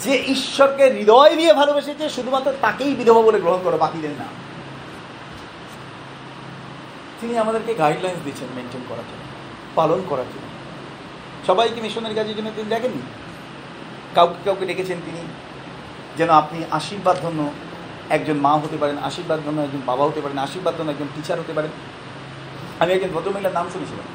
যে 0.00 0.22
ঈশ্বরকে 0.26 0.84
হৃদয় 0.90 1.36
দিয়ে 1.36 1.52
ভালোবেসেছে, 1.54 2.08
শুধুমাত্র 2.08 2.52
তাকেই 2.60 2.94
বিধবা 2.94 3.22
বলে 3.22 3.40
গ্রহণ 3.40 3.60
করো 3.64 3.78
বাকিদের 3.78 4.10
না। 4.10 4.26
তিনি 7.20 7.38
আমাদেরকে 7.38 7.74
গাইডলাইন্স 7.74 8.20
দিচ্ছেন 8.24 8.48
মেনটেন 8.56 8.80
করার 8.88 9.06
জন্য, 9.10 9.22
পালন 9.74 10.02
করার 10.08 10.24
জন্য। 10.24 10.48
সবাইকে 11.46 11.80
মিশনের 11.80 12.14
কাজের 12.14 12.36
জন্য 12.36 12.50
তিনি 12.56 12.68
দেখেননি? 12.68 13.02
কাউকে 14.14 14.34
কাউকে 14.44 14.66
ডেকেছেন 14.66 14.98
তিনি? 15.06 15.22
যেন 16.18 16.30
আপনি 16.42 16.58
আশীর্বাদ 16.78 17.16
ধন্য 17.24 17.40
একজন 18.16 18.36
মা 18.46 18.52
হতে 18.64 18.76
পারেন, 18.82 18.96
আশীর্বাদ 19.08 19.38
ধন্য 19.46 19.58
একজন 19.66 19.82
বাবা 19.90 20.04
হতে 20.08 20.20
পারেন, 20.24 20.38
আশীর্বাদ 20.46 20.74
ধন্য 20.78 20.90
একজন 20.94 21.08
টিচার 21.14 21.36
হতে 21.42 21.52
পারেন। 21.56 21.72
আমি 22.82 22.90
একজন 22.96 23.10
ভদ্রমহিলার 23.14 23.56
নাম 23.58 23.66
শুনেছিলাম 23.74 24.06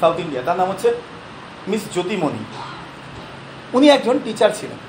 সাউথ 0.00 0.16
ইন্ডিয়া 0.24 0.42
তার 0.48 0.56
নাম 0.60 0.68
হচ্ছে 0.72 0.88
মিস 1.70 1.82
জ্যোতিমণি 1.94 2.42
উনি 3.76 3.86
একজন 3.96 4.16
টিচার 4.24 4.50
ছিলেন। 4.58 4.80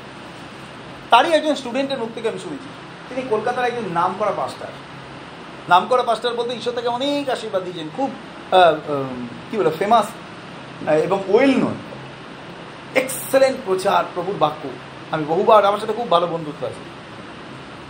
তারই 1.11 1.31
একজন 1.37 1.53
স্টুডেন্টের 1.61 1.99
মুখ 2.01 2.09
থেকে 2.15 2.27
আমি 2.31 2.39
শুনেছি। 2.45 2.69
তিনি 3.07 3.21
কলকাতার 3.33 3.67
একজন 3.69 3.85
নাম 3.99 4.11
করা 4.19 4.33
পাস্টার 4.39 4.71
নাম 5.71 5.83
করা 5.91 6.03
পাস্টার 6.09 6.37
বলতে 6.39 6.53
ঈশ্বর 6.59 6.77
তাকে 6.77 6.89
অনেক 6.97 7.23
আশীর্বাদ 7.35 7.61
দিয়েছেন, 7.65 7.87
খুব 7.97 8.09
কি 9.47 9.55
বলে 9.59 9.71
ফেমাস 9.79 10.07
এবং 11.07 11.19
ওয়েল 11.31 11.53
নয় 11.63 11.79
এক্সেলেন্ট 13.01 13.57
প্রচার, 13.67 14.01
প্রভুর 14.13 14.37
বাক্য। 14.43 14.63
আমি 15.11 15.23
বহুবার 15.25 15.65
আমার 15.65 15.79
সাথে 15.79 15.93
খুব 15.93 16.07
ভালো 16.11 16.27
বন্ধুত্ব 16.27 16.61
আছে। 16.67 16.83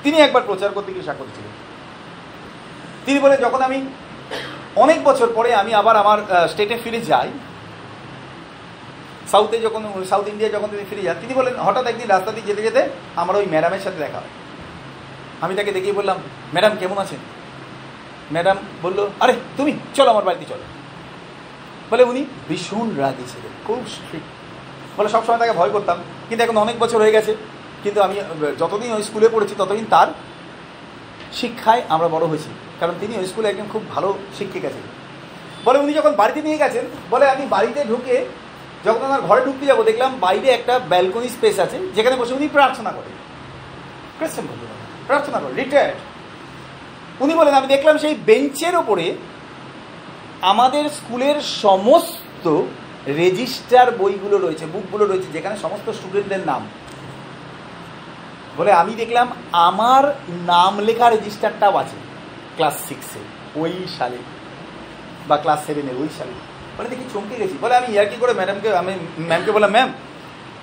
তিনি 0.03 0.17
একবার 0.19 0.43
প্রচার 0.45 0.69
করতে 0.73 0.93
গিয়ে 0.93 1.05
সাক্ষর 1.05 1.33
ছিলেন 1.35 1.53
তিনি 3.05 3.19
বলে, 3.19 3.35
যখন 3.37 3.61
আমি 3.61 3.77
অনেক 4.75 4.99
বছর 5.03 5.27
পরে 5.35 5.49
আমি 5.55 5.71
আবার 5.73 5.95
আমার 5.95 6.19
স্টেটে 6.47 6.75
ফিরে 6.83 7.01
যাই 7.01 7.29
সাউথে 9.31 9.57
যখন 9.59 9.81
সাউথ 10.09 10.27
ইন্ডিয়া 10.27 10.49
যখন 10.49 10.67
তিনি 10.67 10.83
ফিরে 10.89 11.01
যান, 11.01 11.17
তিনি 11.21 11.33
বলেন, 11.33 11.55
হঠাৎ 11.59 11.85
একদিন 11.87 12.07
রাস্তা 12.07 12.31
দিয়ে 12.31 12.47
যেতে 12.49 12.61
যেতে 12.61 12.81
আমার 13.15 13.35
ওই 13.35 13.45
ম্যাডামের 13.45 13.79
সাথে 13.79 13.97
দেখা 13.97 14.19
হয়। 14.19 14.33
আমি 15.41 15.53
তাকে 15.55 15.71
দেখিয়ে 15.71 15.93
বললাম 15.93 16.17
ম্যাডাম 16.53 16.73
কেমন 16.79 16.97
আছেন? 16.97 17.21
ম্যাডাম 18.31 18.57
বলল, 18.81 18.99
আরে, 19.19 19.33
তুমি, 19.57 19.71
চলো 19.93 20.09
আমার 20.09 20.23
বাড়িতে 20.23 20.45
চলো। 20.49 20.65
বলে 21.89 22.03
উনি 22.03 22.21
ভীষণ 22.49 22.87
রাগী 22.95 23.25
ছিলেন, 23.27 23.53
খুব 23.67 23.79
স্ট্রিক্ট 23.87 24.31
বলে 24.99 25.09
সবসময় 25.15 25.39
তাকে 25.41 25.53
ভয় 25.59 25.71
করতাম। 25.75 25.97
কিন্তু 26.27 26.41
এখন 26.45 26.57
অনেক 26.65 26.75
বছর 26.83 27.01
হয়ে 27.03 27.15
গেছে 27.17 27.31
কিন্তু 27.83 27.99
আমি 28.05 28.15
যতদিন 28.61 28.89
ওই 28.97 29.03
স্কুলে 29.07 29.27
পড়েছি 29.33 29.53
ততদিন 29.57 29.85
তার 29.93 30.07
শিক্ষায় 31.39 31.81
আমরা 31.93 32.07
বড় 32.15 32.25
হয়েছি। 32.31 32.49
কারণ 32.79 32.93
তিনি 33.01 33.13
ওই 33.21 33.25
স্কুলে 33.31 33.47
একজন 33.49 33.67
খুব 33.73 33.83
ভালো 33.93 34.09
শিক্ষিকা 34.37 34.69
ছিলেন। 34.75 34.91
বলে 35.65 35.77
উনি 35.83 35.91
যখন 35.99 36.13
বাড়িতে 36.21 36.39
নিয়ে 36.45 36.61
গেছেন 36.63 36.85
বলে 37.09 37.25
আমি 37.33 37.43
বাড়িতে 37.55 37.79
ঢুকে 37.91 38.17
যখন 38.85 39.01
আমার 39.09 39.21
ঘরে 39.27 39.41
ঢুকতে 39.47 39.65
যাব 39.69 39.79
দেখলাম 39.89 40.11
বাইরে 40.25 40.47
একটা 40.49 40.73
ব্যালকনি 40.91 41.29
স্পেস 41.35 41.57
আছে 41.65 41.77
যেখানে 41.95 42.15
বসে 42.15 42.33
উনি 42.39 42.47
প্রার্থনা 42.57 42.91
করেন। 42.97 43.15
ক্রিশ্চান 44.17 44.45
ভদ্রলোক, 44.49 44.79
প্রার্থনা 45.09 45.37
করেন 45.41 45.55
রিটায়ার্ড 45.55 45.97
উনি 47.23 47.33
বলেন 47.39 47.53
আমি 47.59 47.67
দেখলাম 47.67 47.95
সেই 48.03 48.15
বেঞ্চের 48.29 48.75
ওপরে 48.81 49.05
আমাদের 50.51 50.83
স্কুলের 50.97 51.37
সমস্ত 51.63 52.45
রেজিস্টার 53.19 53.87
বইগুলো 54.01 54.37
রয়েছে, 54.45 54.65
বুকগুলো 54.73 55.05
রয়েছে, 55.05 55.29
যেখানে 55.35 55.55
সমস্ত 55.63 55.87
স্টুডেন্টদের 55.97 56.43
নাম। 56.51 56.61
বলে 58.57 58.71
আমি 58.81 58.93
দেখলাম 59.01 59.27
আমার 59.67 60.03
নাম 60.51 60.73
লেখা 60.87 61.07
রেজিস্টারটাও 61.09 61.75
আছে, 61.81 61.97
ক্লাস 62.57 62.75
সিক্সে 62.87 63.21
ওই 63.61 63.73
সালে, 63.97 64.19
বা 65.29 65.35
ক্লাস 65.43 65.59
সেভেনের 65.67 65.97
ওই 66.01 66.09
সালে। 66.17 66.33
বলে 66.75 66.87
দেখি 66.91 67.05
চমকে 67.13 67.35
গেছি। 67.41 67.55
বলে 67.63 67.73
আমি 67.79 67.87
ইয়ার 67.93 68.07
কি 68.11 68.17
করে 68.21 68.33
ম্যাডামকে 68.39 68.69
আমি 68.81 68.93
ম্যামকে 69.29 69.51
বললাম 69.55 69.71
ম্যাম 69.75 69.89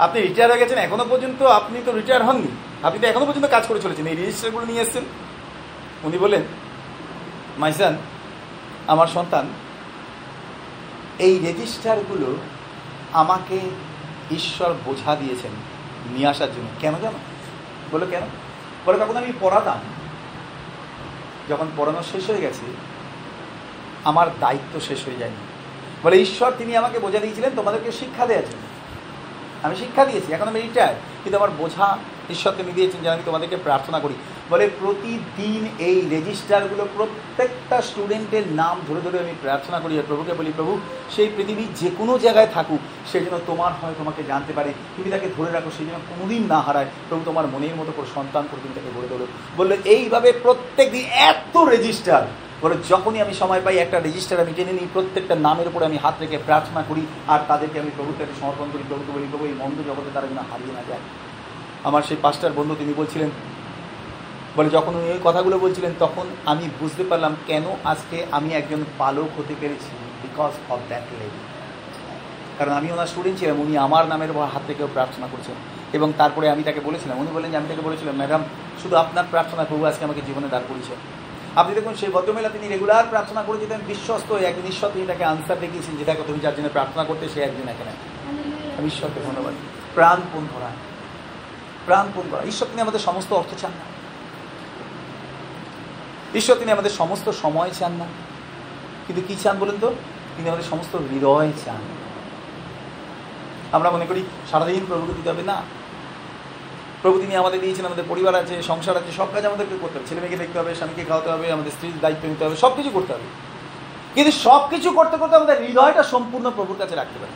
আপনি 0.04 0.18
রিটায়ার 0.20 0.50
হয়ে 0.50 0.62
গেছেন, 0.62 0.78
এখনও 0.86 1.06
পর্যন্ত 1.12 1.40
আপনি 1.58 1.76
তো 1.86 1.90
রিটায়ার 2.00 2.22
হননি। 2.28 2.50
আপনি 2.86 2.98
তো 3.02 3.06
এখনও 3.10 3.26
পর্যন্ত 3.28 3.46
কাজ 3.54 3.64
করে 3.70 3.80
চলেছেন, 3.84 4.04
এই 4.10 4.16
রেজিস্টারগুলো 4.20 4.64
নিয়ে 4.70 4.82
এসছেন। 4.84 5.04
উনি 6.06 6.16
বললেন 6.24 6.42
মাইসান 7.62 7.94
আমার 8.92 9.08
সন্তান 9.16 9.44
এই 11.18 11.38
রেজিস্টারগুলো 11.38 12.36
আমাকে 13.12 13.58
ঈশ্বর 14.34 14.74
বোঝা 14.84 15.16
দিয়েছেন 15.16 15.50
নিয়ে 16.12 16.28
আসার 16.28 16.48
জন্য। 16.48 16.68
কেন 16.80 16.94
জানো? 17.02 17.18
বলো 17.92 18.06
কেন? 18.06 18.22
বলে 18.86 18.98
তখন 18.98 19.16
আমি 19.16 19.32
পড়াতাম। 19.40 19.78
যখন 21.48 21.66
পড়ানো 21.76 22.02
শেষ 22.02 22.30
হয়ে 22.30 22.40
গেছে, 22.40 22.66
আমার 24.04 24.26
দায়িত্ব 24.40 24.80
শেষ 24.80 25.04
হয়ে 25.04 25.16
যায়নি। 25.16 25.36
বলে, 26.02 26.20
ঈশ্বর, 26.20 26.52
তিনি 26.58 26.76
আমাকে 26.76 26.98
বোঝা 26.98 27.18
দিয়েছিলেন, 27.18 27.50
তোমাদেরকে 27.56 27.92
শিক্ষা 27.92 28.26
দেওয়ার 28.26 28.44
জন্য। 28.44 28.62
আমি 29.62 29.76
শিক্ষা 29.76 30.04
দিয়েছি, 30.04 30.32
এখন 30.32 30.48
আমি 30.48 30.60
রিটায়ার 30.60 30.94
কিন্তু 31.24 31.38
আমার 31.38 31.50
বোঝা 31.50 31.98
ঈশ্বর 32.30 32.52
তিনি 32.56 32.72
দিয়েছেন 32.72 33.00
যে 33.02 33.08
আমি 33.08 33.22
তোমাদেরকে 33.24 33.56
প্রার্থনা 33.56 33.98
করি। 33.98 34.14
বলে 34.50 34.70
প্রতিদিন 34.80 35.68
এই 35.78 36.08
রেজিস্টারগুলো 36.10 36.88
প্রত্যেকটা 36.96 37.82
স্টুডেন্টের 37.82 38.42
নাম 38.48 38.80
ধরে 38.88 39.00
ধরে 39.00 39.18
আমি 39.18 39.34
প্রার্থনা 39.42 39.80
করি। 39.80 39.98
আর 39.98 40.04
প্রভুকে 40.08 40.34
বলি, 40.34 40.52
প্রভু, 40.56 40.78
সেই 41.16 41.28
পৃথিবীর 41.36 41.74
যে 41.74 41.90
কোনো 41.98 42.18
জায়গায় 42.18 42.46
থাকুক, 42.46 42.80
সে 43.12 43.20
যেন 43.20 43.38
তোমার 43.46 43.72
হয়, 43.82 43.94
তোমাকে 43.98 44.22
জানতে 44.28 44.52
পারে। 44.52 44.72
তুমি 44.96 45.10
তাকে 45.10 45.28
ধরে 45.36 45.50
রাখো, 45.50 45.70
সে 45.78 45.84
যেন 45.84 45.94
কোনোদিন 45.94 46.42
না 46.46 46.60
হারায়। 46.60 46.86
প্রভু, 47.08 47.22
তোমার 47.24 47.46
মনের 47.46 47.76
মতো 47.76 47.92
করে 47.96 48.06
সন্তান 48.14 48.48
করে 48.50 48.60
তুমি 48.62 48.74
তাকে 48.74 48.98
গড়ে 48.98 49.08
তোলো। 49.08 49.26
বলল, 49.56 49.76
এইভাবে 49.84 50.32
প্রত্যেক 50.32 50.92
দিন 50.92 51.04
এত 51.04 51.56
রেজিস্টার 51.56 52.26
বলে, 52.62 52.74
যখনই 52.88 53.20
আমি 53.20 53.34
সময় 53.34 53.60
পাই, 53.64 53.76
একটা 53.78 54.00
রেজিস্টার 54.00 54.40
আমি 54.40 54.52
টেনে 54.56 54.72
নিই, 54.72 54.86
প্রত্যেকটা 54.92 55.34
নামের 55.34 55.68
উপরে 55.68 55.84
আমি 55.84 55.96
হাত 55.96 56.14
রেখে 56.20 56.38
প্রার্থনা 56.38 56.84
করি, 56.88 57.06
আর 57.28 57.38
তাদেরকে 57.48 57.80
আমি 57.80 57.90
প্রভুর 57.96 58.14
কাছে 58.18 58.32
সমর্পণ 58.40 58.68
করি। 58.72 58.82
প্রভুকে 58.88 59.12
বলি, 59.18 59.26
প্রভু, 59.30 59.44
এই 59.46 59.52
মন্দ 59.58 59.78
জগতে 59.86 60.10
তারা 60.14 60.26
যেন 60.26 60.38
হারিয়ে 60.38 60.74
না 60.74 60.82
যায়। 60.88 61.00
আমার 61.86 62.02
সেই 62.02 62.16
পাঁচটার 62.22 62.52
বন্ধু 62.52 62.76
তিনি 62.78 62.94
বলছিলেন, 62.96 63.30
বলে 64.56 64.70
যখন 64.70 64.94
উনি 64.94 65.10
ওই 65.10 65.18
কথাগুলো 65.24 65.58
বলছিলেন, 65.58 65.92
তখন 65.98 66.26
আমি 66.46 66.68
বুঝতে 66.80 67.04
পারলাম 67.04 67.36
কেন 67.46 67.62
আজকে 67.84 68.26
আমি 68.30 68.48
একজন 68.50 68.84
পালক 68.98 69.38
হতে 69.38 69.54
পেরেছি 69.60 69.96
বিকজ 70.22 70.72
অফ 70.72 70.78
দ্যাট 70.88 71.02
লেডি 71.12 71.38
কারণ 72.58 72.72
আমি 72.72 72.92
ওনার 72.92 73.06
স্টুডেন্ট 73.06 73.38
ছিলাম, 73.38 73.60
উনি 73.60 73.78
আমার 73.78 74.06
নামের 74.06 74.32
হাত 74.32 74.62
থেকেও 74.66 74.88
প্রার্থনা 74.92 75.28
করছেন। 75.32 75.54
এবং 75.92 76.12
তারপরে 76.18 76.50
আমি 76.50 76.62
তাকে 76.62 76.80
বলেছিলাম, 76.80 77.18
উনি 77.18 77.28
বললেন 77.34 77.50
যে, 77.50 77.56
আমি 77.56 77.68
তাকে 77.68 77.80
বলেছিলাম, 77.80 78.16
ম্যাডাম, 78.16 78.44
শুধু 78.82 78.96
আপনার 78.96 79.24
প্রার্থনা 79.30 79.64
প্রভু 79.64 79.84
আজকে 79.84 80.04
আমাকে 80.04 80.20
জীবনে 80.26 80.48
দাঁড় 80.48 80.64
করেছে। 80.68 80.94
আপনি 81.56 81.74
দেখুন, 81.74 81.94
সেই 81.94 82.08
ভদ্রমহিলা 82.08 82.48
তিনি 82.48 82.68
রেগুলার 82.68 83.04
প্রার্থনা 83.10 83.42
করে 83.42 83.58
যেতেন, 83.58 83.80
বিশ্বস্ত 83.86 84.32
হয়ে 84.32 84.44
একজন 84.44 84.68
ঈশ্বর 84.68 84.90
তিনি 84.94 85.06
তাকে 85.06 85.24
আনসার 85.24 85.60
দেখিয়েছেন 85.60 85.96
যেটাকে 85.96 86.22
তুমি 86.26 86.38
যার 86.38 86.56
জন্য 86.56 86.68
প্রার্থনা 86.68 87.04
করতে, 87.04 87.28
সে 87.28 87.42
একজন 87.42 87.68
এখানে। 87.68 87.90
আমি 88.78 88.86
ঈশ্বরকে 88.86 89.20
ধন্যবাদ। 89.20 89.54
প্রাণপণ 89.94 90.46
করা। 90.54 90.85
প্রাণপণ 91.86 92.22
করা। 92.30 92.42
ঈশ্বর 92.42 92.68
তিনি 92.68 92.80
আমাদের 92.80 93.00
সমস্ত 93.00 93.32
অর্থ 93.32 93.60
চান 93.60 93.70
না। 93.70 93.96
ঈশ্বর 96.38 96.56
তিনি 96.56 96.72
আমাদের 96.72 96.90
সমস্ত 96.90 97.30
সময় 97.30 97.70
চান 97.78 97.92
না। 97.92 98.04
কিন্তু 99.06 99.26
কি 99.28 99.36
চান 99.42 99.58
বলেন 99.58 99.74
তো? 99.80 99.94
তিনি 100.36 100.48
আমাদের 100.48 100.64
সমস্ত 100.64 100.96
হৃদয় 100.96 101.52
চান। 101.64 101.78
আমরা 103.72 103.90
মনে 103.90 104.06
করি, 104.06 104.22
সারাদিন 104.50 104.84
প্রভুকে 104.88 105.12
দিতে 105.12 105.30
হবে, 105.30 105.42
না। 105.42 105.62
প্রভু 107.02 107.20
তিনি 107.20 107.36
আমাদের 107.36 107.60
দিয়েছেন, 107.60 107.86
আমাদের 107.86 108.04
পরিবার 108.08 108.34
আছে, 108.34 108.62
সংসার 108.62 108.96
আছে, 108.96 109.12
সব 109.12 109.26
কাজ 109.34 109.46
আমাদেরকে 109.46 109.78
করতে 109.80 109.98
হবে। 109.98 110.08
ছেলে 110.08 110.20
মেয়েকে 110.20 110.36
দেখতে 110.36 110.58
হবে, 110.58 110.74
স্বামীকে 110.74 111.04
খাওয়াতে 111.04 111.30
হবে, 111.30 111.52
আমাদের 111.52 111.70
স্ত্রীর 111.70 111.92
দায়িত্ব 112.00 112.28
নিতে 112.28 112.44
হবে 112.44 112.56
সব 112.56 112.76
কিছু 112.76 112.90
করতে 112.90 113.12
হবে। 113.12 113.56
কিন্তু 114.14 114.32
সব 114.32 114.70
কিছু 114.70 114.90
করতে 114.90 115.16
করতে 115.16 115.36
আমাদের 115.36 115.66
হৃদয়টা 115.66 116.02
সম্পূর্ণ 116.02 116.50
প্রভুর 116.50 116.76
কাছে 116.78 116.94
রাখতে 116.94 117.18
হবে 117.18 117.32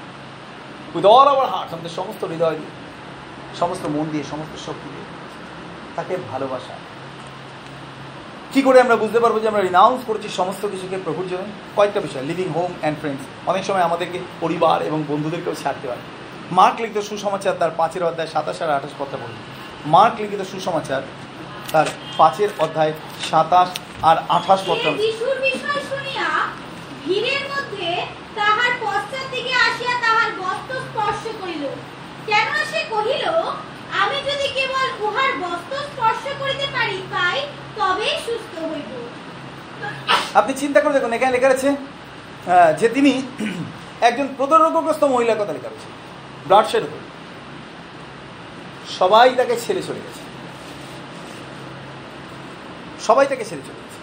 উইথ 0.95 1.07
অল 1.07 1.29
আওয়ার 1.29 1.49
হার্ট 1.49 1.73
আমাদের 1.73 1.91
সমস্ত 1.91 2.25
হৃদয় 2.25 2.51
দিয়ে। 2.51 2.80
সমস্ত 3.61 3.85
মন 3.95 4.07
দিয়ে, 4.13 4.25
সমস্ত 4.33 4.55
শক্তি 4.67 4.89
দিয়ে 4.95 5.07
তাকে 5.97 6.15
ভালোবাসা। 6.33 6.75
কি 8.53 8.61
করে 8.67 8.79
আমরা 8.85 8.97
বুঝতে 9.03 9.19
পারব 9.25 9.37
যে 9.43 9.51
আমরা 9.53 9.63
রিনাউন্স 9.63 10.01
করছি 10.09 10.27
সমস্ত 10.41 10.63
কিছুকে 10.73 10.97
প্রভুর 11.07 11.27
জন্য? 11.33 11.47
কয়েকটা 11.77 12.01
বিষয় 12.07 12.25
লিভিং 12.31 12.49
হোম 12.57 12.71
অ্যান্ড 12.81 12.97
ফ্রেন্ডস 13.01 13.23
অনেক 13.51 13.63
সময় 13.69 13.85
আমাদেরকে 13.89 14.19
পরিবার 14.43 14.79
এবং 14.89 14.99
বন্ধুদেরকেও 15.11 15.57
ছাড়তে 15.63 15.87
হয়। 15.91 16.03
মার্ক 16.59 16.77
লিখিত 16.83 16.99
সুসমাচার 17.11 17.55
তার 17.61 17.73
পাঁচের 17.81 18.03
অধ্যায় 18.09 18.31
সাতাশ 18.35 18.59
আর 18.63 18.71
আঠাশ 18.79 18.95
কথা 19.03 19.17
বলুন। 19.23 19.39
মার্ক 19.95 20.15
লিখিত 20.23 20.43
সুসমাচার 20.53 21.03
তার 21.73 21.87
পাঁচের 22.21 22.51
অধ্যায় 22.65 22.93
সাতাশ 23.31 23.69
আর 24.09 24.17
আঠাশ 24.37 24.61
শুনিয়া 25.91 26.29
ভিড়ের 27.05 27.45
মধ্যে 27.53 27.89
তাহার 28.39 28.73
পশ্চাৎ 28.85 29.33
আসিয়া 29.67 29.95
তাহার 30.05 30.31
বস্ত্র 30.43 30.75
স্পর্শ 30.89 31.23
করিল। 31.41 31.65
সে 32.71 32.81
কহিল, 32.95 33.25
আমি 34.03 34.17
যদি 34.29 34.47
কেবল 34.57 34.89
উহার 35.07 35.33
বস্ত্র 35.43 35.75
স্পর্শ 35.91 36.25
করিতে 36.41 36.67
পারি 36.77 36.97
তবেই 37.79 38.17
সুস্থ 38.27 38.55
হইব। 38.71 38.91
আপনি 40.39 40.53
চিন্তা 40.63 40.79
করে 40.81 40.95
দেখুন, 40.97 41.13
এখানে 41.17 41.33
লেখা 41.37 41.49
আছে 41.57 41.71
যে 42.81 42.89
তিনি 42.97 43.13
একজন 44.09 44.27
প্রদরোগগ্রস্ত 44.39 45.03
মহিলার 45.13 45.41
কথা 45.41 45.53
লেখা 45.57 45.69
রয়েছে 45.69 45.89
ব্লাড 46.49 46.67
শেড 46.71 46.85
করে 46.93 47.05
সবাই 48.99 49.35
তাকে 49.41 49.55
ছেড়ে 49.65 49.83
চলে 49.89 50.01
গেছে। 50.07 50.23
সবাই 53.07 53.27
তাকে 53.31 53.45
ছেড়ে 53.51 53.63
চলে 53.69 53.81
গেছে। 53.85 54.01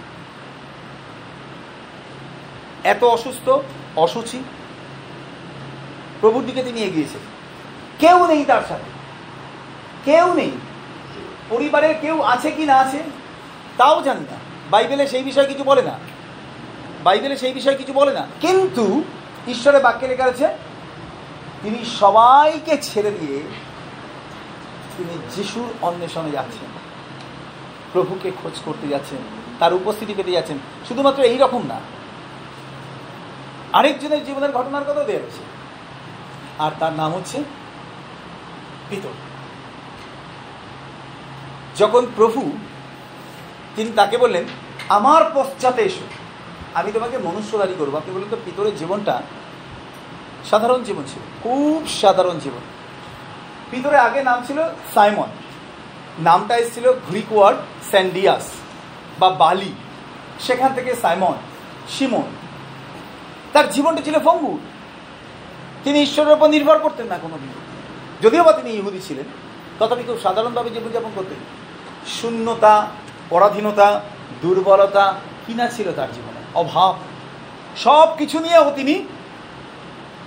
এত 2.93 3.01
অসুস্থ, 3.15 3.47
অসুচি, 4.05 4.39
প্রভুর 6.21 6.43
দিকে 6.47 6.61
তিনি 6.67 6.79
এগিয়েছেন 6.83 7.23
কেউ 7.99 8.27
নেই 8.27 8.45
তার 8.45 8.61
সাথে। 8.69 8.83
কেউ 10.05 10.33
নেই। 10.33 10.51
পরিবারের 11.49 11.95
কেউ 12.01 12.21
আছে 12.21 12.51
কি 12.51 12.65
না 12.65 12.75
আছে, 12.75 12.99
তাও 13.77 14.01
জানি 14.01 14.19
না। 14.19 14.37
বাইবেলে 14.71 15.07
সেই 15.07 15.23
বিষয়ে 15.23 15.45
কিছু 15.45 15.63
বলে 15.63 15.81
না। 15.81 15.99
বাইবেলে 17.03 17.37
সেই 17.37 17.53
বিষয়ে 17.53 17.75
কিছু 17.75 17.93
বলে 17.93 18.13
না। 18.13 18.27
কিন্তু 18.41 19.03
ঈশ্বরের 19.47 19.81
বাক্যে 19.81 20.07
লেখা 20.07 20.23
আছে 20.23 20.47
তিনি 21.63 21.85
সবাইকে 21.99 22.77
ছেড়ে 22.81 23.11
দিয়ে 23.11 23.39
তিনি 24.97 25.17
যিশুর 25.35 25.73
অন্বেষণে 25.81 26.31
যাচ্ছেন। 26.31 26.69
প্রভুকে 27.93 28.31
খোঁজ 28.43 28.59
করতে 28.65 28.87
যাচ্ছেন, 28.87 29.19
তার 29.59 29.73
উপস্থিতি 29.73 30.13
পেতে 30.17 30.31
যাচ্ছেন। 30.31 30.57
শুধুমাত্র 30.87 31.23
এই 31.23 31.37
রকম 31.37 31.61
না, 31.67 31.79
আরেকজনের 33.73 34.25
জীবনের 34.25 34.51
ঘটনার 34.51 34.83
কথা 34.83 35.03
দেওয়া 35.03 36.65
আর 36.65 36.71
তার 36.79 36.93
নাম 36.93 37.13
হচ্ছে 37.13 37.43
পিতর 38.89 39.13
যখন 41.77 42.07
প্রভু, 42.15 42.51
তিনি 43.75 43.91
তাকে 43.95 44.17
বললেন, 44.17 44.43
আমার 44.89 45.23
পশ্চাতে 45.33 45.81
এসো, 45.81 46.05
আমি 46.73 46.91
তোমাকে 46.91 47.17
মনুষ্যদারি 47.17 47.75
করব। 47.79 47.95
আপনি 47.95 48.13
বললেন, 48.13 48.29
তো 48.29 48.37
পিতরের 48.45 48.77
জীবনটা 48.77 49.21
সাধারণ 50.49 50.83
জীবন 50.83 51.03
ছিল, 51.07 51.21
খুব 51.43 51.87
সাধারণ 51.87 52.39
জীবন। 52.39 52.63
পিতরের 53.71 53.99
আগে 53.99 54.23
নাম 54.23 54.43
ছিল 54.47 54.63
সাইমন। 54.93 55.27
নামটা 56.19 56.57
এসেছিল 56.57 56.93
গ্রিক 56.93 57.33
ওয়ার্ড 57.33 57.59
স্যান্ডিয়াস 57.89 58.49
বা 59.19 59.29
বালি। 59.29 59.73
সেখান 60.39 60.73
থেকে 60.73 60.95
সাইমন 60.95 61.33
সিমন 61.89 62.27
তার 63.53 63.69
জীবনটা 63.69 64.01
ছিল 64.01 64.19
ভঙ্গুর। 64.19 64.59
তিনি 65.83 66.01
ঈশ্বরের 66.01 66.33
উপর 66.33 66.47
নির্ভর 66.47 66.79
করতেন 66.79 67.07
না 67.07 67.17
কোনো 67.17 67.35
কোনোদিন 67.35 67.66
যদিও 68.21 68.43
বা 68.43 68.51
তিনি 68.51 68.69
ইহুদি 68.69 68.99
ছিলেন, 69.07 69.25
তথাপি 69.79 70.03
খুব 70.03 70.19
সাধারণভাবে 70.23 70.69
জীবনযাপন 70.69 71.11
করতেন। 71.15 71.37
শূন্যতা, 72.07 72.87
পরাধীনতা, 73.29 74.01
দুর্বলতা 74.41 75.13
কিনা 75.47 75.67
ছিল 75.67 75.91
তার 75.93 76.07
জীবনে, 76.13 76.41
অভাব 76.53 76.95
সব 77.77 78.17
কিছু 78.17 78.39
নিয়েও 78.39 78.71
তিনি 78.75 79.07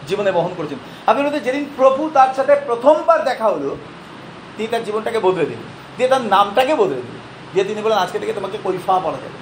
জীবনে 0.09 0.33
বহন 0.33 0.51
করেছেন। 0.57 0.79
আপনি 1.07 1.25
বলতে 1.25 1.41
যেদিন 1.41 1.67
প্রভু 1.77 2.11
তার 2.15 2.35
সাথে 2.35 2.57
প্রথমবার 2.67 3.25
দেখা 3.25 3.45
হলো, 3.45 3.77
তিনি 4.57 4.67
তার 4.67 4.85
জীবনটাকে 4.85 5.19
বদলে 5.19 5.45
দিলেন। 5.45 5.81
দিয়ে 5.97 6.09
তার 6.09 6.23
নামটাকে 6.23 6.75
বদলে 6.75 6.95
দিলেন। 6.95 7.21
দিয়ে 7.53 7.65
তিনি 7.65 7.83
বলেন 7.83 7.99
আজকে 7.99 8.19
থেকে 8.19 8.33
তোমাকে 8.33 8.59
কৈফা 8.65 8.99
বলা 8.99 9.17
যাবে। 9.17 9.39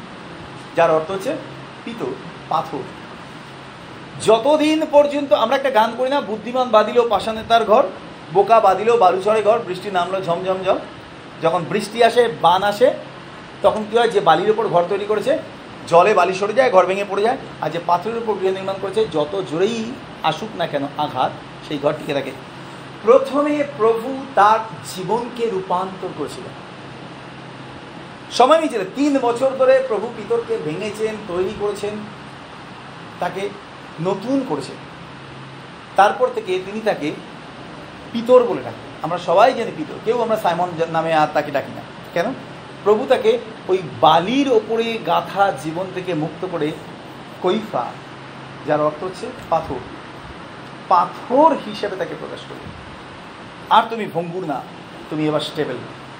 যার 0.77 0.91
অর্থ 0.91 1.11
হচ্ছে 1.11 1.37
পিত, 1.85 2.05
পাথর। 2.49 2.79
যতদিন 4.27 4.87
পর্যন্ত 4.91 5.33
আমরা 5.33 5.57
একটা 5.57 5.71
গান 5.71 5.95
করি 5.97 6.11
না, 6.11 6.21
বুদ্ধিমান 6.21 6.69
বাদিলেও 6.69 7.09
পাষাণে 7.09 7.43
তার 7.49 7.65
ঘর 7.65 7.83
বোকা 8.35 8.59
বাদিলেও 8.61 8.97
বালুচরে 9.05 9.43
ঘর, 9.43 9.59
বৃষ্টি 9.69 9.89
নামলো 9.91 10.19
ঝমঝম 10.27 10.59
জল। 10.67 10.79
যখন 11.45 11.61
বৃষ্টি 11.71 11.99
আসে, 12.09 12.23
বান 12.43 12.63
আসে, 12.71 12.89
তখন 13.63 13.83
কী 13.89 13.95
হয় 13.99 14.11
যে 14.15 14.21
বালির 14.21 14.51
ওপর 14.51 14.65
ঘর 14.69 14.85
তৈরি 14.93 15.07
করেছে, 15.07 15.33
জলে 15.89 16.13
বালি 16.15 16.35
সরে 16.35 16.55
যায়, 16.59 16.71
ঘর 16.71 16.85
ভেঙে 16.87 17.11
পড়ে 17.11 17.23
যায়, 17.23 17.39
আর 17.63 17.71
যে 17.71 17.81
পাথরের 17.87 18.23
উপর 18.23 18.35
গৃহ 18.41 18.53
নির্মাণ 18.53 18.77
করেছে, 18.83 19.01
যত 19.17 19.33
জোরেই 19.51 19.79
আসুক 20.31 20.51
না 20.57 20.67
কেন, 20.67 20.85
আঘাত, 21.05 21.33
সেই 21.69 21.79
ঘর 21.79 21.93
টিকে 21.99 22.15
থাকে। 22.15 22.33
প্রথমে 23.03 23.55
প্রভু 23.77 24.09
তার 24.35 24.59
জীবনকে 24.95 25.45
রূপান্তর 25.47 26.11
করেছিলেন 26.19 26.55
সময় 28.33 28.59
নিয়েছিলেন 28.59 28.89
তিন 28.97 29.13
বছর 29.27 29.51
ধরে 29.59 29.75
প্রভু 29.89 30.07
পিতরকে 30.17 30.55
ভেঙেছেন, 30.67 31.15
তৈরি 31.29 31.55
করেছেন, 31.61 31.95
তাকে 33.21 33.43
নতুন 34.01 34.39
করেছেন। 34.49 34.77
তারপর 35.97 36.29
থেকে 36.35 36.53
তিনি 36.67 36.81
তাকে 36.81 37.09
পিতর 38.13 38.43
বলে 38.45 38.63
ডাকেন 38.63 38.87
আমরা 39.03 39.19
সবাই 39.19 39.55
জানি 39.55 39.73
পিতর। 39.77 39.97
কেউ 40.05 40.23
আমরা 40.23 40.37
সাইমন 40.37 40.69
নামে 40.93 41.13
আর 41.15 41.29
তাকে 41.35 41.51
ডাকি 41.51 41.73
না। 41.77 41.83
কেন? 42.15 42.27
প্রভু 42.85 43.07
তাকে 43.09 43.39
ওই 43.69 43.79
বালির 44.01 44.49
ওপরে 44.49 44.99
গাথা 45.07 45.53
জীবন 45.65 45.87
থেকে 45.95 46.15
মুক্ত 46.15 46.47
করে 46.53 46.69
কৈফা, 47.43 47.87
যার 48.67 48.81
অর্থ 48.81 49.05
হচ্ছে 49.05 49.27
পাথর 49.51 49.81
পাথর 50.89 51.57
হিসেবে 51.67 51.97
তাকে 51.97 52.15
প্রকাশ 52.19 52.41
করলেন। 52.49 52.71
আর 53.71 53.83
তুমি 53.91 54.05
ভঙ্গুর 54.15 54.45
না, 54.47 54.59
তুমি 55.11 55.27
এবার 55.27 55.41
স্টেবল। 55.41 55.77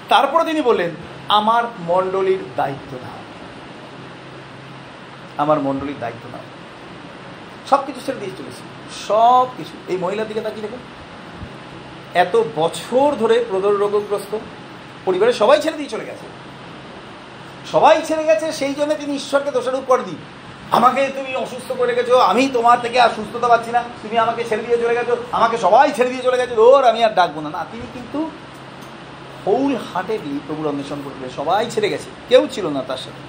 তারপরে 0.09 0.43
তিনি 0.43 0.61
বললেন, 0.61 0.91
আমার 1.29 1.63
মণ্ডলীর 1.79 2.39
দায়িত্ব 2.55 2.97
নাও 3.01 3.19
আমার 5.37 5.59
মণ্ডলীর 5.59 5.99
দায়িত্ব 5.99 6.29
নাও 6.31 6.45
সব 7.69 7.85
কিছু 7.85 7.99
ছেড়ে 8.05 8.19
দিয়ে 8.19 8.37
চলেছে। 8.37 8.63
সব 9.07 9.47
কিছু 9.57 9.73
এই 9.87 9.97
মহিলার 9.97 10.27
দিকে 10.27 10.41
তাকিয়ে 10.41 10.61
দেখুন। 10.61 10.79
এত 12.23 12.35
বছর 12.59 13.09
ধরে 13.21 13.35
প্রদর 13.49 13.73
রোগগ্রস্ত, 13.83 14.33
পরিবারের 15.05 15.39
সবাই 15.41 15.59
ছেড়ে 15.63 15.77
দিয়ে 15.79 15.93
চলে 15.93 16.05
গেছে। 16.09 16.25
সবাই 17.73 18.01
ছেড়ে 18.07 18.23
গেছে, 18.29 18.47
সেই 18.59 18.73
জন্য 18.79 18.91
তিনি 19.01 19.13
ঈশ্বরকে 19.15 19.51
দোষারোপ 19.51 19.91
দিন 20.09 20.19
আমাকে 20.77 21.01
তুমি 21.17 21.31
অসুস্থ 21.35 21.69
করে 21.79 21.93
গেছো, 21.97 22.15
আমি 22.31 22.43
তোমার 22.57 22.77
থেকে 22.81 22.97
আর 23.05 23.11
সুস্থতা 23.17 23.47
পাচ্ছি 23.51 23.71
না। 23.71 23.81
তুমি 24.01 24.15
আমাকে 24.17 24.41
ছেড়ে 24.49 24.63
দিয়ে 24.65 24.77
চলে 24.83 24.97
গেছো, 24.99 25.13
আমাকে 25.31 25.57
সবাই 25.65 25.91
ছেড়ে 25.97 26.09
দিয়ে 26.09 26.23
চলে 26.27 26.37
গেছে, 26.41 26.53
ওর 26.53 26.83
আমি 26.91 26.99
আর 27.03 27.13
ডাকবো 27.19 27.39
না। 27.45 27.49
না, 27.55 27.61
তিনি 27.71 27.85
কিন্তু 27.93 28.19
হোল 29.45 29.73
হার্টেডলি 29.89 30.39
প্রভুর 30.47 30.67
অন্বেষণ 30.71 30.99
করবে 31.05 31.25
সবাই 31.39 31.69
ছেড়ে 31.73 31.89
গেছে, 31.93 32.09
কেউ 32.29 32.41
ছিল 32.53 32.65
না 32.75 32.81
তার 32.89 33.01
সাথে। 33.05 33.21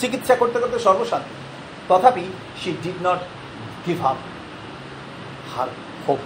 চিকিৎসা 0.00 0.34
করতে 0.40 0.58
করতে 0.62 0.78
সর্বশান্তি 0.86 1.34
তথাপি 1.88 2.24
she 2.60 2.70
did 2.84 2.98
not 3.06 3.20
give 3.86 3.98
up 4.10 4.18
her 5.52 5.68
hope 6.06 6.20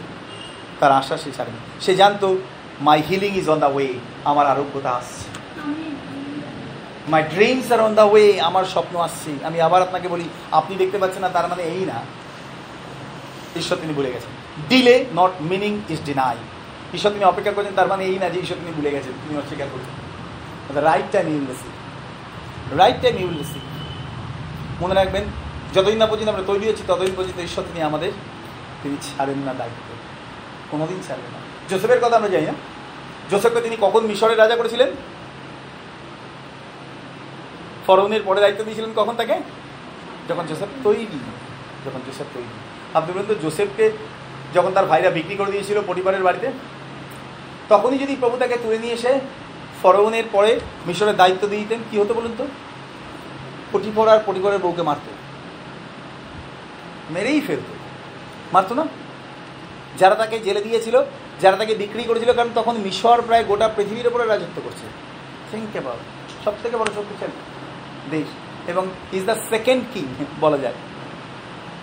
তার 0.80 0.92
আশা 0.92 1.16
সে 1.16 1.30
ছাড়েনি 1.36 1.58
সে 1.80 1.94
জানতো 1.94 2.36
my 2.80 3.02
healing 3.10 3.38
is 3.38 3.48
on 3.48 3.58
the 3.58 3.70
way 3.74 3.94
আমার 4.24 4.46
আরোগ্যতা 4.46 4.90
আসছে। 4.90 5.24
My 7.08 7.22
dreams 7.22 7.72
are 7.72 7.80
on 7.80 7.94
the 7.94 8.00
way 8.00 8.40
আমার 8.40 8.64
স্বপ্ন 8.64 9.00
আসছে। 9.00 9.46
আমি 9.46 9.60
আবার 9.60 9.82
আপনাকে 9.82 10.08
বলি, 10.08 10.28
আপনি 10.50 10.76
দেখতে 10.76 10.98
পাচ্ছেন 10.98 11.22
না, 11.22 11.28
তার 11.28 11.48
মানে 11.48 11.62
এই 11.62 11.84
না। 11.84 12.02
ঈশ্বর 13.56 13.78
তিনি 13.80 13.92
ভুলে 13.92 14.12
গেছেন। 14.12 14.30
Delay 14.68 15.04
not 15.14 15.30
meaning 15.40 15.80
is 15.88 15.98
deny 16.04 16.36
ঈশ্বর 16.94 17.12
তিনি 17.12 17.24
অপেক্ষা 17.24 17.52
করছেন, 17.52 17.72
তার 17.76 17.86
মানে 17.86 18.04
এই 18.04 18.18
না 18.18 18.28
যে 18.28 18.40
ঈশ্বর 18.40 18.56
তিনি 18.56 18.72
ভুলে 18.72 18.90
গেছেন। 18.90 19.12
তিনি 19.12 19.38
অস্বীকার 19.38 19.66
করছেন। 19.72 20.82
Right 20.82 21.04
time 21.12 21.28
you'll 21.28 21.40
receive 21.40 22.78
right 22.78 23.02
time 23.02 23.16
you'll 23.16 23.38
receive 23.38 23.62
মনে 24.82 24.94
রাখবেন, 24.94 25.24
যতদিন 25.74 25.96
না 25.96 26.06
পর্যন্ত 26.06 26.28
আমরা 26.28 26.42
তৈরি 26.46 26.68
হচ্ছি, 26.68 26.82
ততদিন 26.86 27.14
পর্যন্ত 27.16 27.40
ঈশ্বর 27.40 27.64
তিনি 27.64 27.82
আমাদের, 27.82 28.12
তিনি 28.82 28.96
ছাড়েন 29.02 29.38
না 29.38 29.54
দায়িত্ব। 29.54 29.93
কোনোদিন 30.74 30.98
ছাড়বেন 31.06 31.30
না। 31.32 31.38
জোসেফের 31.68 32.04
কথা 32.04 32.16
আমরা 32.16 32.28
জানি 32.28 32.46
না। 32.46 32.52
জোসেফকে 33.30 33.60
তিনি 33.60 33.76
কখন 33.80 34.06
মিশরের 34.06 34.38
রাজা 34.38 34.56
করেছিলেন? 34.56 34.88
ফরৌনের 37.86 38.20
পরে 38.24 38.40
দায়িত্ব 38.40 38.64
দিয়েছিলেন 38.64 38.90
কখন 38.96 39.16
তাকে? 39.16 39.34
যখন 40.28 40.46
জোসেফ 40.46 40.68
তৈরি। 40.84 41.18
যখন 41.86 42.00
জোসেফ 42.06 42.26
তৈরি। 42.34 42.48
আপনি 42.94 43.12
বলুন 43.12 43.26
তো, 43.28 43.34
জোসেফকে 43.34 43.90
যখন 44.54 44.70
তার 44.74 44.86
ভাইরা 44.86 45.10
বিক্রি 45.10 45.36
করে 45.36 45.52
দিয়েছিল 45.52 45.80
পরিবারের 45.86 46.22
বাড়িতে, 46.22 46.52
তখনই 47.68 47.98
যদি 47.98 48.16
প্রভু 48.20 48.36
তাকে 48.36 48.56
তুলে 48.62 48.78
নিয়ে 48.78 48.92
এসে 48.92 49.20
ফরৌনের 49.82 50.24
পরে 50.32 50.60
মিশরের 50.86 51.16
দায়িত্ব 51.16 51.48
দিয়ে 51.48 51.62
দিতেন, 51.62 51.78
কী 51.90 51.98
হতো 51.98 52.14
বলুন 52.14 52.32
তো? 52.38 52.46
পটিপর 53.72 54.08
আর 54.08 54.18
পরিবারের 54.26 54.58
বউকে 54.58 54.82
মারত। 54.82 55.08
মেরেই 57.10 57.40
ফেলত। 57.40 57.74
মারত 58.52 58.72
না? 58.72 58.84
যারা 59.98 60.14
তাকে 60.14 60.38
জেলে 60.38 60.60
দিয়েছিল, 60.60 61.02
যারা 61.40 61.56
তাকে 61.56 61.74
বিক্রি 61.74 62.04
করেছিল, 62.04 62.32
কারণ 62.32 62.48
তখন 62.54 62.76
মিশর 62.76 63.22
প্রায় 63.22 63.44
গোটা 63.44 63.68
পৃথিবীর 63.68 64.06
উপরে 64.06 64.26
রাজত্ব 64.26 64.62
করছে। 64.64 64.86
থিঙ্ক 65.50 65.70
অ্যাবাউট 65.72 66.44
সব 66.44 66.52
থেকে 66.62 66.76
বড় 66.76 66.86
শক্তিশালী 66.86 67.32
দেশ। 68.10 68.26
এবং 68.68 68.86
ইজ 69.12 69.24
দ্য 69.24 69.34
সেকেন্ড 69.34 69.84
কিং 69.94 70.24
বলা 70.40 70.58
যায়। 70.58 70.74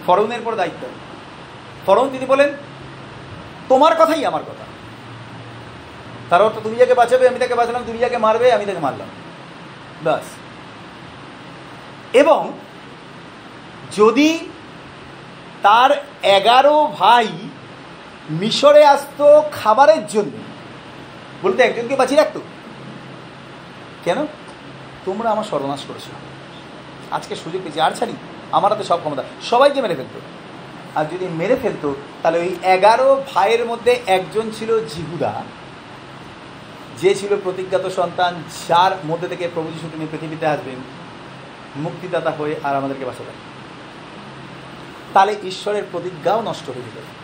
ফরৌনের 0.06 0.40
পর 0.46 0.56
দায়িত্ব। 0.56 0.88
ফরৌন 1.86 2.10
তিনি 2.10 2.26
বলেন, 2.26 2.54
তোমার 3.70 3.96
কথাই 3.96 4.26
আমার 4.26 4.44
কথা। 4.44 4.64
তার 6.30 6.42
অর্থ 6.42 6.60
তুমি 6.64 6.76
যাকে 6.76 6.94
বাঁচাবে, 6.94 7.28
আমি 7.28 7.40
তাকে 7.40 7.56
বাঁচালাম, 7.56 7.84
তুমি 7.86 7.98
যাকে 7.98 8.18
মারবে, 8.18 8.54
আমি 8.54 8.66
তাকে 8.66 8.80
মারলাম। 8.80 9.08
ব্যাস। 10.04 10.24
এবং 12.14 12.52
যদি 13.98 14.50
তার 15.62 16.06
এগারো 16.24 16.94
ভাই 17.00 17.28
মিশরে 18.32 18.86
আসতো 18.86 19.44
খাবারের 19.52 20.08
জন্য। 20.08 20.32
বলতে 21.44 21.64
একজনকে 21.64 21.96
বাঁচিয়ে 21.96 22.22
রাখতো? 22.22 22.40
কেন? 24.04 24.28
তোমরা 25.06 25.32
আমার 25.32 25.44
সর্বনাশ 25.44 25.86
করেছ। 25.88 26.04
আজকে 27.12 27.36
সুযোগ 27.36 27.62
পেয়েছি, 27.62 27.82
আর 27.82 27.92
ছাড়ি, 27.92 28.14
আমার 28.52 28.72
হাতে 28.72 28.84
সব 28.84 28.98
ক্ষমতা। 28.98 29.24
সবাইকে 29.42 29.82
মেরে 29.82 29.96
ফেলতো। 29.96 30.20
আর 30.96 31.06
যদি 31.06 31.28
মেরে 31.28 31.56
ফেলতো, 31.62 31.96
তাহলে 32.24 32.40
ওই 32.40 32.56
এগারো 32.64 33.24
ভাইয়ের 33.34 33.66
মধ্যে 33.66 34.00
একজন 34.08 34.52
ছিল 34.60 34.86
জিহুদা। 34.86 35.44
যে 37.02 37.16
ছিল 37.16 37.36
প্রতিজ্ঞাত 37.44 37.88
সন্তান, 37.88 38.44
যার 38.70 38.92
মধ্যে 39.06 39.28
থেকে 39.28 39.50
প্রভু 39.54 39.72
যিশু 39.72 39.90
তিনি 39.92 40.08
পৃথিবীতে 40.12 40.48
আসবেন, 40.48 40.76
মুক্তিদাতা 41.76 42.32
হয়ে 42.32 42.56
আর 42.64 42.76
আমাদেরকে 42.76 43.06
বাঁচাবেন। 43.06 43.36
তাহলে 45.14 45.36
ঈশ্বরের 45.44 45.84
প্রতিজ্ঞাও 45.92 46.42
নষ্ট 46.42 46.68
হয়ে 46.68 46.82
যেত। 46.82 47.21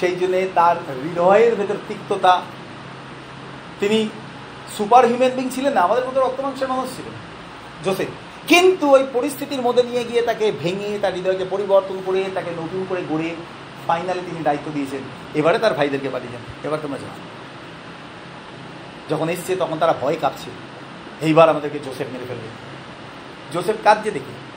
সেই 0.00 0.16
জন্যে 0.16 0.48
তার 0.54 0.76
হৃদয়ের 0.76 1.54
ভেতর 1.54 1.74
তিক্ততা। 1.88 2.42
তিনি 3.80 4.08
সুপার 4.76 5.06
হিউম্যান 5.06 5.30
বিং 5.30 5.50
ছিলেন 5.54 5.72
না, 5.72 5.80
আমাদের 5.80 6.04
মতো 6.04 6.20
রক্তমাংসের 6.20 6.68
মানুষ 6.68 6.96
ছিলেন, 6.96 7.12
জোসেফ। 7.84 8.08
কিন্তু 8.48 8.90
ওই 8.90 9.06
পরিস্থিতির 9.12 9.62
মধ্যে 9.62 9.82
নিয়ে 9.82 10.04
গিয়ে 10.04 10.22
তাকে 10.22 10.52
ভেঙে, 10.62 10.98
তার 11.02 11.14
হৃদয়কে 11.14 11.44
পরিবর্তন 11.50 12.02
করে, 12.06 12.24
তাকে 12.34 12.50
নতুন 12.50 12.86
করে 12.88 13.02
গড়ে 13.10 13.36
ফাইনালি 13.86 14.20
তিনি 14.20 14.40
দায়িত্ব 14.44 14.70
দিয়েছেন। 14.74 15.00
এবারে 15.34 15.58
তার 15.58 15.74
ভাইদেরকে 15.74 16.08
পাঠিয়েছেন 16.08 16.40
এবার 16.64 16.78
তোমরা 16.82 16.98
জানো। 16.98 17.16
যখন 19.10 19.28
এসছে 19.28 19.56
তখন 19.56 19.78
তারা 19.78 19.94
ভয় 20.00 20.16
কাঁপছে। 20.20 20.50
এইবার 21.26 21.48
আমাদেরকে 21.48 21.78
জোসেফ 21.78 22.06
মেরে 22.12 22.24
ফেলবে। 22.28 22.48
জোসেফ 23.52 23.76
কাঁদছে 23.84 24.10
দেখে। 24.10 24.47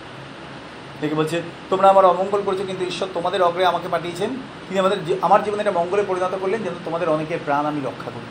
দেখে 1.01 1.15
বলছে, 1.21 1.37
তোমরা 1.69 1.87
আমার 1.93 2.05
অমঙ্গল 2.11 2.41
করেছ, 2.45 2.61
কিন্তু 2.69 2.83
ঈশ্বর 2.91 3.07
তোমাদের 3.13 3.41
অগ্রে 3.47 3.63
আমাকে 3.71 3.87
পাঠিয়েছেন। 3.87 4.29
তিনি 4.67 4.77
আমাদের 4.83 4.97
আমার 5.21 5.43
জীবনে 5.43 5.61
একটা 5.63 5.75
মঙ্গলে 5.79 6.03
পরিণত 6.09 6.33
করলেন, 6.41 6.59
যেন 6.65 6.75
তোমাদের 6.85 7.07
অনেকের 7.15 7.41
প্রাণ 7.45 7.63
আমি 7.71 7.79
রক্ষা 7.89 8.09
করি। 8.15 8.27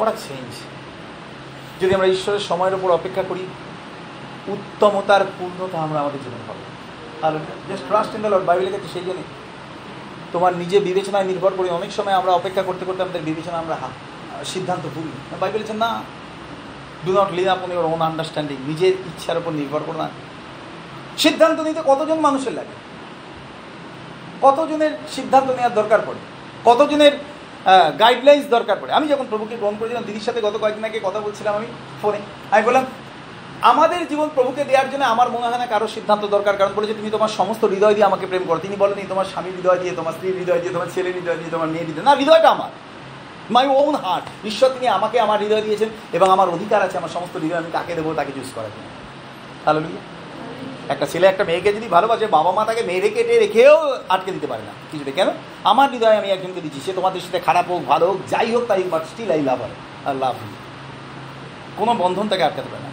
ওরা 0.00 0.12
চেঞ্জ 0.24 0.52
যদি 1.80 1.92
আমরা 1.94 2.08
ঈশ্বরের 2.16 2.42
সময়ের 2.50 2.74
উপর 2.78 2.88
অপেক্ষা 2.98 3.24
করি, 3.30 3.44
উত্তমতার 4.54 5.22
পূর্ণতা 5.38 5.76
আমরা 5.86 5.98
আমাদের 6.02 6.20
জীবনে 6.24 6.44
পাবো। 6.48 6.62
আর 7.26 7.32
just 7.68 7.84
trust 7.88 8.12
in 8.14 8.20
the 8.22 8.30
Lord 8.32 8.46
বাইবেলে 8.48 8.70
গেছে 8.74 8.88
সেই 8.92 9.04
জন্যই 9.08 9.28
তোমার 10.34 10.52
নিজে 10.56 10.76
বিবেচনায় 10.88 11.26
নির্ভর 11.30 11.52
করি 11.58 11.68
অনেক 11.78 11.90
সময় 11.98 12.16
আমরা 12.20 12.32
অপেক্ষা 12.32 12.62
করতে 12.68 12.82
করতে 12.84 13.00
আমাদের 13.02 13.26
বিবেচনা 13.28 13.56
আমরা 13.62 13.76
সিদ্ধান্ত 14.52 14.84
ভুলি। 14.94 15.12
বাইবেল 15.40 15.62
বলছেন 15.62 15.78
না 15.84 15.90
do 17.04 17.10
not 17.18 17.30
lean 17.38 17.46
upon 17.54 17.70
your 17.72 17.86
own 17.94 18.02
understanding 18.08 18.56
নিজের 18.70 18.94
ইচ্ছার 19.10 19.38
উপর 19.40 19.52
নির্ভর 19.60 19.82
করো 19.86 19.98
না। 20.02 20.08
সিদ্ধান্ত 21.24 21.58
নিতে 21.60 21.82
কতজন 21.90 22.18
মানুষের 22.26 22.54
লাগে? 22.58 22.74
কতজনের 24.44 24.92
সিদ্ধান্ত 25.16 25.48
নেওয়ার 25.56 25.76
দরকার 25.80 26.00
পড়ে? 26.06 26.20
কতজনের 26.68 27.12
গাইডলাইন্স 28.02 28.44
দরকার 28.56 28.76
পড়ে? 28.80 28.92
আমি 28.98 29.06
যখন 29.12 29.26
প্রভুকে 29.32 29.56
গ্রহণ 29.60 29.76
করেছিলাম, 29.78 30.04
দিদির 30.08 30.26
সাথে 30.26 30.40
গত 30.46 30.54
কয়েকদিন 30.62 30.84
আগে 30.88 30.98
কথা 31.06 31.20
বলছিলাম 31.26 31.52
আমি 31.58 31.68
ফোনে 32.02 32.20
আমি 32.52 32.62
বললাম, 32.68 32.84
আমাদের 33.72 34.00
জীবন 34.10 34.28
প্রভুকে 34.36 34.62
দেওয়ার 34.70 34.88
জন্য 34.92 35.04
আমার 35.14 35.28
মনে 35.34 35.46
হয় 35.50 35.60
না 35.62 35.66
কারও 35.72 35.88
সিদ্ধান্ত 35.96 36.24
দরকার। 36.34 36.54
কারণ 36.60 36.72
বলেছে, 36.78 36.94
তুমি 36.98 37.10
তোমার 37.16 37.34
সমস্ত 37.38 37.62
হৃদয় 37.72 37.94
দিয়ে 37.96 38.08
আমাকে 38.10 38.26
প্রেম 38.30 38.44
করো। 38.48 38.58
তিনি 38.66 38.76
বলেনি 38.82 39.02
তোমার 39.12 39.26
স্বামী 39.32 39.50
হৃদয় 39.56 39.78
দিয়ে, 39.82 39.92
তোমার 39.98 40.14
স্ত্রীর 40.16 40.36
হৃদয় 40.40 40.60
দিয়ে, 40.62 40.72
তোমার 40.76 40.88
ছেলের 40.94 41.14
হৃদয় 41.18 41.38
দিয়ে, 41.40 41.50
তোমার 41.54 41.68
মেয়ে 41.72 41.86
হৃদয় 41.88 42.04
না, 42.08 42.12
হৃদয়টা 42.20 42.48
আমার। 42.56 42.70
মাই 43.54 43.66
ওন 43.66 43.94
হার্ট 44.04 44.26
ঈশ্বর 44.50 44.68
তিনি 44.74 44.86
আমাকে 44.98 45.16
আমার 45.26 45.38
হৃদয় 45.44 45.62
দিয়েছেন 45.66 45.88
এবং 46.16 46.28
আমার 46.34 46.48
অধিকার 46.56 46.80
আছে, 46.86 46.96
আমার 47.00 47.12
সমস্ত 47.16 47.34
হৃদয় 47.42 47.60
আমি 47.62 47.70
কাকে 47.76 47.92
দেবো 47.98 48.10
তাকে 48.18 48.32
চুজ 48.36 48.48
করার 48.56 48.72
জন্য। 48.74 48.88
তাহলে 49.64 49.80
একটা 50.94 51.06
ছেলে 51.12 51.26
একটা 51.26 51.44
মেয়েকে 51.48 51.70
যদি 51.76 51.88
ভালোবাসে, 51.96 52.26
বাবা 52.36 52.50
মা 52.56 52.62
তাকে 52.68 52.82
মেরে 52.90 53.08
কেটে 53.16 53.34
রেখেও 53.44 53.74
আটকে 54.14 54.30
দিতে 54.36 54.48
পারে 54.52 54.62
না। 54.68 54.72
কিছুতে 54.90 55.12
কেন? 55.18 55.28
আমার 55.70 55.88
হৃদয় 55.92 56.16
আমি 56.20 56.28
একজনকে 56.30 56.60
দিচ্ছি, 56.64 56.80
সে 56.86 56.92
তোমাদের 56.98 57.20
সাথে 57.26 57.40
খারাপ 57.46 57.66
হোক, 57.70 57.82
ভালো 57.92 58.04
হোক, 58.08 58.18
যাই 58.32 58.48
হোক 58.54 58.64
তাই 58.70 58.82
বাট 58.94 59.02
স্টিল 59.10 59.30
আই 59.36 59.42
লাভ 59.42 59.60
আর 59.66 59.72
আর 60.08 60.14
লাভ 60.22 60.34
কোনো 61.78 61.92
বন্ধন 62.02 62.26
তাকে 62.28 62.44
আটকাতে 62.48 62.68
পারে 62.72 62.82
না। 62.86 62.90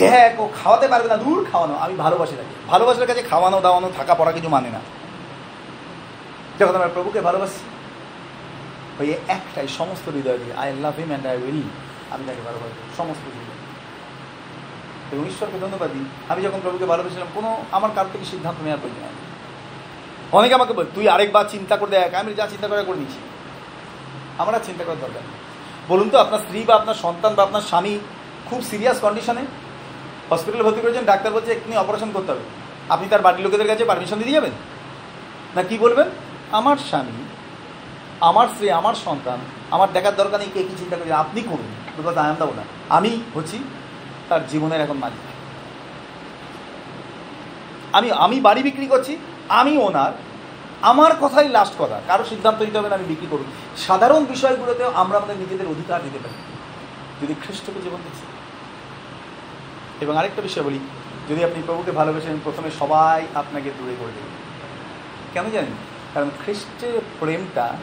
দেখ, 0.00 0.32
ও 0.40 0.44
খাওয়াতে 0.58 0.86
পারবে 0.92 1.08
না, 1.08 1.16
দূর 1.16 1.38
খাওয়ানো, 1.50 1.74
আমি 1.84 1.94
ভালোবাসি 2.04 2.34
তাকে। 2.40 2.54
ভালোবাসার 2.72 3.08
কাছে 3.10 3.22
খাওয়ানো, 3.22 3.58
দাওয়ানো, 3.60 3.88
থাকা, 3.98 4.14
পড়া 4.14 4.32
কিছু 4.32 4.48
মানে 4.48 4.70
না। 4.76 4.80
যখন 6.58 6.74
আমরা 6.78 6.90
প্রভুকে 6.94 7.20
ভালোবাসি? 7.20 7.62
ওই 9.00 9.08
একটাই, 9.36 9.68
সমস্ত 9.78 10.06
হৃদয় 10.16 10.38
দিয়ে 10.42 10.54
I 10.62 10.68
love 10.84 10.94
him 10.98 11.08
and 11.08 11.26
I 11.32 11.36
will 11.44 11.60
আমি 12.12 12.22
তাকে 12.28 12.42
ভালোবাসি, 12.48 12.76
সমস্ত 12.96 13.24
এবং 15.12 15.24
ঈশ্বরকে 15.32 15.58
ধন্যবাদ 15.64 15.90
দিই। 15.94 16.06
আমি 16.32 16.40
যখন 16.46 16.60
প্রভুকে 16.64 16.86
ভালোবেসেছিলাম, 16.92 17.30
কোনো 17.36 17.50
আমার 17.76 17.90
কার 17.96 18.06
থেকে 18.12 18.24
সিদ্ধান্ত 18.32 18.58
নেওয়ার 18.64 18.80
প্রয়োজন 18.82 19.02
হয় 19.06 19.16
অনেকে 20.38 20.54
আমাকে 20.58 20.72
বল, 20.76 20.86
তুই 20.96 21.04
আরেকবার 21.14 21.44
চিন্তা 21.54 21.74
করে 21.80 21.90
দেখ, 21.96 22.10
আমি 22.20 22.30
যা 22.38 22.46
চিন্তা 22.52 22.66
করে 22.68 22.82
করে 22.88 22.98
নিচ্ছি। 23.02 23.20
আমার 24.42 24.52
আর 24.58 24.64
চিন্তা 24.68 24.82
করার 24.86 25.00
দরকার 25.04 25.24
বলুন 25.90 26.08
তো, 26.12 26.16
আপনার 26.24 26.40
স্ত্রী 26.44 26.58
বা 26.68 26.74
আপনার 26.80 26.96
সন্তান 27.04 27.32
বা 27.36 27.42
আপনার 27.46 27.64
স্বামী 27.70 27.94
খুব 28.48 28.60
সিরিয়াস 28.70 28.98
কন্ডিশনে? 29.04 29.44
হসপিটালে 30.30 30.64
ভর্তি 30.66 30.80
করেছেন, 30.80 31.04
ডাক্তার 31.04 31.34
বলছে, 31.36 31.50
এক্ষুনি 31.52 31.76
অপারেশন 31.76 32.10
করতে 32.16 32.30
হবে। 32.32 32.44
আপনি 32.94 33.06
তার 33.12 33.22
বাড়ির 33.26 33.44
লোকেদের 33.46 33.68
কাছে 33.70 33.84
পারমিশন 33.90 34.18
দিয়ে 34.18 34.36
যাবেন? 34.38 34.54
না, 35.54 35.62
কি 35.68 35.76
বলবেন? 35.84 36.08
আমার 36.58 36.76
স্বামী, 36.88 37.16
আমার 38.28 38.46
স্ত্রী, 38.52 38.66
আমার 38.80 38.94
সন্তান, 39.06 39.38
আমার 39.74 39.88
দেখার 39.92 40.14
দরকার 40.20 40.38
নেই 40.42 40.50
কে 40.54 40.60
কী 40.68 40.74
চিন্তা 40.78 40.96
করি 40.96 41.10
আপনি 41.24 41.40
করুন 41.50 41.68
because 41.96 42.16
I 42.22 42.28
am 42.30 42.36
the 42.40 42.44
owner 42.44 42.68
আমি 42.96 43.10
হচ্ছি 43.34 43.58
তার 44.28 44.48
জীবনের 44.48 44.80
এখন 44.80 44.96
মালিক। 44.96 45.24
আমি 47.92 48.12
আমি 48.12 48.40
বাড়ি 48.40 48.62
বিক্রি 48.62 48.86
করছি, 48.86 49.16
আমি 49.48 49.78
ওনার, 49.78 50.12
আমার 50.82 51.12
কথাই 51.20 51.48
লাস্ট 51.48 51.74
কথা, 51.78 52.00
কারও 52.06 52.24
সিদ্ধান্ত 52.24 52.62
নিতে 52.62 52.78
হবে 52.78 52.88
না, 52.88 52.94
আমি 52.94 53.04
বিক্রি 53.04 53.26
করুন 53.30 53.44
সাধারণ 53.76 54.24
বিষয়গুলোতেও 54.24 54.90
আমরা 54.94 55.18
আমাদের 55.18 55.36
নিজেদের 55.36 55.66
অধিকার 55.66 56.02
দিতে 56.02 56.18
পারি। 56.18 56.34
যদি 57.22 57.34
খ্রিস্টকে 57.42 57.80
জীবন 57.82 57.96
দিচ্ছি 58.04 58.26
এবং 60.00 60.16
আরেকটা 60.16 60.42
বিষয় 60.42 60.62
বলি, 60.62 60.78
যদি 61.30 61.44
আপনি 61.44 61.62
প্রভুকে 61.66 61.90
ভালোবেসেন, 61.90 62.38
প্রথমে 62.44 62.70
সবাই 62.78 63.26
আপনাকে 63.34 63.70
দূরে 63.78 63.94
করে 63.98 64.12
দেবে। 64.16 64.30
কেন 65.34 65.50
জানেন? 65.50 65.74
কারণ 66.14 66.30
খ্রিস্টের 66.44 67.00
প্রেমটা 67.20 67.76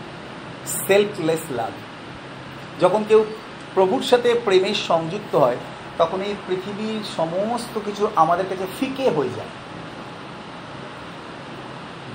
সেলফলেস 0.66 1.40
লাভ 1.52 1.72
যখন 2.82 3.04
কেউ 3.08 3.26
প্রভুর 3.76 4.04
সাথে 4.04 4.40
প্রেমের 4.46 4.74
সংযুক্ত 4.74 5.36
হয় 5.36 5.58
তখন 5.98 6.22
এই 6.22 6.36
পৃথিবীর 6.48 7.04
সমস্ত 7.18 7.80
কিছু 7.86 8.08
আমাদের 8.16 8.46
কাছে 8.50 8.66
ফিকে 8.80 9.10
হয়ে 9.10 9.30
যায়। 9.30 9.48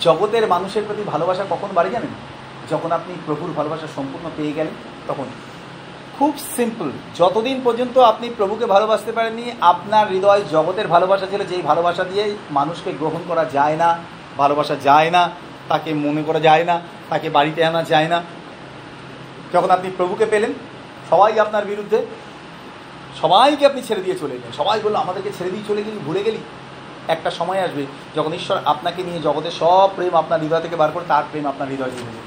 জগতের 0.00 0.46
মানুষের 0.46 0.82
প্রতি 0.86 1.02
ভালোবাসা 1.02 1.44
কখন 1.50 1.68
বাড়ি 1.74 1.90
জানেন? 1.90 2.10
যখন 2.70 2.92
আপনি 2.92 3.14
প্রভুর 3.26 3.52
ভালোবাসা 3.56 3.86
সম্পূর্ণ 3.96 4.30
পেয়ে 4.36 4.52
গেলেন, 4.52 4.74
তখন। 5.08 5.24
খুব 6.18 6.34
সিম্পল 6.56 6.90
যতদিন 7.18 7.60
পর্যন্ত 7.64 7.98
আপনি 7.98 8.30
প্রভুকে 8.36 8.66
ভালোবাসতে 8.66 9.12
পারেননি, 9.12 9.52
আপনার 9.60 10.08
হৃদয় 10.08 10.42
জগতের 10.50 10.88
ভালোবাসা 10.88 11.26
ছিল, 11.26 11.44
যেই 11.44 11.62
ভালোবাসা 11.62 12.04
দিয়ে 12.04 12.36
মানুষকে 12.50 12.92
গ্রহণ 12.92 13.20
করা 13.28 13.44
যায় 13.44 13.76
না, 13.76 13.98
ভালোবাসা 14.36 14.76
যায় 14.76 15.10
না, 15.10 15.30
তাকে 15.68 15.94
মনে 15.94 16.22
করা 16.22 16.40
যায় 16.40 16.64
না, 16.64 16.80
তাকে 17.08 17.30
বাড়িতে 17.30 17.64
আনা 17.64 17.82
যায় 17.82 18.08
না। 18.08 18.22
যখন 19.52 19.70
আপনি 19.70 19.90
প্রভুকে 19.96 20.26
পেলেন, 20.26 20.52
সবাই 21.10 21.40
আপনার 21.40 21.64
বিরুদ্ধে 21.64 22.06
সবাইকে 23.20 23.64
আপনি 23.70 23.80
ছেড়ে 23.88 24.02
দিয়ে 24.06 24.16
চলে 24.22 24.34
গেলেন 24.38 24.52
সবাই 24.60 24.78
বলল, 24.84 24.96
আমাদেরকে 25.04 25.30
ছেড়ে 25.38 25.50
দিয়ে 25.54 25.64
চলে 25.70 25.82
গেলি, 25.86 25.98
ভুলে 26.06 26.22
গেলি? 26.26 26.40
একটা 27.14 27.30
সময় 27.38 27.60
আসবে 27.66 27.82
যখন 28.16 28.32
ঈশ্বর 28.40 28.56
আপনাকে 28.72 29.00
নিয়ে 29.08 29.20
জগতে 29.26 29.50
সব 29.60 29.88
প্রেম 29.96 30.14
আপনার 30.22 30.40
হৃদয় 30.42 30.62
থেকে 30.64 30.76
বার 30.80 30.90
করে 30.94 31.04
তার 31.08 31.24
প্রেম 31.30 31.44
আপনার 31.52 31.68
হৃদয় 31.72 31.92
দিয়ে 31.94 32.06
যাবে 32.06 32.20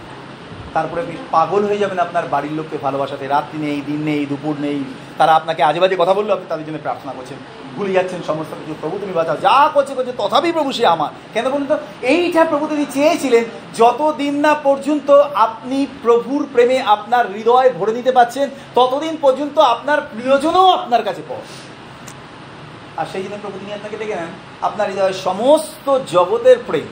তারপরে 0.76 1.00
আপনি 1.02 1.16
পাগল 1.32 1.62
হয়ে 1.70 1.82
যাবেন 1.84 2.00
আপনার 2.00 2.26
বাড়ির 2.34 2.54
লোককে 2.60 2.78
ভালোবাসাতে। 2.86 3.26
রাত্রি 3.28 3.58
নেই, 3.66 3.80
দিন 3.90 4.02
নেই, 4.10 4.22
দুপুর 4.26 4.56
নেই। 4.60 4.80
তারা 5.20 5.32
আপনাকে 5.40 5.62
আজে 5.70 5.80
বাজে 5.80 5.96
কথা 6.00 6.14
বলল, 6.18 6.30
আপনি 6.32 6.48
তাদের 6.50 6.66
জন্য 6.68 6.80
প্রার্থনা 6.86 7.14
করছেন। 7.18 7.38
ভুলে 7.76 7.92
যাচ্ছেন 7.94 8.20
সমস্ত 8.28 8.52
কিছু। 8.52 8.74
প্রভু, 8.82 8.98
তুমি 9.00 9.14
বাঁচাও। 9.14 9.38
যা 9.38 9.70
করছে 9.74 9.94
করছে, 9.94 10.12
তথাপি 10.18 10.52
প্রভু 10.52 10.72
সে 10.72 10.88
আমার। 10.88 11.10
কেন 11.34 11.50
বলুন 11.50 11.68
তো? 11.68 11.78
এইটা 12.02 12.46
প্রভু 12.46 12.68
তিনি 12.68 12.86
চেয়েছিলেন, 12.86 13.44
যতদিন 13.78 14.34
না 14.40 14.54
পর্যন্ত 14.54 15.10
আপনি 15.46 15.88
প্রভুর 16.04 16.48
প্রেমে 16.54 16.82
আপনার 16.82 17.32
হৃদয় 17.32 17.70
ভরে 17.74 17.94
নিতে 17.94 18.12
পারছেন, 18.12 18.50
ততদিন 18.76 19.18
পর্যন্ত 19.22 19.60
আপনার 19.60 20.02
প্রিয়জনও 20.02 20.70
আপনার 20.70 21.04
কাছে 21.04 21.22
পড় 21.30 21.46
আর 22.98 23.06
সেই 23.12 23.24
জন্য 23.24 23.36
প্রভু 23.42 23.60
তিনি 23.60 23.74
আপনাকে 23.74 23.98
দেখে 23.98 24.16
নেন। 24.16 24.32
আপনার 24.62 24.90
হৃদয়ের 24.90 25.14
সমস্ত 25.14 26.00
জগতের 26.12 26.58
প্রেম 26.68 26.88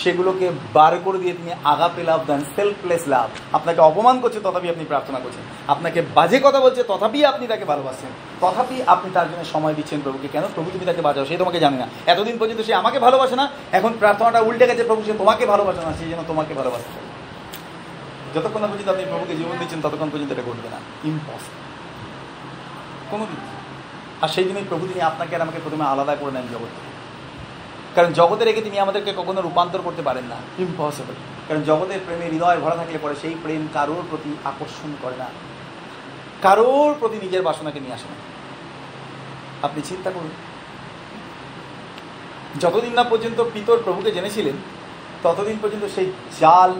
সেগুলোকে 0.00 0.46
বার 0.76 0.92
করে 1.06 1.18
দিয়ে 1.22 1.34
তিনি 1.38 1.52
আগাপে 1.72 2.02
লাভ 2.10 2.20
দেন 2.28 2.40
সেলফলেস 2.56 3.02
লাভ 3.14 3.28
আপনাকে 3.56 3.80
অপমান 3.90 4.16
করছে, 4.22 4.38
তথাপি 4.46 4.68
আপনি 4.74 4.84
প্রার্থনা 4.92 5.18
করছেন। 5.24 5.44
আপনাকে 5.72 6.00
বাজে 6.16 6.38
কথা 6.46 6.60
বলছে, 6.64 6.80
তথাপি 6.90 7.18
আপনি 7.32 7.44
তাকে 7.52 7.64
ভালোবাসছেন। 7.72 8.10
তথাপি 8.42 8.76
আপনি 8.94 9.08
তার 9.16 9.26
জন্য 9.30 9.42
সময় 9.54 9.74
দিচ্ছেন 9.78 9.98
প্রভুকে। 10.04 10.28
কেন? 10.34 10.44
প্রভু 10.56 10.68
তুমি 10.74 10.84
তাকে 10.90 11.02
বাজাও 11.08 11.24
সে 11.28 11.34
তোমাকে 11.42 11.58
জানে 11.64 11.78
না। 11.82 11.86
এতদিন 12.12 12.36
পর্যন্ত 12.40 12.60
সে 12.68 12.72
আমাকে 12.82 12.98
ভালোবাসে 13.06 13.36
না, 13.40 13.46
এখন 13.78 13.92
প্রার্থনাটা 14.00 14.40
উল্টে 14.48 14.66
গেছে, 14.70 14.82
প্রভু 14.88 15.02
সে 15.06 15.12
তোমাকে 15.22 15.44
ভালোবাসে 15.52 15.80
না 15.86 15.92
সেই 16.00 16.08
জন্য 16.10 16.22
তোমাকে 16.30 16.52
ভালোবাসতে 16.60 16.90
হবে 16.94 17.10
যতক্ষণ 18.34 18.60
না 18.62 18.68
পর্যন্ত 18.70 18.90
আপনি 18.94 19.04
প্রভুকে 19.12 19.34
জীবন 19.40 19.54
দিচ্ছেন, 19.60 19.80
ততক্ষণ 19.84 20.08
পর্যন্ত 20.12 20.30
এটা 20.34 20.44
ঘটবে 20.48 20.68
না। 20.74 20.78
ইম্পসিবল 21.10 21.60
কোনোদিন 23.12 23.40
আর 24.22 24.30
সেই 24.34 24.44
জন্যই 24.48 24.66
প্রভু 24.70 24.84
তিনি 24.90 25.00
আপনাকে 25.10 25.32
আর 25.36 25.42
আমাকে 25.46 25.60
প্রথমে 25.64 25.84
আলাদা 25.92 26.14
করে 26.20 26.32
নেন 26.36 26.46
জগৎ 26.54 26.70
থেকে 26.76 26.91
কারণ 27.94 28.12
জগতে 28.12 28.44
রেখে 28.44 28.62
তিনি 28.62 28.78
আমাদেরকে 28.78 29.12
কখনো 29.16 29.40
রূপান্তর 29.40 29.80
করতে 29.84 30.02
পারেন 30.02 30.24
না। 30.24 30.36
ইম্পসিবল 30.58 31.14
কারণ 31.48 31.62
জগতের 31.62 32.00
প্রেমে 32.06 32.24
হৃদয় 32.24 32.60
ভরা 32.60 32.76
থাকলে 32.76 32.98
পরে 33.02 33.14
সেই 33.22 33.34
প্রেম 33.42 33.68
কারোর 33.74 34.02
প্রতি 34.10 34.36
আকর্ষণ 34.44 34.94
করে 35.02 35.16
না। 35.16 35.26
কারোর 36.42 36.94
প্রতি 37.00 37.16
নিজের 37.22 37.42
বাসনাকে 37.42 37.80
নিয়ে 37.80 37.94
আসে 37.94 38.04
না। 38.04 38.16
আপনি 39.66 39.82
চিন্তা 39.84 40.10
করুন। 40.10 40.30
যতদিন 42.60 42.92
না 42.92 43.04
পর্যন্ত 43.04 43.44
পিতর 43.54 43.78
প্রভুকে 43.84 44.10
জেনেছিলেন 44.10 44.54
ততদিন 45.22 45.58
পর্যন্ত 45.62 45.84
সেই 45.94 46.12
জাল 46.40 46.74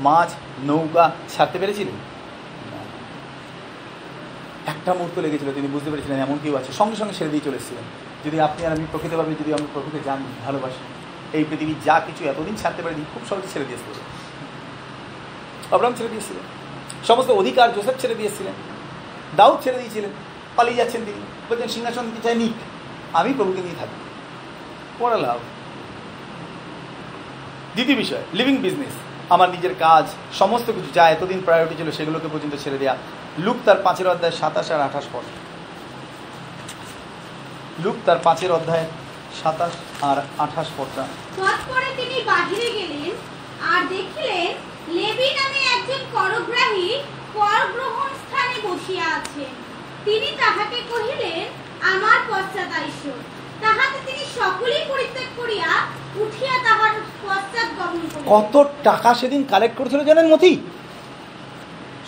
মাছ 0.00 0.30
নৌকা 0.64 1.10
ছাড়তে 1.36 1.58
পেরেছিলেন? 1.58 1.94
একটা 4.66 4.94
মুহূর্ত 4.94 5.18
লেগেছিল 5.18 5.52
তিনি 5.52 5.68
বুঝতে 5.68 5.90
পেরেছিলেন 5.90 6.18
এমন 6.20 6.38
কেউ 6.42 6.56
আছে 6.56 6.72
সঙ্গে 6.72 6.96
সঙ্গে 6.96 7.14
ছেড়ে 7.14 7.30
দিয়ে 7.30 7.44
চলে 7.44 7.56
এসেছিলেন। 7.56 7.84
যদি 8.24 8.36
আপনি 8.46 8.60
আর 8.66 8.72
আমি 8.76 8.84
প্রকৃতভাবে 8.92 9.32
যদি 9.40 9.50
আমি 9.58 9.66
প্রভুকে 9.74 10.00
জানি, 10.08 10.28
ভালোবাসি, 10.46 10.84
এই 11.36 11.44
পৃথিবীর 11.48 11.80
যা 11.88 11.96
কিছু 12.06 12.22
এতদিন 12.32 12.54
ছাড়তে 12.60 12.80
পারেনি, 12.84 13.04
খুব 13.12 13.22
সহজে 13.28 13.48
ছেড়ে 13.52 13.66
দিয়েছিলেন 13.68 14.06
অবরাম 15.74 15.92
ছেড়ে 15.98 16.10
দিয়েছিলেন 16.14 16.44
সমস্ত 17.08 17.30
অধিকার 17.40 17.68
জোসেফ 17.76 17.96
ছেড়ে 18.02 18.16
দিয়েছিলেন 18.20 18.54
দাউদ 19.38 19.58
ছেড়ে 19.64 19.78
দিয়েছিলেন। 19.82 20.12
পালিয়ে 20.56 20.78
যাচ্ছেন 20.80 21.02
তিনি। 21.08 21.20
বলছেন, 21.48 21.68
সিংহাসন 21.76 22.04
কি 22.14 22.20
চাই 22.24 22.36
নিক। 22.40 22.56
আমি 23.18 23.30
প্রভুকে 23.38 23.62
নিয়ে 23.66 23.78
থাকি 23.80 23.98
পড়া 24.98 25.18
লাভ 25.24 25.38
দ্বিতীয় 27.74 27.96
বিষয় 28.02 28.24
লিভিং 28.38 28.56
বিজনেস 28.66 28.94
আমার 29.34 29.48
নিজের 29.54 29.74
কাজ, 29.86 30.04
সমস্ত 30.40 30.66
কিছু 30.76 30.90
যা 30.98 31.04
এতদিন 31.08 31.40
প্রায়োরিটি 31.46 31.74
ছিল 31.80 31.88
সেগুলোকে 31.98 32.28
পর্যন্ত 32.32 32.54
ছেড়ে 32.62 32.78
দেওয়া 32.82 32.96
লুক 33.44 33.58
তার 33.66 33.78
পাঁচের 33.86 34.08
অধ্যায় 34.12 34.34
সাতাশ 34.40 34.68
আর 34.74 34.80
আঠাশ 34.88 35.06
পদ 35.12 35.24
লুক 37.84 37.96
তার 38.06 38.18
পাঁচের 38.18 38.52
অধ্যায় 38.52 38.86
সাতাশ 39.42 39.74
আর 40.02 40.18
আঠাশ 40.38 40.68
তৎপরে 41.36 41.88
তিনি 41.96 42.16
বাহিরে 42.26 42.68
গেলেন 42.72 43.10
আর 43.72 43.80
দেখিলেন 43.88 44.50
লেবি 44.88 45.28
নামে 45.34 45.60
একজন 45.76 46.02
করগ্রাহী 46.12 46.88
কর 47.34 47.60
গ্রহণ 47.72 48.08
স্থানে 48.22 48.56
বসিয়া 48.68 49.06
আছেন 49.14 49.50
তিনি 50.04 50.28
তাহাকে 50.38 50.78
কহিলেন 50.92 51.44
আমার 51.94 52.18
পশ্চাৎ 52.28 52.70
আইস 52.72 53.02
তাহাতে 53.60 53.98
তিনি 54.06 54.22
সকলেই 54.40 54.84
পরিত্যাগ 54.88 55.28
করিয়া 55.36 55.70
উঠিয়া 56.16 56.54
তাহার 56.64 56.94
পশ্চাৎ 57.22 57.68
গমন 57.78 58.02
কত 58.26 58.54
টাকা 58.84 59.14
সেদিন 59.14 59.42
কালেক্ট 59.44 59.78
করেছিল 59.78 60.04
জানেন 60.04 60.26
মতি? 60.34 60.52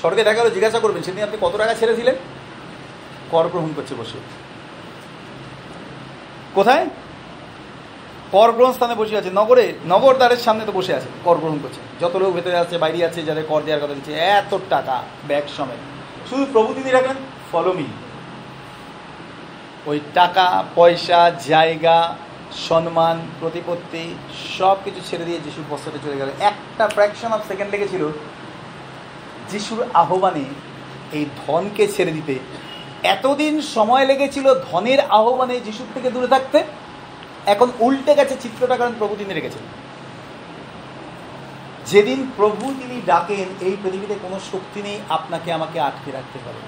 স্বর্গে 0.01 0.23
দেখা 0.25 0.39
গেলো 0.39 0.51
জিজ্ঞাসা 0.51 0.81
করবেন 0.81 1.03
সেদিন 1.03 1.25
আপনি 1.25 1.39
কত 1.41 1.57
টাকা 1.57 1.75
ছেড়েছিলেন 1.75 2.17
কর 3.31 3.49
গ্রহণ 3.49 3.71
করছে 3.77 3.95
বসে। 3.95 4.19
কোথায়? 6.55 6.87
কর 8.33 8.53
গ্রহণ 8.53 8.73
স্থানে 8.73 8.95
বসে 8.95 9.17
আছে। 9.17 9.31
নগরে, 9.35 9.73
নগর 9.87 10.15
দ্বারের 10.15 10.37
সামনে 10.37 10.65
তো 10.65 10.73
বসে 10.73 10.95
আছে। 10.95 11.09
কর 11.25 11.37
গ্রহণ 11.37 11.59
করছে। 11.63 11.81
যত 12.01 12.17
লোক 12.17 12.35
ভেতরে 12.35 12.57
আছে, 12.57 12.79
বাইরে 12.79 13.05
আছে, 13.05 13.23
যাদের 13.23 13.45
কর 13.49 13.61
দেওয়ার 13.61 13.85
কথা 13.85 13.95
দিচ্ছে, 13.95 14.13
এত 14.13 14.59
টাকা, 14.69 15.03
ব্যাগ 15.29 15.43
সময় 15.57 15.81
শুধু 16.31 16.47
প্রভু 16.53 16.75
তিনি 16.75 16.91
রাখলেন 16.91 17.17
ফলো 17.53 17.73
মি 17.73 17.87
ওই 19.87 20.01
টাকা, 20.15 20.65
পয়সা, 20.75 21.31
জায়গা, 21.31 22.17
সম্মান, 22.69 23.17
প্রতিপত্তি 23.41 24.15
সব 24.59 24.77
কিছু 24.85 25.01
ছেড়ে 25.11 25.25
দিয়ে 25.25 25.41
যিশুর 25.41 25.65
পশ্চাতে 25.71 25.99
চলে 26.05 26.17
গেল। 26.17 26.31
একটা 26.41 26.89
ফ্র্যাকশন 26.89 27.33
অফ 27.33 27.41
সেকেন্ড 27.49 27.71
লেগেছিল, 27.71 28.09
যিশুর 29.51 29.85
আহ্বানে 29.95 30.45
এই 31.13 31.27
ধনকে 31.47 31.89
ছেড়ে 31.89 32.13
দিতে 32.13 32.35
এতদিন 33.15 33.55
সময় 33.77 34.05
লেগেছিল 34.11 34.47
ধনের 34.71 35.01
আহ্বানে 35.19 35.57
যিশুর 35.67 35.89
থেকে 35.95 36.09
দূরে 36.11 36.29
থাকতে, 36.35 36.59
এখন 37.47 37.69
উল্টে 37.87 38.13
গেছে 38.19 38.35
চিত্রটা 38.43 38.77
কারণ 38.77 38.95
প্রভু 38.99 39.15
তিনি 39.21 39.33
রেখেছেন। 39.35 39.65
যেদিন 41.91 42.21
প্রভু 42.37 42.65
তিনি 42.81 42.97
ডাকেন, 43.07 43.49
এই 43.67 43.75
পৃথিবীতে 43.83 44.17
কোনো 44.25 44.37
শক্তি 44.51 44.81
নেই, 44.87 44.99
আপনাকে 45.09 45.49
আমাকে 45.53 45.79
আটকে 45.89 46.11
রাখতে 46.13 46.39
পারে 46.45 46.61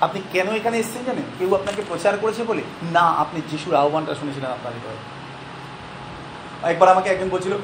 আপনি 0.00 0.20
কেন 0.32 0.48
এখানে 0.58 0.76
এসেছেন 0.78 1.02
জানেন? 1.08 1.26
কেউ 1.38 1.50
আপনাকে 1.54 1.82
প্রচার 1.90 2.14
করেছে 2.22 2.42
বলে? 2.50 2.62
না, 2.96 3.04
আপনি 3.22 3.38
যিশুর 3.50 3.74
আহ্বানটা 3.82 4.14
শুনেছিলেন 4.20 4.50
আপনার 4.56 4.72
একবার 6.72 6.88
আমাকে 6.94 7.08
একজন 7.10 7.28
বলছিল 7.34 7.54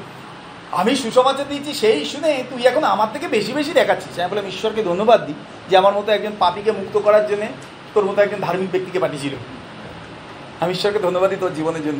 আমি 0.71 0.95
সুসমাচার 0.95 1.47
দিয়েছি 1.49 1.73
সেই 1.73 2.05
শুনে 2.05 2.43
তুই 2.49 2.67
এখন 2.67 2.83
আমার 2.83 3.07
থেকে 3.13 3.27
বেশি 3.27 3.53
বেশি 3.53 3.71
দেখাচ্ছিস। 3.71 4.19
আমি 4.19 4.29
বললাম, 4.29 4.47
ঈশ্বরকে 4.47 4.83
ধন্যবাদ 4.83 5.25
দিই 5.25 5.35
যে 5.69 5.77
আমার 5.77 5.93
মতো 5.93 6.11
একজন 6.11 6.31
পাপিকে 6.39 6.71
মুক্ত 6.71 6.97
করার 6.97 7.27
জন্য 7.27 7.45
তোর 7.93 8.05
মতো 8.05 8.21
একজন 8.21 8.39
ধার্মিক 8.39 8.71
ব্যক্তিকে 8.71 8.99
পাঠিয়েছিল। 8.99 9.33
আমি 10.59 10.71
ঈশ্বরকে 10.73 10.99
ধন্যবাদ 10.99 11.29
দিই 11.29 11.39
তোর 11.39 11.53
জীবনের 11.53 11.83
জন্য। 11.83 11.99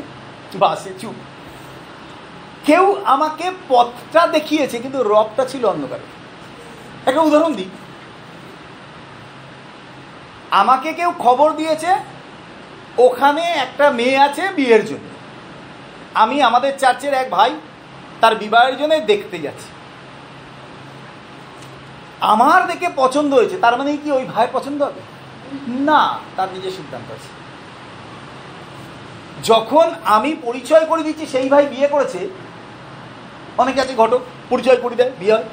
বাসে 0.55 0.89
চুপ। 0.99 1.13
কেউ 2.65 3.01
আমাকে 3.05 3.51
পথটা 3.69 4.27
দেখিয়েছে, 4.27 4.79
কিন্তু 4.79 5.03
রবটা 5.03 5.45
ছিল 5.45 5.65
অন্ধকারে। 5.65 6.01
একটা 7.05 7.21
উদাহরণ 7.21 7.53
দিই। 7.53 7.69
আমাকে 10.51 10.93
কেউ 10.93 11.13
খবর 11.19 11.53
দিয়েছে, 11.53 11.95
ওখানে 12.97 13.41
একটা 13.41 13.91
মেয়ে 13.91 14.17
আছে 14.17 14.47
বিয়ের 14.55 14.85
জন্য। 14.85 15.09
আমি 16.13 16.41
আমাদের 16.41 16.77
চার্চের 16.77 17.13
এক 17.13 17.29
ভাই 17.29 17.55
তার 18.21 18.35
বিবাহের 18.35 18.77
জন্য 18.77 18.99
দেখতে 18.99 19.39
যাচ্ছি। 19.39 19.69
আমার 22.21 22.67
দেখে 22.67 22.89
পছন্দ 22.95 23.33
হয়েছে, 23.33 23.57
তার 23.57 23.77
মানে 23.77 23.97
কি 23.97 24.11
ওই 24.11 24.25
ভাইয়ের 24.25 24.49
পছন্দ 24.53 24.83
হবে? 24.83 25.01
না, 25.67 26.19
তার 26.35 26.47
নিজের 26.53 26.71
সিদ্ধান্ত 26.71 27.11
আছে। 27.11 27.29
যখন 29.43 29.93
আমি 30.05 30.35
পরিচয় 30.41 30.85
করে 30.85 31.03
দিচ্ছি, 31.03 31.25
সেই 31.25 31.49
ভাই 31.49 31.65
বিয়ে 31.65 31.87
করেছে, 31.87 32.29
অনেকে 33.57 33.81
আছে 33.81 33.95
ঘটক, 33.95 34.19
পরিচয় 34.49 34.77
করে 34.77 34.95
দেয়, 34.95 35.11
বিয়ে 35.19 35.33
হয়। 35.33 35.43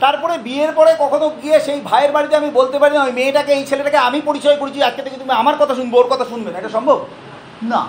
তারপরে 0.00 0.38
বিয়ের 0.38 0.72
পরে 0.72 0.94
কখনো 0.98 1.30
গিয়ে 1.30 1.60
সেই 1.60 1.80
ভাইয়ের 1.80 2.12
বাড়িতে 2.12 2.36
আমি 2.36 2.50
বলতে 2.50 2.78
পারি 2.78 2.94
না, 2.94 3.02
ওই 3.04 3.12
মেয়েটাকে, 3.12 3.52
এই 3.52 3.66
ছেলেটাকে 3.66 3.96
আমি 3.96 4.20
পরিচয় 4.24 4.56
করেছি, 4.56 4.82
আজকে 4.82 5.02
থেকে 5.02 5.16
তুমি 5.16 5.30
আমার 5.30 5.56
কথা 5.56 5.74
শুনব, 5.74 5.94
ওর 5.94 6.06
কথা 6.10 6.24
শুনবে 6.24 6.50
না। 6.50 6.58
এটা 6.58 6.68
সম্ভব? 6.68 7.06
না। 7.62 7.86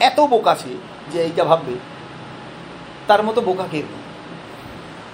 এত 0.00 0.20
বোকা 0.20 0.50
আছে 0.50 0.68
যে 1.12 1.22
এইটা 1.22 1.44
ভাববে, 1.44 1.72
তার 3.06 3.22
মতো 3.22 3.40
বোকা 3.40 3.64
কেউ। 3.70 3.82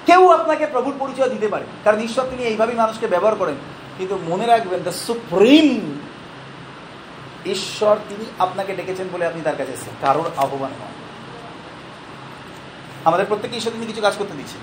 কেউ 0.07 0.31
আপনাকে 0.31 0.67
প্রভুর 0.67 0.95
পরিচয় 0.99 1.29
দিতে 1.29 1.49
পারে, 1.49 1.65
কারণ 1.85 2.01
ঈশ্বর 2.01 2.25
তিনি 2.31 2.43
এইভাবেই 2.43 2.77
মানুষকে 2.77 3.07
ব্যবহার 3.07 3.37
করেন। 3.37 3.55
কিন্তু 3.99 4.19
মনে 4.29 4.47
রাখবেন 4.47 4.83
দ্য 4.83 4.93
সুপ্রিম 4.93 5.99
ঈশ্বর 7.47 7.97
তিনি 8.09 8.25
আপনাকে 8.39 8.75
ডেকেছেন 8.75 9.09
বলে 9.13 9.27
আপনি 9.27 9.41
তার 9.43 9.57
কাছে 9.57 9.73
এসেছেন। 9.73 9.95
কারোর 10.01 10.31
আহ্বান 10.37 10.71
নয়। 10.81 10.89
আমাদের 13.05 13.27
প্রত্যেককে 13.27 13.59
ঈশ্বর 13.59 13.73
তিনি 13.73 13.87
কিছু 13.87 14.01
কাজ 14.01 14.15
করতে 14.19 14.33
দিয়েছেন। 14.33 14.61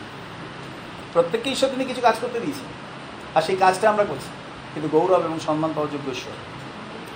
প্রত্যেককে 1.14 1.50
ঈশ্বর 1.50 1.70
তিনি 1.70 1.86
কিছু 1.86 2.02
কাজ 2.02 2.16
করতে 2.22 2.40
দিয়েছেন। 2.40 2.66
আর 3.36 3.42
সেই 3.42 3.56
কাজটা 3.56 3.90
আমরা 3.90 4.04
করছি। 4.04 4.28
কিন্তু 4.74 5.00
গৌরব 5.00 5.26
এবং 5.26 5.40
সম্মান 5.40 5.72
পাওয়ার 5.76 5.92
যোগ্য 5.92 6.12
ঈশ্বর। 6.12 6.59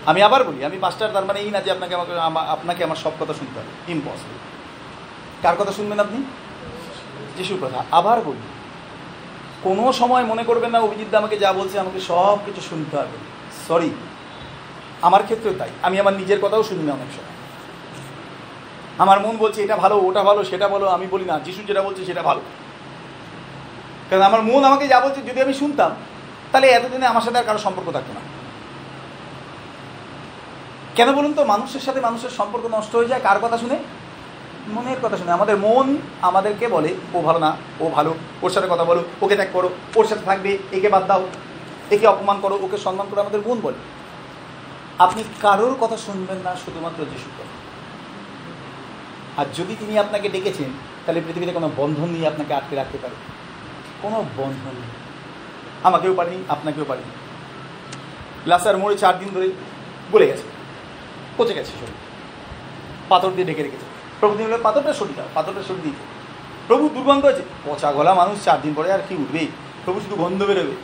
আমি 0.06 0.22
আবার 0.22 0.44
বলি, 0.44 0.66
আমি 0.66 0.78
পাঁচটার 0.82 1.10
তার 1.14 1.26
মানে 1.26 1.40
এই 1.40 1.52
না 1.52 1.62
যে 1.62 1.72
আপনাকে 1.72 1.96
আমাকে 1.96 2.20
আপনাকে 2.30 2.84
আমার 2.84 2.96
সব 2.96 3.12
কথা 3.20 3.34
শুনতে 3.34 3.60
হবে। 3.60 3.92
ইম্পসিবল 3.92 4.38
কার 5.42 5.56
কথা 5.56 5.72
শুনবেন 5.72 6.00
আপনি? 6.00 6.24
যিশুর 7.38 7.58
কথা। 7.62 7.86
আবার 7.92 8.22
বলি, 8.22 8.44
কোনো 9.64 9.94
সময় 9.94 10.24
মনে 10.24 10.44
করবেন 10.44 10.70
না 10.70 10.80
অভিজিৎ 10.80 11.14
আমাকে 11.14 11.38
যা 11.38 11.54
বলছে, 11.54 11.80
আমাকে 11.80 12.00
সব 12.00 12.38
কিছু 12.46 12.62
শুনতে 12.62 12.98
হবে। 12.98 13.18
সরি 13.68 13.90
আমার 15.02 15.24
ক্ষেত্রেও 15.24 15.54
তাই। 15.58 15.70
আমি 15.82 16.00
আমার 16.00 16.14
নিজের 16.14 16.40
কথাও 16.42 16.64
শুনি 16.64 16.84
না 16.84 16.94
অনেক 16.94 17.12
সময়। 17.16 17.34
আমার 18.98 19.20
মন 19.20 19.38
বলছে, 19.38 19.64
এটা 19.64 19.76
ভালো, 19.76 19.98
ওটা 19.98 20.24
ভালো, 20.24 20.44
সেটা 20.44 20.68
ভালো, 20.68 20.88
আমি 20.88 21.08
বলি 21.08 21.26
না। 21.26 21.40
যিশু 21.40 21.62
যেটা 21.64 21.82
বলছে, 21.82 22.06
সেটা 22.06 22.22
ভালো। 22.22 22.42
কারণ 24.10 24.22
আমার 24.22 24.44
মন 24.44 24.64
আমাকে 24.64 24.88
যা 24.88 25.00
বলছে, 25.00 25.22
যদি 25.22 25.42
আমি 25.42 25.54
শুনতাম, 25.54 25.92
তাহলে 26.52 26.68
এতদিনে 26.68 27.06
আমার 27.08 27.22
সাথে 27.22 27.38
আর 27.38 27.44
কারও 27.44 27.58
সম্পর্ক 27.58 27.92
থাকতো 27.92 28.14
না। 28.14 28.33
কেন 30.96 31.14
বলুন 31.14 31.34
তো, 31.34 31.46
মানুষের 31.46 31.80
সাথে 31.80 32.00
মানুষের 32.00 32.30
সম্পর্ক 32.30 32.66
নষ্ট 32.66 32.96
হয়ে 32.96 33.06
যায়? 33.06 33.22
কার 33.24 33.40
কথা 33.40 33.58
শুনে? 33.58 33.78
মনের 34.68 34.98
কথা 35.02 35.18
শুনে। 35.18 35.32
আমাদের 35.32 35.58
মন 35.58 35.98
আমাদেরকে 36.22 36.68
বলে, 36.68 36.96
ও 37.14 37.22
ভালো 37.22 37.40
না, 37.40 37.58
ও 37.80 37.90
ভালো, 37.90 38.16
ওর 38.42 38.50
সাথে 38.50 38.68
কথা 38.70 38.84
বলো, 38.84 39.04
ওকে 39.22 39.36
ত্যাগ 39.36 39.48
করো, 39.54 39.70
ওর 39.96 40.06
সাথে 40.06 40.22
থাকবে, 40.26 40.58
একে 40.72 40.90
বাদ 40.90 41.08
দাও, 41.08 41.28
একে 41.92 42.08
অপমান 42.08 42.40
করো, 42.42 42.60
ওকে 42.62 42.78
সম্মান 42.78 43.08
করো। 43.12 43.22
আমাদের 43.22 43.40
মন 43.48 43.60
বলে। 43.62 43.76
আপনি 45.00 45.24
কারোর 45.42 45.76
কথা 45.80 45.98
শুনবেন 45.98 46.38
না, 46.38 46.56
শুধুমাত্র 46.56 47.06
যিশুর 47.06 47.32
কথা 47.40 47.54
আর 49.42 49.46
যদি 49.58 49.76
তিনি 49.80 50.00
আপনাকে 50.00 50.30
ডেকেছেন, 50.30 50.70
তাহলে 51.06 51.22
পৃথিবীতে 51.28 51.52
কোনো 51.52 51.70
বন্ধন 51.78 52.06
নিয়ে 52.06 52.28
আপনাকে 52.28 52.54
আটকে 52.54 52.76
রাখতে 52.76 52.98
পারে। 53.02 53.16
কোনো 54.02 54.26
বন্ধন 54.38 54.70
নেই। 54.70 54.92
আমাকেও 55.84 56.14
পারিনি, 56.14 56.44
আপনাকেও 56.50 56.86
পারিনি। 56.88 57.12
লাসার 58.46 58.78
মোড়ে 58.78 58.98
চার 58.98 59.20
দিন 59.20 59.30
ধরে 59.34 59.50
বলে 60.12 60.28
গেছে। 60.28 60.53
পচে 61.38 61.54
গেছে 61.54 61.72
শরীর? 61.80 62.00
পাথর 63.10 63.32
দিয়ে 63.32 63.48
ঢেকে 63.48 63.64
রেখেছে। 63.64 63.86
প্রভু 64.20 64.44
বললেন, 64.44 64.60
পাথরটা 64.64 64.94
সরিয়ে 64.94 65.18
দাও 65.18 65.28
পাথরটা 65.34 65.64
সরিয়ে 65.64 65.82
দিয়েছে। 65.82 66.04
প্রভু 66.68 66.90
দুর্গন্ধ 66.90 67.26
হয়েছে 67.26 67.44
পচা 67.66 67.92
গলা 67.92 68.14
মানুষ 68.14 68.44
চার 68.44 68.62
দিন 68.62 68.74
পরে 68.74 68.92
আর 68.92 69.00
কি 69.10 69.16
উঠবেই 69.16 69.48
প্রভু 69.86 70.00
শুধু 70.00 70.16
গন্ধ 70.16 70.44
বেরোবে। 70.44 70.76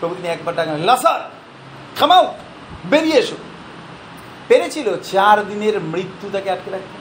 প্রভু 0.00 0.14
তিনি 0.14 0.28
একবার 0.28 0.54
ডাকেন 0.54 0.74
লাসার 0.74 1.20
খামাও 1.98 2.34
বেরিয়ে 2.90 3.18
এসো। 3.18 3.36
পেরেছিল 4.48 4.96
চার 5.12 5.48
দিনের 5.48 5.80
মৃত্যু 5.80 6.30
তাকে 6.32 6.50
আটকে 6.50 6.70
রাখতে। 6.70 6.96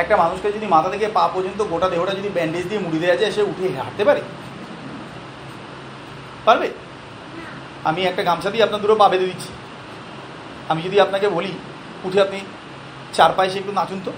একটা 0.00 0.16
মানুষকে 0.16 0.52
যদি 0.52 0.66
মাথা 0.66 0.88
থেকে 0.88 1.08
পা 1.08 1.28
পর্যন্ত 1.34 1.62
গোটা 1.62 1.88
দেহটা 1.88 2.14
যদি 2.14 2.28
ব্যান্ডেজ 2.28 2.68
দিয়ে 2.68 2.80
মুড়ি 2.80 2.98
দেওয়া 2.98 3.16
যায় 3.16 3.32
সে 3.32 3.42
উঠে 3.42 3.68
হাঁটতে 3.68 4.04
পারে? 4.04 4.20
পারবে? 6.44 6.68
আমি 7.84 8.04
একটা 8.04 8.22
গামছা 8.22 8.50
দিয়ে 8.50 8.64
আপনার 8.64 8.80
দুটো 8.80 8.94
পা 8.94 9.08
বেঁধে 9.08 9.26
দিচ্ছি। 9.26 9.48
আমি 10.68 10.82
যদি 10.82 11.00
আপনাকে 11.00 11.28
বলি, 11.28 11.52
উঠে 12.04 12.20
আপনি 12.20 12.40
চার 13.12 13.30
পায়ে 13.36 13.58
একটু 13.58 13.72
নাচুন 13.72 14.00
তো। 14.04 14.12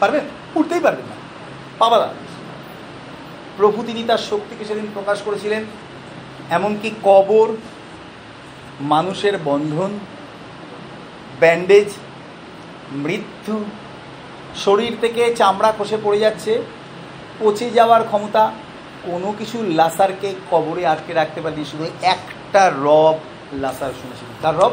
পারবেন? 0.00 0.24
উঠতেই 0.54 0.80
পারবেন 0.80 1.06
না। 1.06 1.16
পাবারা 1.78 2.08
প্রভু 3.56 3.82
তিনি 3.82 4.04
তার 4.04 4.18
শক্তিকে 4.18 4.64
সেদিন 4.64 4.86
প্রকাশ 4.94 5.22
করেছিলেন, 5.22 5.64
এমনকি 6.50 6.90
কবর, 7.02 7.56
মানুষের 8.80 9.38
বন্ধন, 9.44 9.98
ব্যান্ডেজ, 11.40 11.90
মৃত্যু, 12.92 13.64
শরীর 14.56 14.96
থেকে 15.00 15.34
চামড়া 15.34 15.72
খসে 15.78 15.98
পড়ে 16.02 16.18
যাচ্ছে, 16.18 16.62
পচে 17.40 17.70
যাওয়ার 17.70 18.02
ক্ষমতা, 18.04 18.52
কোনো 19.04 19.34
কিছু 19.38 19.62
লাসারকে 19.62 20.34
কবরে 20.50 20.86
আটকে 20.86 21.12
রাখতে 21.12 21.40
পারেনি, 21.40 21.64
শুধু 21.64 21.86
একটা 22.02 22.70
রব 22.70 23.16
লাসার 23.52 23.92
শুনেছিল 24.02 24.28
তার 24.42 24.56
রব? 24.56 24.72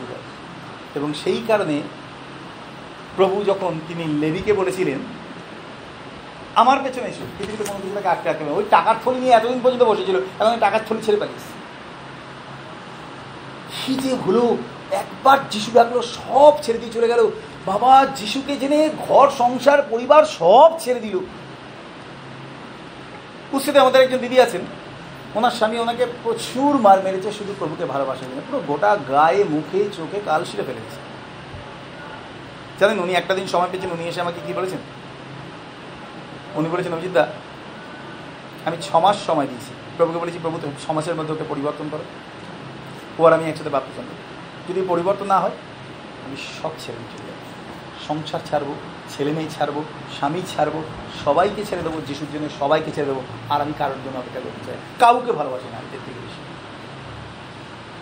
রব। 0.00 0.22
এবং 0.94 1.14
সেই 1.14 1.42
কারণে 1.46 1.82
প্রভু 3.16 3.44
যখন 3.44 3.80
তিনি 3.88 4.04
লেভিকে 4.04 4.52
বলেছিলেন, 4.52 4.98
আমার 6.54 6.78
পেছনে 6.84 7.08
এসো। 7.08 7.24
পৃথিবীতে 7.38 7.64
কোনো 7.64 7.78
কিছু 7.82 8.08
আটকে 8.08 8.28
রাখতে 8.28 8.44
ওই 8.44 8.64
টাকার 8.70 8.94
থলি 9.04 9.20
নিয়ে 9.20 9.32
এতদিন 9.32 9.60
পর্যন্ত 9.62 9.82
বসেছিল, 9.82 10.16
এখন 10.40 10.58
টাকার 10.60 10.80
থলি 10.88 11.02
ছেড়ে 11.02 11.18
পালিয়েছে 11.18 11.52
কি 13.86 13.94
যে 13.94 14.14
হলো 14.14 14.56
একবার 14.90 15.38
যিশু 15.50 15.70
ডাকলো, 15.74 16.02
সব 16.02 16.52
ছেড়ে 16.62 16.78
দিয়ে 16.78 16.92
চলে 16.92 17.08
গেল। 17.08 17.30
বাবা, 17.66 18.06
যিশুকে 18.16 18.56
জেনে 18.56 18.90
ঘর, 19.08 19.30
সংসার, 19.38 19.82
পরিবার 19.90 20.24
সব 20.24 20.70
ছেড়ে 20.78 21.00
দিল। 21.00 21.18
কুস্তিতে 23.50 23.78
আমাদের 23.78 24.02
একজন 24.02 24.18
দিদি 24.18 24.40
আছেন। 24.40 24.60
ওনার 25.34 25.50
স্বামী 25.50 25.78
ওনাকে 25.78 26.06
প্রচুর 26.22 26.78
মার 26.78 26.98
মেরেছে 27.04 27.32
শুধু 27.32 27.52
প্রভুকে 27.58 27.84
ভালোবাসার 27.84 28.28
জন্য। 28.30 28.42
পুরো 28.48 28.62
গোটা 28.66 28.96
গায়ে, 28.96 29.44
মুখে, 29.44 29.80
চোখে 29.96 30.20
কাল 30.24 30.44
শিরে 30.44 30.62
ফেলেছে 30.62 30.98
জানেন 32.80 32.98
উনি 33.00 33.12
একটা 33.12 33.34
দিন 33.34 33.46
সময় 33.46 33.68
পেয়েছেন, 33.70 33.90
উনি 33.90 34.04
এসে 34.08 34.20
আমাকে 34.20 34.40
কি 34.46 34.52
বলেছেন? 34.52 34.78
উনি 36.54 36.68
বলেছেন 36.68 36.92
অভিজিৎদা 36.92 37.26
আমি 38.66 38.76
ছ 38.82 38.88
মাস 38.94 39.16
সময় 39.26 39.46
দিয়েছি। 39.46 39.72
প্রভুকে 39.96 40.18
বলেছি, 40.18 40.38
প্রভু, 40.42 40.56
তো 40.62 40.66
মধ্যে 41.14 41.32
ওকে 41.34 41.44
পরিবর্তন 41.48 41.86
করো। 41.92 42.04
ও 43.18 43.20
আর 43.26 43.32
আমি 43.32 43.44
একসাথে 43.50 43.70
বাপ্তিজন 43.70 44.04
যদি 44.68 44.80
পরিবর্তন 44.88 45.26
না 45.26 45.38
হয়, 45.40 45.56
আমি 46.24 46.36
সব 46.58 46.72
ছেড়ে 46.82 46.98
চলে 47.12 47.24
যাব 47.28 47.40
সংসার 48.08 48.40
ছাড়বো। 48.50 48.74
ছেলে 49.14 49.32
মেয়ে 49.32 49.50
ছাড়বো, 49.56 49.80
স্বামী 50.16 50.40
ছাড়বো, 50.56 50.82
সবাইকে 51.24 51.64
ছেড়ে 51.64 51.82
দেবো, 51.82 52.00
যিশুর 52.06 52.30
জন্য 52.34 52.46
সবাইকে 52.58 52.90
ছেড়ে 52.94 53.08
দেবো, 53.10 53.22
আর 53.50 53.60
আমি 53.60 53.72
কারোর 53.78 54.00
জন্য 54.04 54.16
অপেক্ষা 54.18 54.40
করতে 54.40 54.62
চাই 54.66 54.76
কাউকে 54.98 55.32
ভালোবাসি 55.32 55.68
না 55.72 55.78
এর 55.78 55.98
থেকে 56.06 56.20
বেশি 56.26 56.40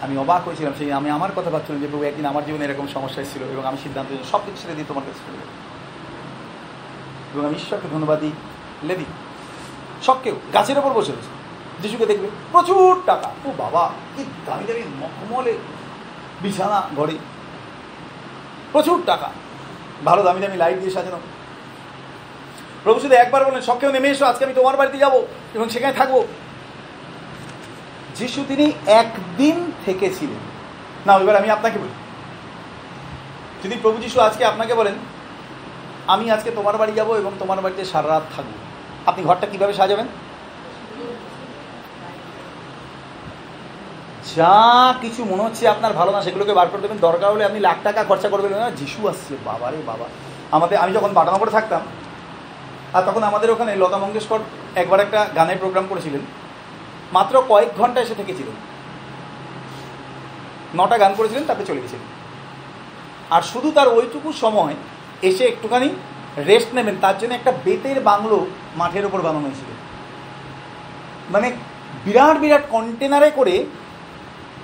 আমি 0.04 0.14
অবাক 0.18 0.42
হয়েছিলাম, 0.48 0.72
সেই 0.78 0.92
আমি 0.92 1.10
আমার 1.10 1.32
কথা 1.36 1.50
ভাবছিলাম 1.50 1.80
যে, 1.80 1.88
প্রভু, 1.90 2.04
একদিন 2.04 2.26
আমার 2.26 2.44
জীবনে 2.44 2.64
এরকম 2.64 2.86
সমস্যা 2.94 3.22
ছিল 3.32 3.42
এবং 3.42 3.66
আমি 3.66 3.78
সিদ্ধান্ত 3.82 4.10
সব 4.32 4.40
কিছু 4.44 4.58
ছেড়ে 4.62 4.74
দিই 4.74 4.84
তোমার 4.88 5.04
কাছে 5.06 5.22
এবং 7.34 7.44
আমি 7.46 7.54
ঈশ্বরকে 7.54 7.88
ধন্যবাদ 7.92 8.20
দিই। 8.20 8.32
লেদি 8.88 9.04
সবকেও 10.02 10.36
গাছের 10.52 10.78
ওপর 10.78 10.92
বসে 10.92 11.12
রয়েছে। 11.12 11.32
যিশুকে 11.82 12.06
দেখবে, 12.06 12.28
প্রচুর 12.52 13.02
টাকা। 13.06 13.28
ও 13.44 13.48
বাবা, 13.58 13.84
কি 14.16 14.24
দামি 14.46 14.64
দামি 14.68 14.82
মখমলে 15.00 15.52
বিছানা 16.42 16.82
ঘরে 16.96 17.16
প্রচুর 18.72 19.02
টাকা। 19.06 19.30
ভালো 20.05 20.22
দামি 20.22 20.40
দামি 20.40 20.57
লাইট 20.57 20.78
দিয়ে 20.78 20.90
সাজানো। 20.90 21.20
প্রভু 22.84 23.00
শুধু 23.00 23.14
একবার 23.14 23.44
বলেন 23.44 23.61
সবকেও 23.61 23.92
নেমে 23.92 24.09
এসো, 24.09 24.24
আজকে 24.26 24.44
আমি 24.44 24.55
তোমার 24.55 24.76
বাড়িতে 24.76 24.98
যাব 24.98 25.14
এবং 25.55 25.68
সেখানে 25.68 25.92
থাকব। 25.92 26.26
যিশু 28.16 28.44
তিনি 28.48 28.72
একদিন 28.86 29.72
থেকেছিলেন। 29.84 30.40
না 31.07 31.12
এবার 31.16 31.36
আমি 31.36 31.50
আপনাকে 31.50 31.78
বলি। 31.78 31.94
যদি 33.64 33.76
প্রভু 33.82 33.98
যিশু 33.98 34.20
আজকে 34.20 34.44
আপনাকে 34.44 34.74
বলেন, 34.74 34.94
আমি 36.07 36.30
আজকে 36.30 36.50
তোমার 36.50 36.76
বাড়ি 36.76 36.92
যাব 36.92 37.11
এবং 37.12 37.32
তোমার 37.38 37.61
বাড়িতে 37.61 37.84
সারা 37.84 38.09
রাত 38.09 38.22
থাকব, 38.36 38.53
আপনি 39.07 39.24
ঘরটা 39.24 39.46
কীভাবে 39.46 39.72
সাজাবেন? 39.72 40.07
যা 44.36 44.94
কিছু 45.00 45.24
মনে 45.24 45.42
হচ্ছে 45.42 45.68
আপনার 45.68 45.92
ভালো 45.92 46.12
না, 46.12 46.22
সেগুলোকে 46.22 46.52
বার 46.54 46.66
করে 46.66 46.80
দেবেন। 46.80 46.98
দরকার 46.98 47.32
হলে 47.32 47.44
আপনি 47.44 47.60
লাখ 47.60 47.76
টাকা 47.82 48.04
খরচা 48.04 48.28
করবেন। 48.28 48.58
না 48.58 48.70
যিশু 48.70 49.08
আসছে, 49.08 49.36
বাবা 49.44 49.70
রে 49.70 49.76
বাবা। 49.86 50.04
আমাদের, 50.50 50.78
আমি 50.78 50.92
যখন 50.92 51.12
বাটানগরে 51.12 51.50
থাকতাম, 51.50 51.80
আর 52.92 53.02
তখন 53.02 53.22
আমাদের 53.22 53.50
ওখানে 53.50 53.76
লতা 53.76 53.98
মঙ্গেশকর 53.98 54.38
একবার 54.74 55.00
একটা 55.00 55.28
গানের 55.36 55.58
প্রোগ্রাম 55.58 55.86
করেছিলেন। 55.88 56.20
মাত্র 57.12 57.42
কয়েক 57.48 57.68
ঘণ্টা 57.78 58.00
এসে 58.00 58.14
থেকেছিলেন। 58.14 58.54
নটা 60.74 60.98
গান 60.98 61.14
করেছিলেন, 61.16 61.44
তারপরে 61.44 61.66
চলে 61.66 61.80
গেছিলেন 61.80 62.04
আর 63.30 63.42
শুধু 63.42 63.70
তার 63.70 63.88
ওইটুকু 63.88 64.32
সময় 64.32 64.74
এসে 65.22 65.44
একটুখানি 65.44 65.88
রেস্ট 66.36 66.74
নেবেন। 66.74 66.96
তার 67.00 67.18
জন্য 67.18 67.34
একটা 67.34 67.52
বেতের 67.64 68.00
বাংলো 68.00 68.46
মাঠের 68.76 69.06
ওপর 69.06 69.20
বানানো 69.20 69.40
হয়েছিল। 69.40 69.70
মানে 71.30 71.52
বিরাট 72.04 72.38
বিরাট 72.38 72.62
কন্টেনারে 72.70 73.30
করে 73.30 73.64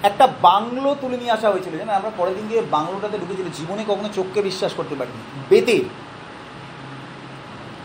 একটা 0.02 0.28
বাংলো 0.42 0.96
তুলে 1.00 1.16
নিয়ে 1.16 1.30
আসা 1.30 1.50
হয়েছিল, 1.50 1.78
জানেন? 1.78 1.94
আমরা 1.94 2.10
পরের 2.16 2.34
দিন 2.34 2.48
গিয়ে 2.48 2.62
বাংলোটাতে 2.70 3.18
ঢুকেছিল 3.18 3.46
জীবনে 3.52 3.84
কখনো 3.88 4.08
চোখকে 4.14 4.42
বিশ্বাস 4.42 4.72
করতে 4.72 4.94
পারিনি। 4.94 5.18
বেতের 5.48 5.80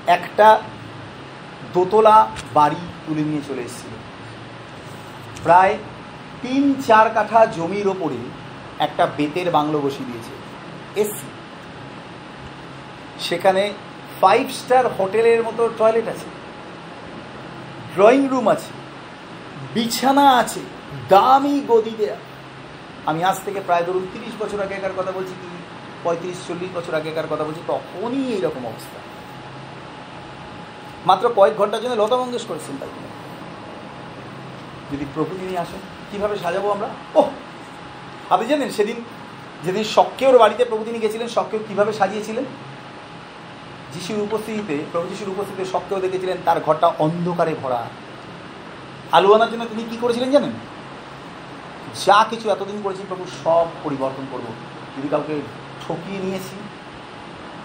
একটা 0.08 0.62
দোতলা 1.74 2.28
বাড়ি 2.54 2.76
তুলে 3.08 3.22
নিয়ে 3.22 3.42
চলে 3.48 3.62
এসেছিল। 3.62 3.90
প্রায় 5.44 5.78
তিন 6.42 6.82
চার 6.88 7.10
কাঠা 7.10 7.46
জমির 7.46 7.88
ওপরে 7.88 8.16
একটা 8.80 9.08
বেতের 9.18 9.52
বাংলো 9.52 9.80
বসিয়ে 9.80 10.12
দিয়েছে। 10.12 10.32
এসি। 11.02 11.28
সেখানে 13.20 13.74
ফাইভ 14.22 14.52
স্টার 14.52 14.88
হোটেলের 14.88 15.44
মতো 15.44 15.70
টয়লেট 15.78 16.08
আছে। 16.08 16.26
ড্রয়িং 17.96 18.28
রুম 18.28 18.48
আছে। 18.48 18.74
বিছানা 19.74 20.30
আছে। 20.30 20.60
দামি 21.10 21.64
গদি 21.68 21.94
দেয়া 21.98 22.16
আমি 23.06 23.24
আজ 23.24 23.38
থেকে 23.46 23.60
প্রায় 23.60 23.84
ধরুন 23.84 24.08
তিরিশ 24.14 24.34
বছর 24.40 24.62
আগেকার 24.62 24.92
কথা 24.98 25.12
বলছি 25.12 25.34
কি, 25.42 25.48
পঁয়ত্রিশ, 26.04 26.38
চল্লিশ 26.48 26.78
বছর 26.78 26.96
আগেকার 26.96 27.28
কথা 27.30 27.44
বলছি, 27.44 27.62
তখনই 27.68 28.34
এইরকম 28.34 28.66
অবস্থা। 28.66 29.00
মাত্র 31.06 31.34
কয়েক 31.36 31.56
ঘণ্টার 31.58 31.82
জন্য 31.82 31.94
লতা 31.94 32.18
মঙ্গেশকর 32.18 32.56
চিন্তা 32.68 32.86
করুন। 32.86 33.04
যদি 34.92 35.06
প্রভু 35.16 35.36
তিনি 35.40 35.58
আসেন, 35.58 35.80
কীভাবে 36.12 36.38
সাজাবো 36.38 36.72
আমরা? 36.72 36.88
ও 37.16 37.24
আপনি 38.30 38.48
জানেন, 38.48 38.70
সেদিন, 38.70 39.04
যেদিন 39.64 39.84
শক্কেওর 39.84 40.38
বাড়িতে 40.38 40.66
প্রভু 40.66 40.84
তিনি 40.84 41.00
গেছিলেন 41.00 41.28
শক্কেও 41.28 41.60
কীভাবে 41.68 41.94
সাজিয়েছিলেন? 41.94 42.44
যিশুর 43.94 44.20
উপস্থিতিতে, 44.20 44.86
প্রভু 44.92 45.08
যিশুর 45.08 45.30
উপস্থিতিতে 45.30 45.72
শক্কেও 45.72 46.00
দেখেছিলেন, 46.00 46.38
তার 46.46 46.60
ঘরটা 46.60 46.88
অন্ধকারে 46.88 47.56
ভরা। 47.64 47.86
আলু 49.12 49.34
আনার 49.34 49.52
জন্য 49.52 49.66
তিনি 49.66 49.84
কী 49.90 49.98
করেছিলেন 50.02 50.32
জানেন? 50.32 50.52
যা 52.06 52.26
কিছু 52.30 52.50
এতদিন 52.50 52.78
করেছি 52.84 53.04
প্রভু, 53.08 53.26
সব 53.44 53.66
পরিবর্তন 53.84 54.26
করব। 54.32 54.48
যদি 54.98 55.08
কাউকে 55.08 55.42
ঠকিয়ে 55.88 56.20
নিয়েছি, 56.20 56.56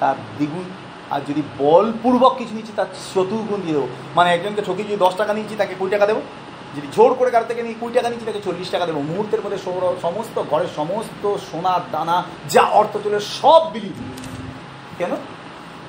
তার 0.00 0.14
দ্বিগুণ, 0.36 0.64
আর 1.10 1.20
যদি 1.28 1.42
বলপূর্বক 1.58 2.32
কিছু 2.38 2.52
নিয়েছি, 2.54 2.72
তার 2.76 2.86
চতুর্গুণ 3.14 3.60
দিয়ে 3.60 3.72
দেবো। 3.72 3.88
মানে 4.14 4.34
একজনকে 4.34 4.62
ঠকিয়ে 4.62 4.88
যদি 4.88 4.96
দশ 4.96 5.14
টাকা 5.16 5.32
নিয়েছি, 5.32 5.54
তাকে 5.56 5.74
কুড়ি 5.78 5.90
টাকা 5.90 6.06
দেবো। 6.06 6.20
যদি 6.76 6.88
জোর 6.96 7.14
করে 7.14 7.30
কারও 7.30 7.44
থেকে 7.44 7.62
নিয়ে 7.62 7.74
কুড়ি 7.80 7.94
টাকা 7.94 8.08
নিচ্ছি 8.10 8.26
তাকে 8.26 8.40
চল্লিশ 8.44 8.68
টাকা 8.70 8.86
দেবো। 8.86 9.00
মুহূর্তের 9.00 9.42
মধ্যে 9.44 9.58
সমস্ত 10.02 10.42
ঘরের 10.50 10.68
সমস্ত 10.76 11.36
সোনার 11.50 11.80
দানা, 11.92 12.24
যা 12.50 12.62
অর্থ 12.62 12.96
চলে, 13.04 13.20
সব 13.20 13.72
বিলি 13.72 13.90
কেন? 14.98 15.12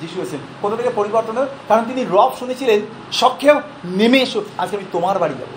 যিশু 0.01 0.21
এসেছেন। 0.21 0.39
কোথা 0.61 0.75
থেকে 0.75 0.89
পরিবর্তন 0.89 1.45
কারণ 1.67 1.83
তিনি 1.83 2.05
রব 2.11 2.31
শুনেছিলেন 2.39 2.79
সক্ষেও 3.11 3.61
নেমে 3.85 4.19
এসো। 4.19 4.39
আজকে 4.57 4.75
আমি 4.77 4.85
তোমার 4.91 5.19
বাড়ি 5.19 5.33
যাব। 5.33 5.51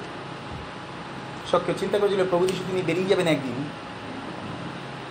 সক্ষেও 1.53 1.75
চিন্তা 1.79 1.99
করেছিল 1.99 2.29
প্রভু 2.31 2.47
যিশু 2.47 2.65
তিনি 2.71 2.83
বেরিয়ে 2.83 3.07
যাবেন 3.07 3.27
একদিন 3.27 3.71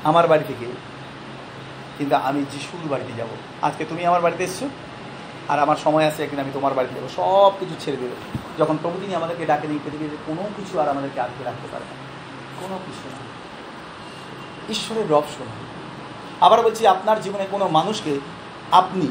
আমার 0.03 0.27
বাড়ি 0.27 0.43
থেকে। 0.47 0.65
কিন্তু 1.97 2.15
আমি 2.15 2.45
যিশুর 2.51 2.89
বাড়িতে 2.89 3.13
যাব। 3.17 3.27
আজকে 3.61 3.85
তুমি 3.85 4.05
আমার 4.05 4.21
বাড়িতে 4.21 4.43
এসছো 4.43 4.69
আর 5.47 5.59
আমার 5.59 5.75
সময় 5.75 6.07
আছে, 6.07 6.23
একদিন 6.23 6.39
আমি 6.39 6.49
তোমার 6.53 6.73
বাড়িতে 6.73 6.99
যাব। 6.99 7.09
সব 7.15 7.59
কিছু 7.59 7.75
ছেড়ে 7.79 7.97
দেবে। 7.97 8.15
যখন 8.57 8.77
প্রভু 8.81 8.99
তিনি 9.01 9.15
আমাদেরকে 9.15 9.45
ডাকে 9.45 9.67
নিয়ে 9.67 9.79
পৃথিবীতে 9.83 10.17
কোনো 10.25 10.49
কিছু 10.57 10.79
আর 10.79 10.89
আমাদেরকে 10.89 11.21
আটকে 11.21 11.43
রাখতে 11.43 11.67
পারে 11.71 11.85
না। 11.85 11.95
কোনো 12.61 12.79
কিছু 12.85 13.09
না। 13.09 13.17
ঈশ্বরের 14.69 15.11
রব 15.11 15.23
শোনা। 15.37 15.51
আবার 16.45 16.61
বলছি, 16.61 16.87
আপনার 16.87 17.21
জীবনে 17.21 17.47
কোনো 17.51 17.67
মানুষকে 17.67 18.19
আপনি 18.71 19.07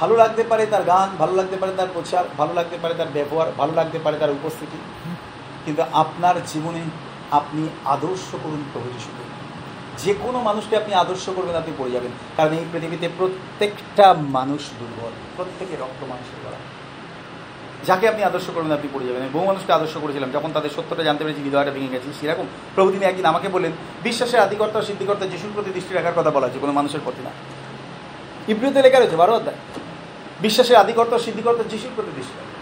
ভালো 0.00 0.16
লাগতে 0.16 0.44
পারে 0.44 0.66
তার 0.66 0.82
গান, 0.82 1.16
ভালো 1.16 1.32
লাগতে 1.32 1.56
পারে 1.56 1.72
তার 1.76 1.86
প্রচার, 1.94 2.24
ভালো 2.38 2.54
লাগতে 2.54 2.78
পারে 2.82 2.94
তার 2.94 3.06
ব্যবহার, 3.12 3.52
ভালো 3.58 3.72
লাগতে 3.72 3.98
পারে 3.98 4.18
তার 4.18 4.30
উপস্থিতি 4.30 4.78
কিন্তু 5.64 5.82
আপনার 5.92 6.34
জীবনে 6.46 6.80
আপনি 7.30 7.68
আদর্শ 7.84 8.34
করুন 8.42 8.64
প্রভু 8.72 8.90
যিশুকে 8.90 9.34
যে 9.98 10.14
কোনো 10.14 10.40
মানুষকে 10.40 10.76
আপনি 10.76 10.94
আদর্শ 10.94 11.28
করবেন, 11.36 11.56
আপনি 11.56 11.72
পড়ে 11.78 11.90
যাবেন। 11.90 12.10
কারণ 12.36 12.52
এই 12.52 12.64
পৃথিবীতে 12.72 13.08
প্রত্যেকটা 13.18 14.14
মানুষ 14.14 14.70
দুর্বল, 14.78 15.10
প্রত্যেকে 15.36 15.76
রক্ত 15.76 16.04
মানুষের 16.04 16.38
করা 16.44 16.56
যাকে 17.84 18.08
আপনি 18.08 18.22
আদর্শ 18.24 18.44
করবেন, 18.54 18.72
আপনি 18.72 18.88
পড়ে 18.92 19.06
যাবেন। 19.06 19.28
বহু 19.32 19.46
মানুষকে 19.46 19.72
আদর্শ 19.72 19.96
করেছিলাম। 19.96 20.30
যখন 20.30 20.52
তাদের 20.52 20.70
সত্যটা 20.70 21.02
জানতে 21.02 21.24
পেরেছি, 21.24 21.42
হৃদয়টা 21.42 21.70
ভেঙে 21.70 21.88
গেছে। 21.88 22.12
সেরকম 22.20 22.46
প্রভু 22.74 22.92
তিনি 22.92 23.04
একদিন 23.04 23.24
আমাকে 23.24 23.48
বললেন, 23.48 23.72
বিশ্বাসের 24.02 24.40
আদিকর্তা 24.40 24.82
সিদ্ধিকর্তা 24.82 25.26
যিশুর 25.26 25.50
প্রতি 25.54 25.70
দৃষ্টি 25.70 25.94
রাখার 25.94 26.12
কথা 26.16 26.30
বলা 26.30 26.46
আছে। 26.46 26.58
কোনো 26.58 26.72
মানুষের 26.72 27.00
প্রতি 27.04 27.22
না। 27.22 27.30
ইব্রিতে 28.48 28.82
লেখা 28.82 28.98
রয়েছে, 28.98 29.16
বারো 29.16 29.34
অধ্যায়। 29.34 29.56
বিশ্বাসের 30.40 30.76
আদিকর্তা 30.76 31.18
সিদ্ধিকর্তা 31.18 31.62
যিশুর 31.62 31.90
প্রতি 31.96 32.10
দৃষ্টি। 32.16 32.53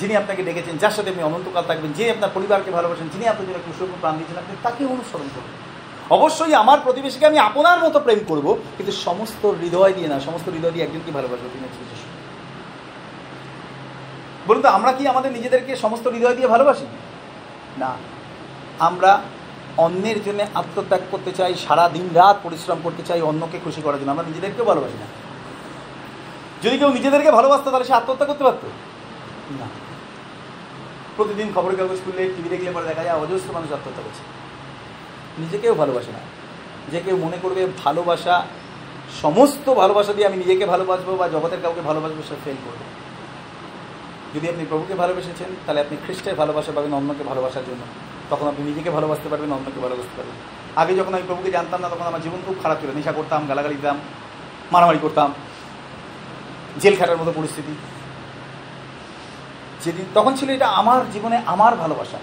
যিনি 0.00 0.16
আপনাকে 0.16 0.42
ডেকেছেন, 0.42 0.78
যার 0.78 0.90
সাথে 0.90 1.10
আপনি 1.10 1.22
অনন্তকাল 1.22 1.64
থাকবেন, 1.64 1.92
যে 1.92 2.10
আপনার 2.10 2.30
পরিবারকে 2.34 2.70
ভালোবাসেন, 2.70 3.08
যিনি 3.08 3.28
আপনার 3.28 3.46
জন্য 3.46 3.58
কুশল 3.66 3.86
প্রাণ 4.00 4.14
দিয়েছেন, 4.14 4.38
আপনি 4.38 4.56
তাকে 4.62 4.84
অনুসরণ 4.84 5.28
করবেন 5.34 5.68
অবশ্যই 6.10 6.54
আমার 6.54 6.78
প্রতিবেশীকে 6.84 7.26
আমি 7.26 7.38
আপনার 7.38 7.78
মতো 7.78 8.00
প্রেম 8.00 8.20
করব, 8.28 8.58
কিন্তু 8.76 8.92
সমস্ত 8.92 9.46
হৃদয় 9.46 9.92
দিয়ে 9.92 10.08
না, 10.08 10.20
সমস্ত 10.20 10.48
হৃদয় 10.48 10.70
দিয়ে 10.70 10.84
একজনকে 10.84 11.10
ভালোবাসবো, 11.12 11.48
তিনি 11.52 11.64
হচ্ছে 11.64 11.94
যিশু 11.94 12.08
বলুন 14.46 14.62
তো, 14.62 14.68
আমরা 14.68 14.92
কি 14.92 15.08
আমাদের 15.08 15.32
নিজেদেরকে 15.32 15.76
সমস্ত 15.76 16.08
হৃদয় 16.08 16.34
দিয়ে 16.34 16.48
ভালোবাসি? 16.48 16.86
না। 17.78 17.96
আমরা 18.78 19.20
অন্যের 19.76 20.24
জন্য 20.24 20.46
আত্মত্যাগ 20.54 21.00
করতে 21.10 21.32
চাই, 21.32 21.54
সারা 21.54 21.88
দিন 21.88 22.08
রাত 22.14 22.36
পরিশ্রম 22.42 22.78
করতে 22.82 23.02
চাই, 23.02 23.20
অন্যকে 23.20 23.58
খুশি 23.64 23.82
করার 23.82 24.00
জন্য। 24.00 24.10
আমরা 24.10 24.24
নিজেদেরকেও 24.26 24.64
ভালোবাসি 24.64 24.98
না। 24.98 25.06
যদি 26.62 26.78
কেউ 26.78 26.92
নিজেদেরকে 26.92 27.30
ভালোবাসতো, 27.30 27.70
তাহলে 27.70 27.86
সে 27.86 27.94
আত্মহত্যা 27.94 28.26
করতে 28.26 28.44
পারতো? 28.44 28.66
না। 29.60 29.87
প্রতিদিন 31.18 31.52
খবরের 31.54 31.78
কাগজ 31.78 31.98
খুললে 32.04 32.30
টিভি 32.36 32.48
দেখলে 32.48 32.70
পরে 32.70 32.84
দেখা 32.84 33.04
যায় 33.04 33.16
অজস্র 33.16 33.52
মানুষ 33.52 33.72
আত্মহত্যা 33.72 34.02
করছে। 34.02 34.22
নিজেকেও 35.38 35.74
ভালোবাসে 35.74 36.12
না। 36.12 36.18
যে 36.92 37.00
কেউ 37.00 37.16
মনে 37.16 37.38
করবে 37.42 37.66
ভালোবাসা, 37.84 38.46
সমস্ত 39.22 39.74
ভালোবাসা 39.74 40.12
দিয়ে 40.12 40.26
আমি 40.26 40.36
নিজেকে 40.36 40.66
ভালোবাসবো 40.66 41.16
বা 41.16 41.28
জগতের 41.28 41.58
কাউকে 41.62 41.80
ভালোবাসবো, 41.80 42.22
সে 42.28 42.34
ফেল 42.44 42.56
করবে। 42.64 42.84
যদি 44.34 44.48
আপনি 44.48 44.66
প্রভুকে 44.68 44.94
ভালোবেসেছেন, 44.94 45.48
তাহলে 45.66 45.80
আপনি 45.80 45.96
খ্রিস্টের 46.04 46.34
ভালোবাসা 46.34 46.72
পাবেন, 46.74 46.94
অন্যকে 46.94 47.24
ভালোবাসার 47.24 47.62
জন্য। 47.66 47.82
তখন 48.30 48.48
আপনি 48.48 48.66
নিজেকে 48.66 48.90
ভালোবাসতে 48.90 49.28
পারবেন, 49.28 49.52
অন্যকে 49.52 49.80
ভালোবাসতে 49.80 50.16
পারবেন। 50.16 50.34
আগে 50.76 50.94
যখন 50.94 51.14
আমি 51.14 51.22
প্রভুকে 51.26 51.50
জানতাম 51.50 51.80
না, 51.80 51.88
তখন 51.88 52.04
আমার 52.04 52.22
জীবন 52.22 52.38
খুব 52.46 52.56
খারাপ 52.62 52.80
ছিল। 52.80 52.90
নেশা 52.94 53.12
করতাম, 53.12 53.46
গালাগালি 53.48 53.74
দিতাম, 53.74 53.98
মারামারি 54.72 54.98
করতাম, 55.02 55.34
জেল 56.80 56.96
খাটার 56.96 57.16
মতো 57.16 57.32
পরিস্থিতি। 57.36 57.97
যেদিন 59.84 60.04
তখন 60.14 60.36
ছিল 60.36 60.50
এটা 60.50 60.68
আমার 60.68 61.10
জীবনে 61.12 61.42
আমার 61.46 61.76
ভালোবাসা। 61.76 62.18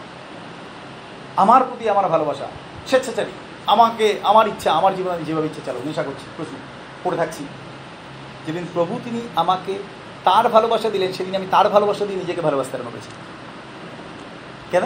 আমার 1.35 1.63
প্রতি 1.63 1.89
আমার 1.89 2.07
ভালোবাসা। 2.09 2.47
স্বেচ্ছাচারী। 2.87 3.31
আমাকে, 3.65 4.19
আমার 4.23 4.47
ইচ্ছা, 4.47 4.73
আমার 4.73 4.95
জীবনে 4.95 5.13
আমি 5.13 5.23
যেভাবে 5.23 5.45
ইচ্ছা 5.45 5.61
চালো 5.65 5.79
নেশা 5.85 6.03
করছি, 6.03 6.25
প্রচুর, 6.37 6.57
পড়ে 7.03 7.17
থাকছি। 7.17 7.45
যেদিন 8.47 8.65
প্রভু 8.73 8.99
তিনি 9.03 9.21
আমাকে 9.35 9.73
তার 10.23 10.49
ভালোবাসা 10.49 10.89
দিলেন, 10.89 11.11
সেদিন 11.11 11.35
আমি 11.35 11.47
তার 11.51 11.69
ভালোবাসা 11.69 12.05
দিয়ে 12.05 12.19
নিজেকে 12.19 12.41
ভালোবাসতে 12.41 12.77
আরম্ভ 12.77 12.91
করেছি। 12.91 13.09
কেন? 14.71 14.83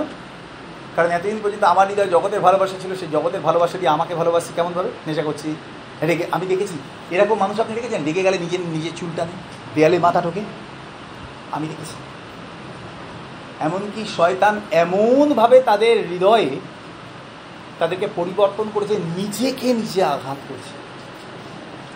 কারণ 0.96 1.10
এতদিন 1.10 1.40
পর্যন্ত 1.44 1.64
আমার 1.64 1.88
হৃদয় 1.88 2.08
জগতের 2.08 2.40
ভালোবাসা 2.40 2.76
ছিল, 2.82 2.96
সেই 2.96 3.08
জগতের 3.12 3.42
ভালোবাসা 3.42 3.78
দিয়ে 3.78 3.90
আমাকে 3.90 4.16
ভালোবাসি 4.16 4.54
কেমনভাবে? 4.56 4.90
নেশা 5.08 5.22
করছি, 5.22 5.56
রেগে, 6.02 6.28
আমি 6.32 6.46
দেখেছি, 6.46 6.74
এরকম 7.12 7.40
মানুষ 7.40 7.60
আপনি 7.60 7.76
দেখেছেন? 7.76 8.04
রেগে 8.04 8.24
গেলে 8.24 8.38
নিজের 8.38 8.60
নিজের 8.60 8.92
চুলটানে 8.96 9.32
দেয়ালে 9.76 10.00
মাথা 10.00 10.22
ঠোকে 10.22 10.42
আমি 11.52 11.68
দেখেছি। 11.68 11.94
এমনকি 13.60 14.06
শয়তান 14.18 14.62
এমনভাবে 14.72 15.60
তাদের 15.60 16.08
হৃদয়ে 16.08 16.60
তাদেরকে 17.80 18.08
পরিবর্তন 18.16 18.70
করেছে, 18.74 18.96
নিজেকে 19.18 19.74
নিজে 19.74 20.04
আঘাত 20.04 20.38
করছে। 20.50 20.80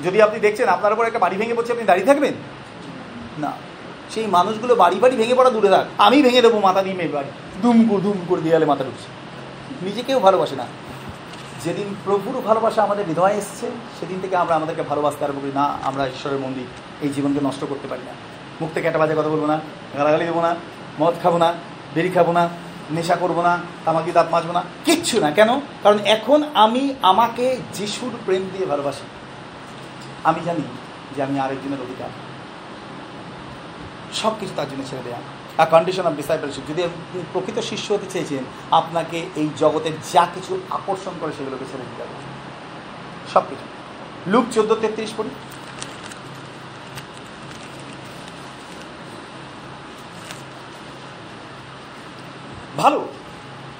যদি 0.07 0.21
আপনি 0.21 0.39
দেখছেন, 0.39 0.69
আপনার 0.69 0.93
উপর 0.93 1.05
একটা 1.05 1.19
বাড়ি 1.19 1.37
ভেঙে 1.37 1.53
পড়ছে, 1.53 1.71
আপনি 1.71 1.83
দাঁড়িয়ে 1.83 2.07
থাকবেন? 2.07 2.33
না। 3.39 3.51
সেই 4.09 4.27
মানুষগুলো 4.27 4.75
বাড়ি 4.75 4.99
বাড়ি 4.99 5.15
ভেঙে 5.15 5.35
পড়া 5.35 5.49
দূরে 5.49 5.69
থাক। 5.69 5.85
আমি 5.97 6.21
ভেঙে 6.21 6.41
দেবো 6.41 6.59
মাথা 6.59 6.83
দিয়ে 6.83 6.95
মেয়ে 6.95 7.09
বাড়ি। 7.09 7.27
দুম 7.61 7.87
করে 7.89 8.01
দুম 8.01 8.17
করে 8.27 8.41
দেয়ালে 8.41 8.65
মাথা 8.65 8.83
ঢুকছে। 8.83 9.05
নিজেকেও 9.85 10.19
ভালোবাসে 10.19 10.55
না। 10.55 10.65
যেদিন 11.63 11.95
প্রভুর 12.05 12.41
ভালোবাসা 12.41 12.83
আমাদের 12.83 13.05
হৃদয়ে 13.05 13.37
এসছে, 13.37 13.71
সেদিন 13.99 14.19
থেকে 14.21 14.35
আমরা 14.35 14.55
আমাদেরকে 14.55 14.81
ভালোবাসতে 14.81 15.25
আরম্ভ 15.25 15.41
করি। 15.41 15.51
না, 15.55 15.77
আমরা 15.83 16.07
ঈশ্বরের 16.07 16.39
মন্দির 16.39 16.63
এই 17.01 17.09
জীবনকে 17.09 17.39
নষ্ট 17.43 17.65
করতে 17.69 17.87
পারি 17.87 18.01
না। 18.05 18.11
মুখ 18.61 18.69
থেকে 18.73 18.87
একটা 18.87 18.99
বাজে 18.99 19.13
কথা 19.13 19.29
বলব 19.29 19.45
না, 19.45 19.59
গালাগালি 19.97 20.25
দেবো 20.25 20.41
না 20.41 20.55
মদ 20.99 21.13
খাব 21.23 21.37
না 21.37 21.53
বেরি 21.95 22.09
খাব 22.09 22.31
না, 22.31 22.49
নেশা 22.91 23.15
করব 23.15 23.41
না, 23.41 23.53
তামাকি 23.85 24.11
দাঁত 24.11 24.27
মাজবো 24.31 24.53
না, 24.53 24.63
কিচ্ছু 24.85 25.19
না। 25.19 25.31
কেন? 25.31 25.49
কারণ 25.83 25.99
এখন 26.15 26.39
আমি 26.53 26.93
আমাকে 27.01 27.45
যিশুর 27.73 28.13
প্রেম 28.25 28.43
দিয়ে 28.53 28.65
ভালোবাসি। 28.65 29.05
আমি 30.23 30.39
জানি 30.45 30.63
যে 31.15 31.23
আমি 31.23 31.39
আরেকজনের 31.39 31.81
অধিকার। 31.81 32.09
সব 34.13 34.33
কিছু 34.39 34.53
তার 34.55 34.69
জন্য 34.69 34.83
ছেড়ে 34.89 35.03
দেওয়া 35.03 35.21
আর 35.57 35.67
কন্ডিশন 35.71 36.05
অফ 36.07 36.13
ডিসাইপলশিপ 36.13 36.63
যদি 36.71 36.83
আপনি 36.83 37.23
প্রকৃত 37.33 37.59
শিষ্য 37.59 37.93
হতে 37.93 38.07
চেয়েছেন, 38.13 38.43
আপনাকে 38.71 39.17
এই 39.35 39.49
জগতের 39.57 39.95
যা 40.13 40.27
কিছু 40.35 40.59
আকর্ষণ 40.69 41.13
করে 41.19 41.31
সেগুলোকে 41.37 41.65
ছেড়ে 41.71 41.85
দিতে 41.89 42.01
হবে। 42.03 42.15
সব 43.33 43.43
কিছু 43.49 43.65
লুক 44.31 44.45
চোদ্দ 44.53 44.75
তেত্রিশ 44.75 45.13
পড়ি। 45.17 45.29
ভালো। 52.77 53.07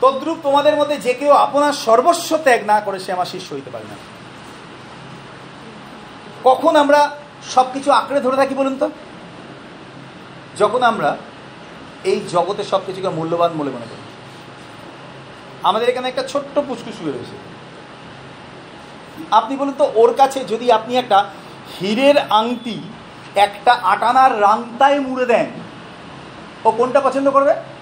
তদ্রূপ 0.02 0.38
তোমাদের 0.44 0.76
মধ্যে 0.76 0.98
যে 0.98 1.14
কেউ 1.14 1.32
আপনার 1.32 1.74
সর্বস্ব 1.74 2.38
ত্যাগ 2.38 2.66
না 2.66 2.80
করে 2.80 3.00
সে 3.00 3.12
আমার 3.12 3.26
শিষ্য 3.26 3.54
হইতে 3.54 3.70
পারে 3.70 3.84
না। 3.84 3.96
কখন 6.44 6.76
আমরা 6.76 7.18
সব 7.50 7.66
কিছু 7.74 7.92
আঁকড়ে 7.92 8.22
ধরে 8.22 8.36
থাকি 8.36 8.56
বলুন 8.56 8.78
তো? 8.78 8.90
যখন 10.58 10.84
আমরা 10.84 11.18
এই 12.04 12.22
জগতে 12.30 12.64
সব 12.64 12.82
কিছুকে 12.86 13.10
মূল্যবান 13.10 13.52
বলে 13.58 13.70
মনে 13.70 13.86
করি। 13.86 14.02
আমাদের 15.64 15.90
এখানে 15.90 16.08
একটা 16.08 16.24
ছোট্ট 16.24 16.60
পুচকু 16.60 16.92
শুয়ে 16.92 17.12
রয়েছে। 17.12 17.36
আপনি 19.32 19.56
বলুন 19.56 19.74
তো, 19.78 19.92
ওর 19.96 20.14
কাছে 20.14 20.46
যদি 20.46 20.72
আপনি 20.72 20.98
একটা 20.98 21.30
হীরের 21.82 22.16
আংটি, 22.30 22.80
একটা 23.36 23.74
আটানার 23.74 24.42
রাংতায় 24.42 25.00
মুড়ে 25.00 25.26
দেন, 25.26 25.46
ও 26.66 26.72
কোনটা 26.72 27.02
পছন্দ 27.02 27.30
করবে? 27.30 27.73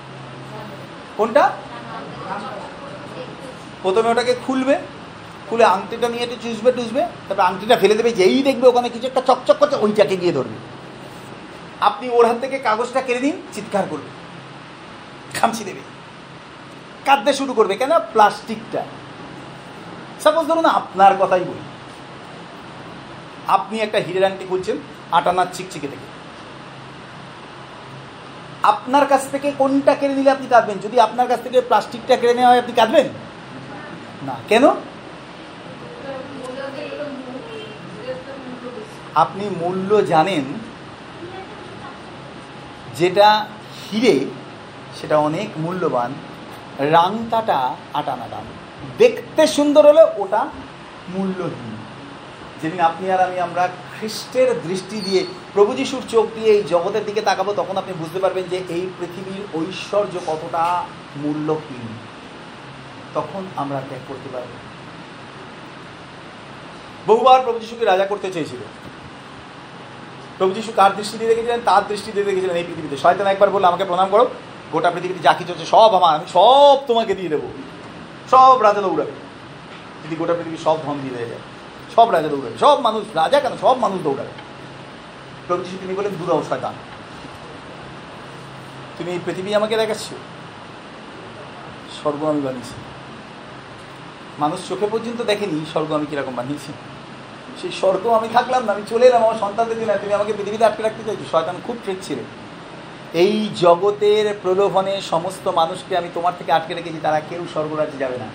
প্রথমে 3.83 4.09
ওটাকে 4.09 4.35
খুলবে, 4.47 4.79
খুলে 5.49 5.63
আংটিটা 5.63 6.09
নিয়ে 6.09 6.23
একটু 6.23 6.35
চুষবে 6.41 6.71
টুসবে 6.71 7.01
তারপরে 7.01 7.47
আংটিটা 7.47 7.77
ফেলে 7.77 7.95
দেবে, 7.95 8.11
যেই 8.11 8.43
দেখবে 8.43 8.67
ওখানে 8.67 8.89
কিছু 8.89 9.07
একটা 9.07 9.21
চকচক 9.21 9.55
করছে, 9.59 9.75
ওইটাকে 9.75 10.17
গিয়ে 10.17 10.33
ধরবে। 10.33 10.55
আপনি 11.81 12.09
ওর 12.09 12.25
হাত 12.25 12.37
থেকে 12.41 12.59
কাগজটা 12.59 13.01
কেড়ে 13.01 13.19
দিন 13.19 13.41
চিৎকার 13.53 13.83
করবে। 13.89 14.09
খামচি 15.39 15.63
দেবে। 15.63 15.79
কাঁদতে 17.05 17.33
শুরু 17.33 17.53
করবে, 17.53 17.75
কেন? 17.75 17.99
প্লাস্টিকটা। 17.99 18.85
সাপোজ 20.19 20.47
ধরুন 20.47 20.65
আপনার 20.65 21.15
কথাই 21.19 21.39
বলি। 21.39 21.59
আপনি 23.47 23.79
একটা 23.79 23.97
হিরের 23.97 24.23
আংটি 24.23 24.45
খুলছেন 24.49 24.77
আটানার 25.11 25.45
চিকচিকে 25.53 25.87
থেকে 25.87 26.10
আপনার 28.63 29.07
কাছ 29.07 29.29
থেকে 29.31 29.51
কোনটা 29.57 29.95
কেড়ে 29.95 30.15
নিলে 30.15 30.31
আপনি 30.31 30.47
কাঁদবেন? 30.47 30.77
যদি 30.77 30.99
আপনার 30.99 31.27
কাছ 31.27 31.43
থেকে 31.43 31.61
প্লাস্টিকটা 31.61 32.15
কেড়ে 32.15 32.33
নেওয়া 32.33 32.49
হয়, 32.49 32.59
আপনি 32.59 32.73
কাঁদবেন? 32.73 33.09
না। 34.23 34.35
কেন? 34.47 34.69
আপনি 39.15 39.49
মূল্য 39.49 40.05
জানেন, 40.05 40.43
যেটা 42.95 43.45
হিরে, 43.91 44.19
সেটা 45.01 45.17
অনেক 45.17 45.49
মূল্যবান। 45.57 46.13
রাংতাটা 46.79 47.75
আটানা 47.93 48.27
দাম। 48.27 48.43
দেখতে 48.97 49.47
সুন্দর 49.47 49.87
হলে 49.87 50.03
ওটা 50.17 50.49
মূল্যহীন। 51.09 51.77
যেদিন 52.61 52.79
আপনি 52.79 53.11
আর 53.11 53.21
আমি 53.21 53.39
আমরা 53.39 53.67
খ্রিস্টের 53.67 54.61
দৃষ্টি 54.61 55.01
দিয়ে 55.01 55.25
প্রভু 55.53 55.73
যিশুর 55.73 56.01
চোখ 56.09 56.25
দিয়ে 56.35 56.53
এই 56.53 56.63
জগতের 56.63 57.05
দিকে 57.05 57.21
তাকাবো, 57.21 57.53
তখন 57.53 57.77
আপনি 57.77 57.93
বুঝতে 57.93 58.19
পারবেন 58.19 58.43
যে 58.43 58.57
এই 58.57 58.89
পৃথিবীর 58.99 59.61
ঐশ্বর্য 59.61 60.19
কতটা 60.27 60.83
মূল্যহীন। 61.15 61.87
তখন 63.13 63.45
আমরা 63.55 63.81
ত্যাগ 63.89 63.99
করতে 64.07 64.29
পারব। 64.33 64.45
বহুবার 67.07 67.41
প্রভু 67.41 67.59
যিশুকে 67.59 67.85
রাজা 67.85 68.05
করতে 68.05 68.31
চেয়েছিল। 68.31 68.59
প্রভু 70.37 70.53
যিশু 70.53 70.71
কার 70.75 70.95
দৃষ্টি 70.95 71.17
দিয়ে 71.17 71.29
দেখেছিলেন? 71.29 71.59
তার 71.65 71.87
দৃষ্টি 71.87 72.11
দিয়ে 72.11 72.25
দেখেছিলেন 72.25 72.55
এই 72.55 72.63
পৃথিবীতে। 72.63 72.97
শয়তান 72.97 73.27
একবার 73.27 73.49
বলল, 73.49 73.65
আমাকে 73.65 73.85
প্রণাম 73.85 74.07
করো। 74.11 74.27
গোটা 74.71 74.91
পৃথিবীতে 74.91 75.19
যা 75.19 75.33
কিছু 75.33 75.53
হচ্ছে 75.53 75.65
সব 75.65 75.95
আমার। 75.95 76.15
আমি 76.15 76.25
সব 76.33 76.77
তোমাকে 76.87 77.15
দিয়ে 77.15 77.29
দেবো। 77.29 77.47
সব 78.31 78.61
রাজা 78.61 78.81
দৌড়াবে। 78.81 79.11
যদি 80.03 80.15
গোটা 80.15 80.33
পৃথিবী 80.33 80.57
সব 80.57 80.77
ধন 80.85 80.97
দিয়ে 81.01 81.15
দেওয়া 81.15 81.29
যায়, 81.29 81.41
সব 81.95 82.09
রাজা 82.11 82.27
দৌড়াবে। 82.27 82.57
সব 82.57 82.79
মানুষ, 82.81 83.03
রাজা 83.15 83.39
কেন? 83.39 83.51
সব 83.61 83.77
মানুষ 83.77 84.01
দৌড়াবে। 84.03 84.50
যিশু 85.65 85.77
তিনি 85.81 85.93
বলেন 85.93 86.13
দূরাও 86.19 86.41
শয়তান। 86.49 86.73
তুমি 88.97 89.11
এই 89.11 89.21
পৃথিবী 89.25 89.53
আমাকে 89.59 89.75
দেখাচ্ছ। 89.81 90.07
স্বর্গ 91.97 92.21
আমি 92.25 92.41
বানিয়েছি। 92.47 92.75
মানুষ 94.39 94.59
চোখে 94.69 94.87
পর্যন্ত 94.91 95.19
দেখেনি 95.31 95.57
স্বর্গ 95.73 95.89
আমি 95.97 96.05
কীরকম 96.09 96.33
বানিয়েছি। 96.35 96.71
সেই 97.61 97.71
স্বর্গ 97.81 98.03
আমি 98.19 98.27
থাকলাম 98.33 98.61
না, 98.65 98.71
আমি 98.73 98.83
চলে 98.89 99.05
এলাম 99.07 99.21
আমার 99.23 99.41
সন্তানদের 99.43 99.77
দিন 99.79 99.89
তুমি 100.01 100.13
আমাকে 100.13 100.33
পৃথিবীতে 100.37 100.65
আটকে 100.65 100.83
রাখতে 100.83 101.03
চাইছো। 101.07 101.25
শয়তান 101.31 101.55
খুব 101.67 101.77
ট্রেক 101.83 101.99
ছিল 102.07 102.19
এই 103.13 103.35
জগতের 103.55 104.25
প্রলোভনে 104.43 105.01
সমস্ত 105.01 105.45
মানুষকে 105.47 105.93
আমি 105.97 106.09
তোমার 106.13 106.33
থেকে 106.39 106.51
আটকে 106.51 106.73
রেখেছি, 106.73 106.99
তারা 107.03 107.19
কেউ 107.29 107.41
স্বর্গরাজ্যে 107.53 108.01
যাবে 108.03 108.17
না। 108.23 108.27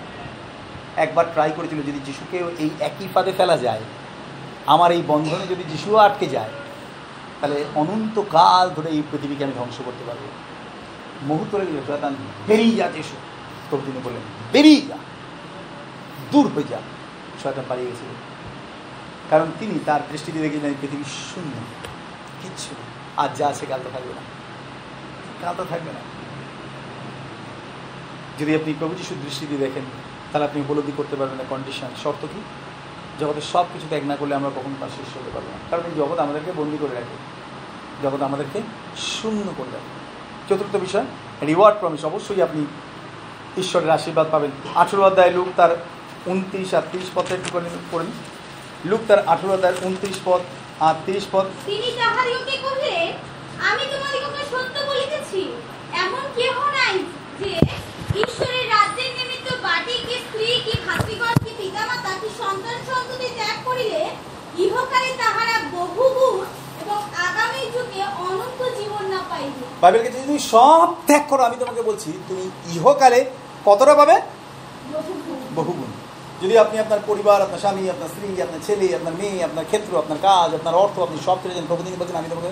একবার 1.03 1.25
ট্রাই 1.33 1.51
করেছিল, 1.57 1.79
যদি 1.89 1.99
যিশুকেও 2.05 2.47
এই 2.63 2.69
একই 2.79 3.07
ফাঁদে 3.13 3.33
ফেলা 3.37 3.57
যায়, 3.57 3.83
আমার 4.73 4.89
এই 4.91 5.03
বন্ধনে 5.07 5.45
যদি 5.53 5.63
যিশুও 5.71 5.97
আটকে 5.97 6.27
যায় 6.35 6.51
তাহলে 7.41 7.65
অনন্তকাল 7.75 8.69
ধরে 8.69 8.89
এই 8.89 9.03
পৃথিবীকে 9.11 9.43
আমি 9.43 9.53
ধ্বংস 9.53 9.81
করতে 9.85 10.03
পারব। 10.07 10.19
মুহূর্ত 11.21 11.55
গেল 11.55 12.15
বেরিয়ে 12.47 12.75
যা 12.75 12.87
যিশু 12.87 13.15
তবু 13.71 13.81
তিনি 13.85 13.99
বললেন, 14.03 14.21
বেরিয়ে 14.51 14.81
যা। 14.81 14.97
দূর 16.31 16.47
হয়ে 16.47 16.63
যা। 16.69 16.79
শয়তান 17.43 17.65
পালিয়ে 17.69 17.91
গেছিল। 17.91 18.07
কারণ 19.29 19.47
তিনি 19.59 19.79
তার 19.85 19.99
দৃষ্টিতে 20.11 20.39
দেখেছিলেন 20.39 20.73
পৃথিবী 20.81 21.03
শূন্য। 21.03 21.51
কিচ্ছু 22.41 22.75
আর 23.17 23.29
যা 23.35 23.47
আছে 23.47 23.65
কাল 23.65 23.79
তো 23.83 23.89
থাকবে 23.93 24.13
না। 24.13 24.21
কাল 25.41 25.55
তো 25.57 25.65
থাকবে 25.69 25.93
না। 25.93 25.99
যদি 28.39 28.55
আপনি 28.55 28.73
প্রভু 28.79 28.95
যিশুর 28.95 29.17
দৃষ্টিতে 29.25 29.57
দেখেন, 29.57 29.83
তাহলে 30.31 30.45
আপনি 30.45 30.61
উপলব্ধি 30.61 30.91
করতে 30.97 31.15
পারবেন 31.15 31.37
না 31.37 31.43
কন্ডিশন 31.49 31.87
শর্ত 32.03 32.25
কি? 32.25 32.41
জগতের 33.19 33.45
সব 33.53 33.65
কিছু 33.73 33.85
ত্যাগ 33.89 34.03
না 34.05 34.15
করলে 34.15 34.35
আমরা 34.35 34.49
কখনো 34.49 34.75
তার 34.79 34.89
শেষ 34.89 35.17
হতে 35.17 35.31
পারব 35.33 35.45
না। 35.45 35.57
কারণ 35.69 35.83
এই 35.83 35.95
জগৎ 35.97 36.19
আমাদেরকে 36.19 36.51
বন্দি 36.51 36.77
করে 36.81 36.93
রাখে। 36.93 37.15
জগৎ 38.03 38.21
আমাদেরকে 38.21 38.61
শূন্য 38.97 39.53
করে 39.57 39.71
রাখে। 39.73 39.91
চতুর্থ 40.49 40.75
বিষয় 40.75 41.05
রিওয়ার্ড 41.41 41.79
প্রমিস 41.79 42.05
অবশ্যই 42.05 42.41
আপনি 42.41 42.65
ঈশ্বরের 43.57 43.89
আশীর্বাদ 43.89 44.27
পাবেন। 44.31 44.51
আঠেরো 44.75 45.03
অধ্যায় 45.03 45.31
লুক 45.31 45.47
তার 45.55 45.77
উনত্রিশ 46.25 46.73
আর 46.73 46.81
তিরিশ 46.91 47.09
পদটা 47.15 47.35
একটু 47.35 47.49
করে 47.51 47.69
পড়েন 47.91 48.07
লুক 48.85 48.99
তার 49.07 49.27
আঠেরো 49.27 49.53
অধ্যায়ের 49.53 49.77
উনত্রিশ 49.81 50.17
পথ 50.25 50.41
আর 50.79 50.95
তিরিশ 51.05 51.25
পদ 51.31 51.45
তিনি 51.65 51.91
কহিলেন 52.63 53.13
আমি 53.69 53.83
তোমাদিগকে 53.91 54.43
সত্য 54.51 54.75
বলিতেছি। 54.89 55.41
এমন 55.93 56.23
কেহ 56.35 56.55
নাই 56.77 56.95
যে 57.39 57.51
ঈশ্বরের 58.19 58.65
সন্তান 62.57 62.81
সন্ততি 62.89 63.27
ত্যাগ 63.37 63.57
করিলে 63.67 64.01
ইহকালে 64.63 65.11
তাহারা 65.21 65.55
বহুগুণ 65.77 66.37
এবং 66.83 66.99
আগামী 67.27 67.61
যুগে 67.75 68.01
অনন্ত 68.27 68.59
জীবন 68.77 69.03
না 69.13 69.19
পাইবে। 69.29 69.63
বাইবেল 69.81 70.01
কাছে 70.05 70.19
তুমি 70.27 70.41
সব 70.53 70.87
ত্যাগ 71.07 71.23
করো 71.31 71.41
আমি 71.49 71.57
তোমাকে 71.61 71.81
বলছি 71.89 72.09
তুমি 72.27 72.43
ইহকালে 72.75 73.19
কতটা 73.67 73.93
পাবে? 73.99 74.15
বহুগুণ। 75.57 75.89
যদি 76.41 76.53
আপনি 76.63 76.75
আপনার 76.83 77.01
পরিবার 77.09 77.39
আপনার 77.45 77.61
স্বামী 77.63 77.81
আপনার 77.93 78.09
স্ত্রী 78.13 78.27
আপনার 78.45 78.61
ছেলে 78.67 78.87
আপনার 78.97 79.13
মেয়ে 79.19 79.37
আপনার 79.47 79.65
ক্ষেত্র 79.69 79.91
আপনার 80.03 80.19
কাজ 80.27 80.49
আপনার 80.59 80.75
অর্থ 80.83 80.95
আপনি 81.05 81.17
সব 81.27 81.37
ছেড়ে 81.41 81.55
যান 81.57 81.67
প্রভুদিন 81.71 81.93
বলছেন 81.99 82.17
আমি 82.21 82.29
তোমাকে 82.33 82.51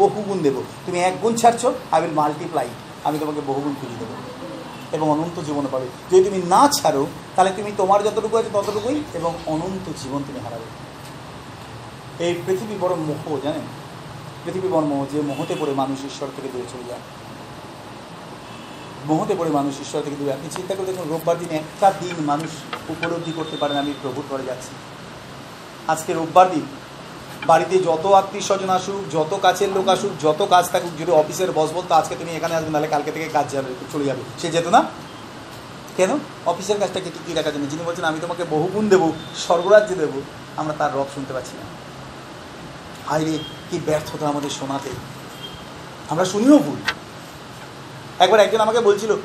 বহুগুণ 0.00 0.38
দেবো। 0.46 0.60
তুমি 0.86 0.98
এক 1.08 1.14
গুণ 1.22 1.32
ছাড়ছো 1.40 1.68
আই 1.94 1.98
উইল 2.02 2.14
মাল্টিপ্লাই 2.20 2.68
আমি 3.06 3.16
তোমাকে 3.22 3.40
বহুগুণ 3.48 3.74
খুঁজে 3.80 3.98
দেবো। 4.02 4.14
এবং 4.92 5.10
অনন্ত 5.10 5.40
জীবনে 5.40 5.68
পাবে। 5.72 5.86
যদি 6.12 6.24
তুমি 6.24 6.42
না 6.46 6.68
ছাড়ো, 6.68 7.06
তাহলে 7.36 7.52
তুমি 7.56 7.72
তোমার 7.76 8.02
যতটুকু 8.02 8.36
আছে 8.36 8.48
ততটুকুই 8.52 9.02
এবং 9.14 9.34
অনন্ত 9.46 9.90
জীবন 10.02 10.22
তুমি 10.26 10.40
হারাবে। 10.40 10.64
এই 12.24 12.34
পৃথিবী 12.46 12.74
বড় 12.80 12.94
মোহ, 12.94 13.38
জানেন? 13.42 13.60
পৃথিবী 14.44 14.68
বড় 14.68 14.84
মোহ, 14.84 15.14
যে 15.14 15.20
মোহতে 15.20 15.54
পড়ে 15.60 15.72
মানুষ 15.72 16.04
ঈশ্বর 16.04 16.28
থেকে 16.36 16.48
দূরে 16.52 16.64
চলে 16.72 16.84
যায়। 16.88 17.00
মোহতে 19.06 19.34
পড়ে 19.38 19.50
মানুষ 19.50 19.80
ঈশ্বর 19.80 20.02
থেকে 20.02 20.16
দূরে। 20.16 20.32
আপনি 20.32 20.48
চিন্তা 20.50 20.74
করে 20.74 20.86
দেখুন, 20.86 21.08
রোববার 21.08 21.38
দিন 21.38 21.48
একটা 21.50 21.92
দিন 22.00 22.24
মানুষ 22.24 22.50
উপলব্ধি 22.88 23.32
করতে 23.32 23.56
পারেন 23.56 23.76
আমি 23.76 23.94
প্রভুর 24.02 24.24
ঘরে 24.30 24.42
যাচ্ছি। 24.42 24.68
আজকে 25.88 26.12
রোববার 26.12 26.50
দিন 26.50 26.66
বাড়িতে 27.46 27.78
যত 27.78 28.06
আত্মীয় 28.06 28.44
স্বজন 28.44 28.70
আসুক, 28.70 29.12
যত 29.12 29.38
কাছের 29.42 29.68
লোক 29.68 29.88
আসুক, 29.88 30.22
যত 30.22 30.46
কাজ 30.50 30.70
থাকুক, 30.70 31.00
যদি 31.00 31.12
অফিসের 31.12 31.52
বস 31.52 31.72
বলতো, 31.72 31.94
আজকে 31.94 32.14
তুমি 32.14 32.32
এখানে 32.36 32.54
আসবে, 32.54 32.70
নাহলে 32.70 32.86
কালকে 32.86 33.12
থেকে 33.12 33.28
কাজ 33.28 33.50
যাবে, 33.50 33.74
চলে 33.92 34.04
যাবে। 34.04 34.22
সে 34.38 34.48
যেত 34.48 34.66
না। 34.66 34.84
কেন? 35.96 36.18
অফিসের 36.46 36.78
কাজটাকে 36.78 37.10
টিকিয়ে 37.10 37.36
রাখার 37.36 37.54
জন্য? 37.54 37.66
যিনি 37.66 37.82
বলছেন, 37.82 38.04
আমি 38.04 38.20
তোমাকে 38.20 38.44
বহুগুণ 38.44 38.88
দেবো, 38.88 39.12
স্বর্গরাজ্যে 39.36 39.94
দেবো। 39.94 40.20
আমরা 40.56 40.74
তার 40.78 40.94
রব 40.94 41.06
শুনতে 41.14 41.32
পাচ্ছি 41.32 41.56
না। 41.56 41.64
হাইরে 43.10 43.38
কি 43.70 43.80
ব্যর্থতা 43.86 44.28
আমাদের 44.28 44.50
শোনাতে। 44.50 44.90
আমরা 46.08 46.24
শুনিও 46.24 46.58
ভুল। 46.58 46.76
একবার 48.18 48.40
একজন 48.40 48.60
আমাকে 48.60 48.80
বলছিল, 48.80 49.16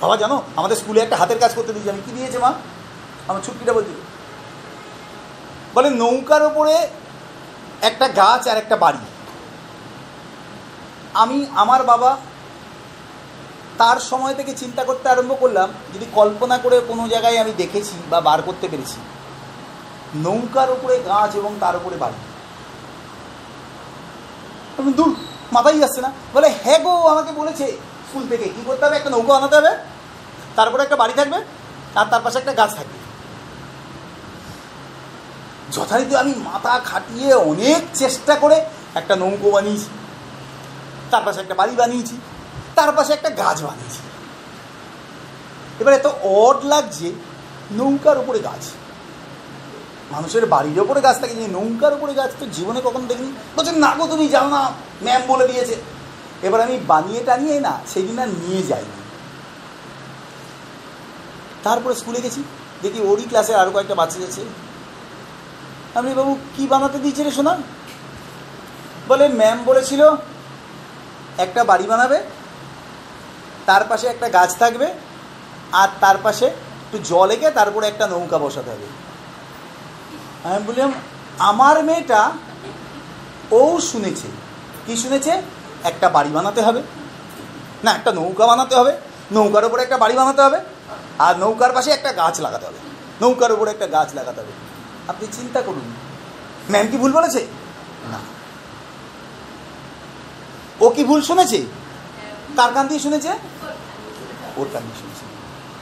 বাবা, 0.00 0.16
জানো, 0.16 0.42
আমাদের 0.56 0.76
স্কুলে 0.76 1.00
একটা 1.00 1.16
হাতের 1.16 1.38
কাজ 1.38 1.54
করতে 1.54 1.72
দিয়েছি 1.72 1.90
আমি। 1.90 2.02
কি 2.06 2.12
দিয়েছে 2.12 2.38
মা? 2.38 2.52
আমার 3.28 3.40
ছুটিটা 3.42 3.72
বলছিল। 3.72 3.94
বলে, 5.74 5.90
নৌকার 5.90 6.42
ওপরে 6.42 6.88
একটা 7.82 8.08
গাছ 8.08 8.48
আর 8.48 8.56
একটা 8.56 8.76
বাড়ি। 8.76 8.98
আমি 11.14 11.46
আমার 11.54 11.82
বাবা 11.82 12.16
তার 13.78 14.00
সময় 14.00 14.34
থেকে 14.34 14.54
চিন্তা 14.54 14.84
করতে 14.84 15.08
আরম্ভ 15.08 15.36
করলাম, 15.40 15.68
যদি 15.94 16.06
কল্পনা 16.12 16.58
করে 16.58 16.80
কোনো 16.88 17.08
জায়গায় 17.08 17.38
আমি 17.38 17.52
দেখেছি 17.56 18.02
বা 18.10 18.20
বার 18.20 18.42
করতে 18.42 18.68
পেরেছি। 18.68 19.00
নৌকার 20.14 20.70
উপরে 20.70 20.98
গাছ 20.98 21.36
এবং 21.36 21.54
তার 21.60 21.76
উপরে 21.76 21.96
বাড়ি। 21.96 22.14
দূর, 24.92 25.16
মাথায় 25.52 25.78
যাচ্ছে 25.78 26.00
না। 26.00 26.12
বলে 26.34 26.54
হ্যাঁ 26.64 26.78
গো, 26.78 27.08
আমাকে 27.08 27.32
বলেছে 27.32 27.66
স্কুল 28.08 28.28
থেকে। 28.28 28.44
কী 28.44 28.62
করতে 28.66 28.86
হবে? 28.86 28.96
একটা 28.96 29.10
নৌকা 29.10 29.36
আনাতে 29.36 29.56
হবে। 29.56 29.76
তারপরে 30.56 30.82
একটা 30.82 30.96
বাড়ি 30.96 31.12
থাকবে। 31.12 31.44
আর 31.94 32.06
তার 32.06 32.20
পাশে 32.24 32.38
একটা 32.38 32.52
গাছ 32.52 32.76
থাকবে। 32.76 33.01
যথারীতি 35.72 36.16
আমি 36.16 36.34
মাথা 36.34 36.78
খাটিয়ে 36.78 37.34
অনেক 37.34 37.82
চেষ্টা 37.94 38.34
করে 38.36 38.56
একটা 38.94 39.16
নৌকো 39.16 39.50
বানিয়েছি। 39.50 39.88
তার 41.10 41.22
পাশে 41.26 41.40
একটা 41.40 41.54
বাড়ি 41.54 41.74
বানিয়েছি, 41.76 42.16
তার 42.74 42.92
পাশে 42.92 43.12
একটা 43.12 43.30
গাছ 43.30 43.62
বানিয়েছি। 43.62 44.00
এবার 45.80 45.94
এত 45.94 46.06
অড 46.22 46.58
লাগছে, 46.64 47.12
নৌকার 47.72 48.18
উপরে 48.18 48.38
গাছ। 48.38 48.62
মানুষের 50.12 50.46
বাড়ির 50.46 50.80
ওপরে 50.80 51.00
গাছ 51.00 51.16
থাকে, 51.20 51.34
যে 51.34 51.48
নৌকার 51.48 51.92
উপরে 51.94 52.14
গাছ 52.14 52.30
তো 52.40 52.46
জীবনে 52.46 52.80
কখন 52.84 53.06
দেখিনি। 53.06 53.32
বলছেন 53.56 53.76
না 53.78 53.90
গো, 53.98 54.06
তুমি 54.06 54.28
যাও 54.28 54.48
না, 54.48 54.72
ম্যাম 55.02 55.22
বলে 55.28 55.46
দিয়েছে। 55.46 55.76
এবার 56.42 56.60
আমি 56.60 56.78
বানিয়ে 56.86 57.20
টানিয়ে 57.24 57.60
না 57.60 57.72
সেই 57.94 58.02
দিন 58.02 58.18
আর 58.18 58.28
নিয়ে 58.28 58.62
যাইনি। 58.62 58.96
তারপরে 61.62 61.94
স্কুলে 61.94 62.20
গেছি, 62.20 62.40
দেখি 62.82 63.00
ওরই 63.00 63.22
ক্লাসে 63.22 63.54
আরও 63.54 63.70
কয়েকটা 63.70 63.94
বাচ্চা 63.94 64.18
যাচ্ছে। 64.20 64.42
আমি 65.94 66.14
বাবু 66.14 66.38
কি 66.56 66.66
বানাতে 66.66 66.98
দিয়েছে 66.98 67.22
রে 67.22 67.30
শোনা 67.30 67.56
বলে 69.08 69.28
ম্যাম 69.28 69.58
বলেছিল, 69.64 70.02
একটা 71.38 71.64
বাড়ি 71.64 71.86
বানাবে, 71.86 72.18
তার 73.66 73.84
পাশে 73.84 74.06
একটা 74.06 74.28
গাছ 74.28 74.50
থাকবে, 74.58 74.88
আর 75.72 75.88
তার 76.00 76.16
পাশে 76.22 76.46
একটু 76.84 76.98
জল 77.10 77.30
এঁকে 77.30 77.50
তারপরে 77.50 77.86
একটা 77.88 78.06
নৌকা 78.06 78.38
বসাতে 78.38 78.70
হবে। 78.70 78.88
আমি 80.44 80.60
বললাম, 80.66 80.92
আমার 81.38 81.84
মেয়েটা 81.84 82.30
ও 83.50 83.80
শুনেছে। 83.80 84.28
কি 84.86 84.96
শুনেছে? 84.96 85.32
একটা 85.84 86.08
বাড়ি 86.08 86.30
বানাতে 86.30 86.60
হবে। 86.62 86.82
না, 87.84 87.90
একটা 87.92 88.12
নৌকা 88.12 88.46
বানাতে 88.46 88.74
হবে। 88.74 88.92
নৌকার 89.32 89.64
উপরে 89.64 89.82
একটা 89.82 89.98
বাড়ি 89.98 90.14
বানাতে 90.14 90.42
হবে, 90.42 90.58
আর 91.18 91.34
নৌকার 91.38 91.72
পাশে 91.72 91.90
একটা 91.90 92.12
গাছ 92.12 92.40
লাগাতে 92.40 92.66
হবে। 92.66 92.80
নৌকার 93.20 93.52
উপরে 93.52 93.70
একটা 93.70 93.86
গাছ 93.86 94.08
লাগাতে 94.14 94.40
হবে। 94.40 94.52
আপনি 95.08 95.26
চিন্তা 95.32 95.62
করুন। 95.62 95.92
ম্যাম 96.70 96.86
কি 96.86 96.96
ভুল 96.96 97.12
বলেছে? 97.12 97.46
না। 98.10 98.18
ও 100.80 100.90
কি 100.90 101.04
ভুল 101.04 101.22
শুনেছে? 101.22 101.66
কার 102.56 102.72
কান 102.72 102.86
দিয়ে 102.86 103.00
শুনেছে? 103.00 103.28
ওর 104.56 104.66
কান 104.72 104.82
দিয়ে 104.82 104.98
শুনেছে। 105.00 105.24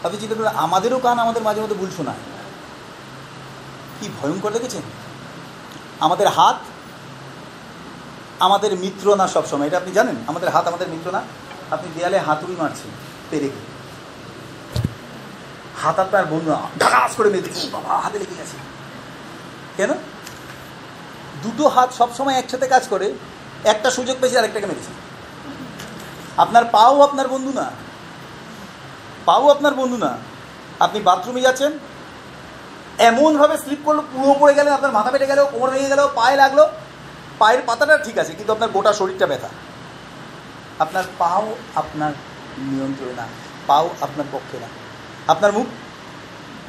আপনি 0.04 0.18
চিন্তা 0.18 0.34
করুন, 0.34 0.46
আমাদেরও 0.46 0.98
কান 0.98 1.18
আমাদের 1.18 1.42
মাঝে 1.42 1.60
মধ্যে 1.60 1.76
ভুল 1.76 1.90
শোনায়। 1.96 2.16
কি 4.00 4.08
ভয়ঙ্কর 4.22 4.50
দেখেছেন? 4.50 4.82
আমাদের 6.00 6.28
হাত, 6.28 6.58
আমাদের 8.40 8.78
মিত্র 8.78 9.16
না 9.16 9.28
সবসময়। 9.28 9.66
এটা 9.66 9.76
আপনি 9.76 9.92
জানেন? 9.92 10.16
আমাদের 10.26 10.48
হাত 10.48 10.66
আমাদের 10.66 10.88
মিত্র 10.88 11.10
না? 11.10 11.22
আপনি 11.70 11.90
দেয়ালে 11.94 12.18
হাতুড়ি 12.18 12.56
মারছেন, 12.58 12.90
পেরে 13.30 13.48
গিয়ে। 13.48 13.68
হাত 15.82 15.98
আপনার 15.98 16.24
বন্ধু, 16.24 16.50
ঢাকাস 16.78 17.14
করে 17.16 17.30
মেরে 17.30 17.68
বাবা, 17.72 17.98
হাতে 17.98 18.18
লেগে 18.18 18.34
গেছে। 18.38 18.79
কেন? 19.76 19.90
দুটো 21.42 21.64
হাত 21.68 21.88
সবসময় 21.98 22.36
একসাথে 22.38 22.66
কাজ 22.74 22.84
করে, 22.88 23.06
একটা 23.72 23.88
সুযোগ 23.96 24.16
পেয়েছে 24.20 24.38
আরেকটাকে 24.38 24.66
মেরেছে। 24.66 24.92
আপনার 26.42 26.64
পাও 26.74 26.94
আপনার 27.06 27.28
বন্ধু 27.28 27.52
না। 27.60 27.66
পাও 29.28 29.44
আপনার 29.54 29.74
বন্ধু 29.74 29.96
না। 29.96 30.10
আপনি 30.84 30.98
বাথরুমে 31.08 31.40
যাচ্ছেন, 31.40 31.72
এমনভাবে 33.08 33.56
স্লিপ 33.58 33.80
করল, 33.84 34.00
পুরো 34.12 34.32
পড়ে 34.40 34.54
গেলেন, 34.54 34.72
আপনার 34.72 34.92
মাথা 34.92 35.10
পেটে 35.10 35.26
গেল, 35.26 35.40
কোমর 35.52 35.70
ভেঙে 35.70 35.88
গেল, 35.88 36.02
পায়ে 36.18 36.36
লাগল। 36.36 36.60
পায়ের 37.40 37.62
পাতাটা 37.66 37.94
ঠিক 38.06 38.16
আছে, 38.22 38.32
কিন্তু 38.38 38.50
আপনার 38.52 38.70
গোটা 38.76 38.92
শরীরটা 38.92 39.26
ব্যথা। 39.26 39.50
আপনার 40.78 41.04
পাও 41.18 41.44
আপনার 41.80 42.12
নিয়ন্ত্রণে 42.70 43.14
না, 43.20 43.26
পাও 43.66 43.84
আপনার 44.00 44.26
পক্ষে 44.32 44.56
না। 44.64 44.68
আপনার 45.32 45.52
মুখ 45.52 45.66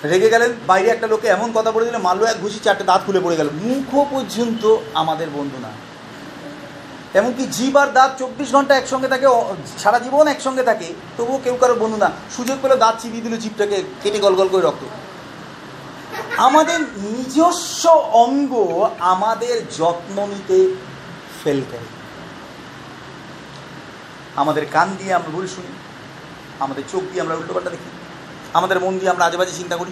রেগে 0.09 0.29
গেলেন, 0.33 0.51
বাইরে 0.69 0.89
একটা 0.91 1.07
লোকে 1.07 1.27
এমন 1.27 1.49
কথা 1.57 1.71
বলে 1.71 1.85
দিলে, 1.87 1.99
মারলো 2.07 2.25
এক 2.25 2.37
ঘুষি, 2.43 2.59
চারটে 2.65 2.83
দাঁত 2.89 3.01
খুলে 3.05 3.19
পড়ে 3.25 3.39
গেল। 3.39 3.49
মুখও 3.67 4.03
পর্যন্ত 4.13 4.63
আমাদের 5.01 5.27
বন্ধু 5.37 5.57
না। 5.65 5.71
এমনকি 7.19 7.43
জিভ 7.55 7.75
আর 7.81 7.89
দাঁত 7.97 8.11
চব্বিশ 8.19 8.49
ঘণ্টা 8.55 8.73
একসঙ্গে 8.75 9.09
থাকে 9.13 9.27
সারা 9.83 9.99
জীবন 10.05 10.25
একসঙ্গে 10.27 10.63
থাকে, 10.69 10.87
তবুও 11.17 11.39
কেউ 11.45 11.55
কারও 11.61 11.75
বন্ধু 11.83 11.97
না। 12.03 12.09
সুযোগ 12.35 12.57
পেলে 12.61 12.75
দাঁত 12.83 12.95
চিবিয়ে 13.01 13.23
দিল 13.25 13.35
জিভটাকে 13.43 13.77
কেটে 14.01 14.19
গল 14.25 14.33
গল 14.39 14.47
করে 14.53 14.63
রক্ত। 14.63 14.83
আমাদের 16.47 16.79
নিজস্ব 17.15 17.83
অঙ্গ 18.23 18.53
আমাদের 19.13 19.55
যত্ন 19.79 20.17
নিতে 20.33 20.57
ফেল 21.41 21.59
করে 21.71 21.87
আমাদের 24.41 24.63
কান 24.75 24.87
দিয়ে 24.99 25.13
আমরা 25.17 25.31
ভুল 25.35 25.45
শুনি, 25.55 25.71
আমাদের 26.63 26.83
চোখ 26.91 27.03
দিয়ে 27.11 27.23
আমরা 27.23 27.35
উল্টোপাল্টা 27.39 27.71
দেখি। 27.75 27.89
আমাদের 28.53 28.79
মন 28.79 28.99
দিয়ে 28.99 29.11
আমরা 29.11 29.25
আজেবাজে 29.25 29.51
চিন্তা 29.51 29.77
করি। 29.77 29.91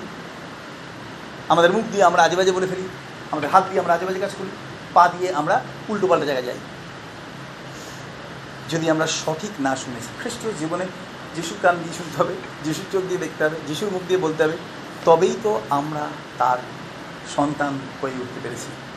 আমাদের 1.49 1.71
মুখ 1.71 1.83
দিয়ে 1.91 2.03
আমরা 2.03 2.23
আজেবাজে 2.23 2.51
বলে 2.51 2.67
ফেলি। 2.67 2.89
আমাদের 3.31 3.49
হাত 3.49 3.63
দিয়ে 3.69 3.79
আমরা 3.79 3.93
আজেবাজে 3.93 4.19
কাজ 4.19 4.31
করি। 4.39 4.49
পা 4.93 5.07
দিয়ে 5.07 5.33
আমরা 5.33 5.61
উল্টোপাল্টা 5.89 6.25
জায়গায় 6.25 6.45
যাই। 6.45 6.57
যদি 8.69 8.89
আমরা 8.89 9.07
সঠিক 9.07 9.51
না 9.59 9.75
শুনেছি 9.75 10.07
খ্রিস্ট 10.19 10.59
জীবনে 10.59 10.85
যিশুর 11.35 11.57
কান 11.61 11.75
দিয়ে 11.83 11.93
শুনতে 11.93 12.23
হবে, 12.23 12.33
যিশুর 12.63 12.85
চোখ 12.91 13.03
দিয়ে 13.07 13.19
দেখতে 13.19 13.43
হবে, 13.43 13.55
যিশুর 13.67 13.89
মুখ 13.89 14.01
দিয়ে 14.07 14.19
বলতে 14.19 14.43
হবে, 14.43 14.57
তবেই 15.05 15.35
তো 15.43 15.61
আমরা 15.69 16.07
তার 16.37 16.57
সন্তান 17.35 17.79
হয়ে 18.01 18.11
উঠতে 18.11 18.39
পেরেছি। 18.43 18.88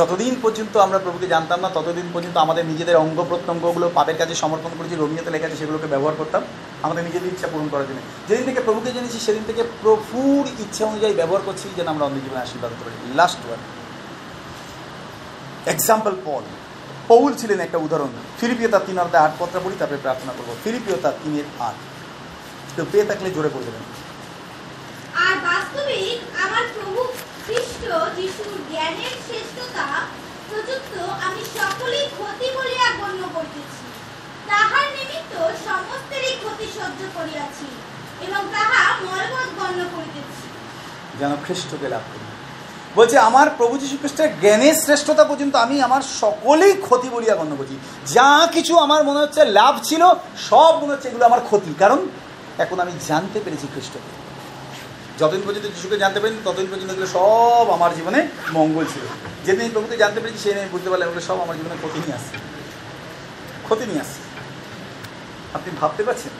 যতদিন 0.00 0.34
পর্যন্ত 0.44 0.74
আমরা 0.86 0.98
প্রভুকে 1.04 1.26
জানতাম 1.34 1.58
না, 1.64 1.68
ততদিন 1.76 2.08
পর্যন্ত 2.14 2.36
আমাদের 2.44 2.64
নিজেদের 2.70 3.00
অঙ্গ 3.04 3.18
প্রত্যঙ্গগুলো 3.30 3.86
পাপের 3.98 4.16
কাছে 4.20 4.34
সমর্পণ 4.42 4.72
করেছি, 4.78 4.94
রোমিওতে 4.96 5.30
লেখা 5.34 5.46
আছে 5.48 5.58
সেগুলোকে 5.60 5.86
ব্যবহার 5.94 6.14
করতাম, 6.20 6.42
আমাদের 6.86 7.02
নিজেদের 7.08 7.32
ইচ্ছা 7.34 7.48
পূরণ 7.52 7.68
করার 7.72 7.86
জন্য। 7.88 8.00
যেদিন 8.28 8.44
থেকে 8.48 8.60
প্রভুকে 8.66 8.90
জেনেছি, 8.96 9.18
সেদিন 9.26 9.44
থেকে 9.48 9.62
প্রভুর 9.82 10.44
ইচ্ছা 10.64 10.82
অনুযায়ী 10.90 11.14
ব্যবহার 11.20 11.42
করছি 11.48 11.66
যেন 11.78 11.86
আমরা 11.94 12.04
অন্য 12.08 12.18
জীবনে 12.24 12.44
আশীর্বাদ 12.46 12.72
করি 12.80 12.96
লাস্ট 13.20 13.40
ওয়ান 13.46 13.60
এক্সাম্পল 15.74 16.14
পল 16.26 16.44
পৌল 17.10 17.30
ছিলেন 17.40 17.58
একটা 17.66 17.78
উদাহরণ। 17.86 18.12
ফিলিপিও 18.40 18.68
তার 18.74 18.84
তিন 18.88 18.96
অর্ধে 19.02 19.18
আট 19.24 19.32
পত্রা 19.40 19.60
পড়ি, 19.64 19.76
তারপরে 19.80 20.00
প্রার্থনা 20.06 20.32
করব। 20.36 20.50
ফিলিপিও 20.64 20.96
তার 21.04 21.14
তিনের 21.22 21.46
আট। 21.68 21.76
তো 22.76 22.82
পেয়ে 22.92 23.06
থাকলে 23.10 23.28
জোরে 23.36 23.50
পড়ে 23.54 23.66
দেবেন। 23.68 23.84
আর 25.24 25.34
বাস্তবিক 25.48 26.18
আমার 26.44 26.64
প্রভু 26.74 27.00
জ্ঞানের 28.70 29.14
শ্রেষ্ঠতা 29.26 29.86
প্রযুক্ত 30.48 30.94
আমি 31.26 31.42
সকলেই 31.58 32.06
ক্ষতি 32.06 32.48
বলিয়া 32.58 32.88
গণ্য 33.00 33.22
করিতেছি। 33.34 33.86
তাহার 34.46 34.86
নিমিত্ত 34.96 35.34
সমস্তেরই 35.66 36.34
ক্ষতি 36.42 36.66
সহ্য 36.78 37.00
করিয়াছি 37.14 37.66
এবং 38.26 38.42
তাহা 38.52 38.96
গণ্য 39.58 39.84
করিতেছি। 39.96 40.46
যেন 41.18 41.36
খ্রিস্টকে 41.44 41.88
লাভ 41.88 42.00
করি। 42.00 42.26
বলছে, 42.94 43.18
আমার 43.18 43.50
প্রভু 43.50 43.78
যীশু 43.78 43.96
খ্রিস্টের 43.96 44.40
জ্ঞানের 44.40 44.74
শ্রেষ্ঠতা 44.74 45.24
পর্যন্ত 45.24 45.54
আমি 45.56 45.82
আমার 45.82 46.02
সকলেই 46.02 46.74
ক্ষতি 46.86 47.08
বলিয়া 47.08 47.34
গণ্য 47.36 47.56
করছি 47.56 47.76
যা 48.06 48.48
কিছু 48.52 48.78
আমার 48.78 49.04
মনে 49.04 49.18
হচ্ছে 49.18 49.44
লাভ 49.44 49.74
ছিল, 49.82 50.02
সব 50.50 50.72
মনে 50.82 50.92
হচ্ছে 50.92 51.08
এগুলো 51.08 51.24
আমার 51.24 51.40
ক্ষতি। 51.40 51.74
কারণ 51.78 52.08
এখন 52.58 52.80
আমি 52.80 52.92
জানতে 53.08 53.40
পেরেছি 53.44 53.66
খ্রিস্টকে। 53.72 54.19
যতদিন 55.20 55.40
পর্যন্ত 55.46 55.66
যিশুকে 55.66 55.96
জানতে 55.98 56.20
পারিনি, 56.20 56.40
ততদিন 56.44 56.66
পর্যন্ত 56.70 56.90
এগুলো 56.90 57.06
সব 57.06 57.70
আমার 57.70 57.94
জীবনে 57.94 58.28
মঙ্গল 58.52 58.84
ছিল। 58.84 59.02
যেদিন 59.46 59.70
প্রভুকে 59.72 59.96
জানতে 59.96 60.20
পেরেছি, 60.20 60.38
সেই 60.38 60.60
আমি 60.60 60.68
বুঝতে 60.72 60.90
পারলাম 60.90 61.08
এগুলো 61.08 61.26
সব 61.26 61.40
আমার 61.40 61.56
জীবনে 61.56 61.74
ক্ষতি 61.74 61.98
নিয়ে 61.98 62.14
আসছে। 62.14 62.36
ক্ষতি 63.64 63.86
নিয়ে 63.86 64.00
আসছে। 64.00 64.20
আপনি 65.54 65.76
ভাবতে 65.80 66.02
পারছেন? 66.02 66.32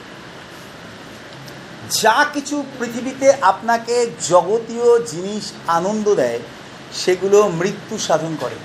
যা 2.01 2.25
কিছু 2.33 2.63
পৃথিবীতে 2.79 3.33
আপনাকে 3.41 4.11
জগতীয় 4.29 5.05
জিনিস 5.05 5.51
আনন্দ 5.67 6.15
দেয়, 6.15 6.39
সেগুলো 6.93 7.47
মৃত্যু 7.47 7.97
সাধন 7.97 8.37
করে। 8.39 8.55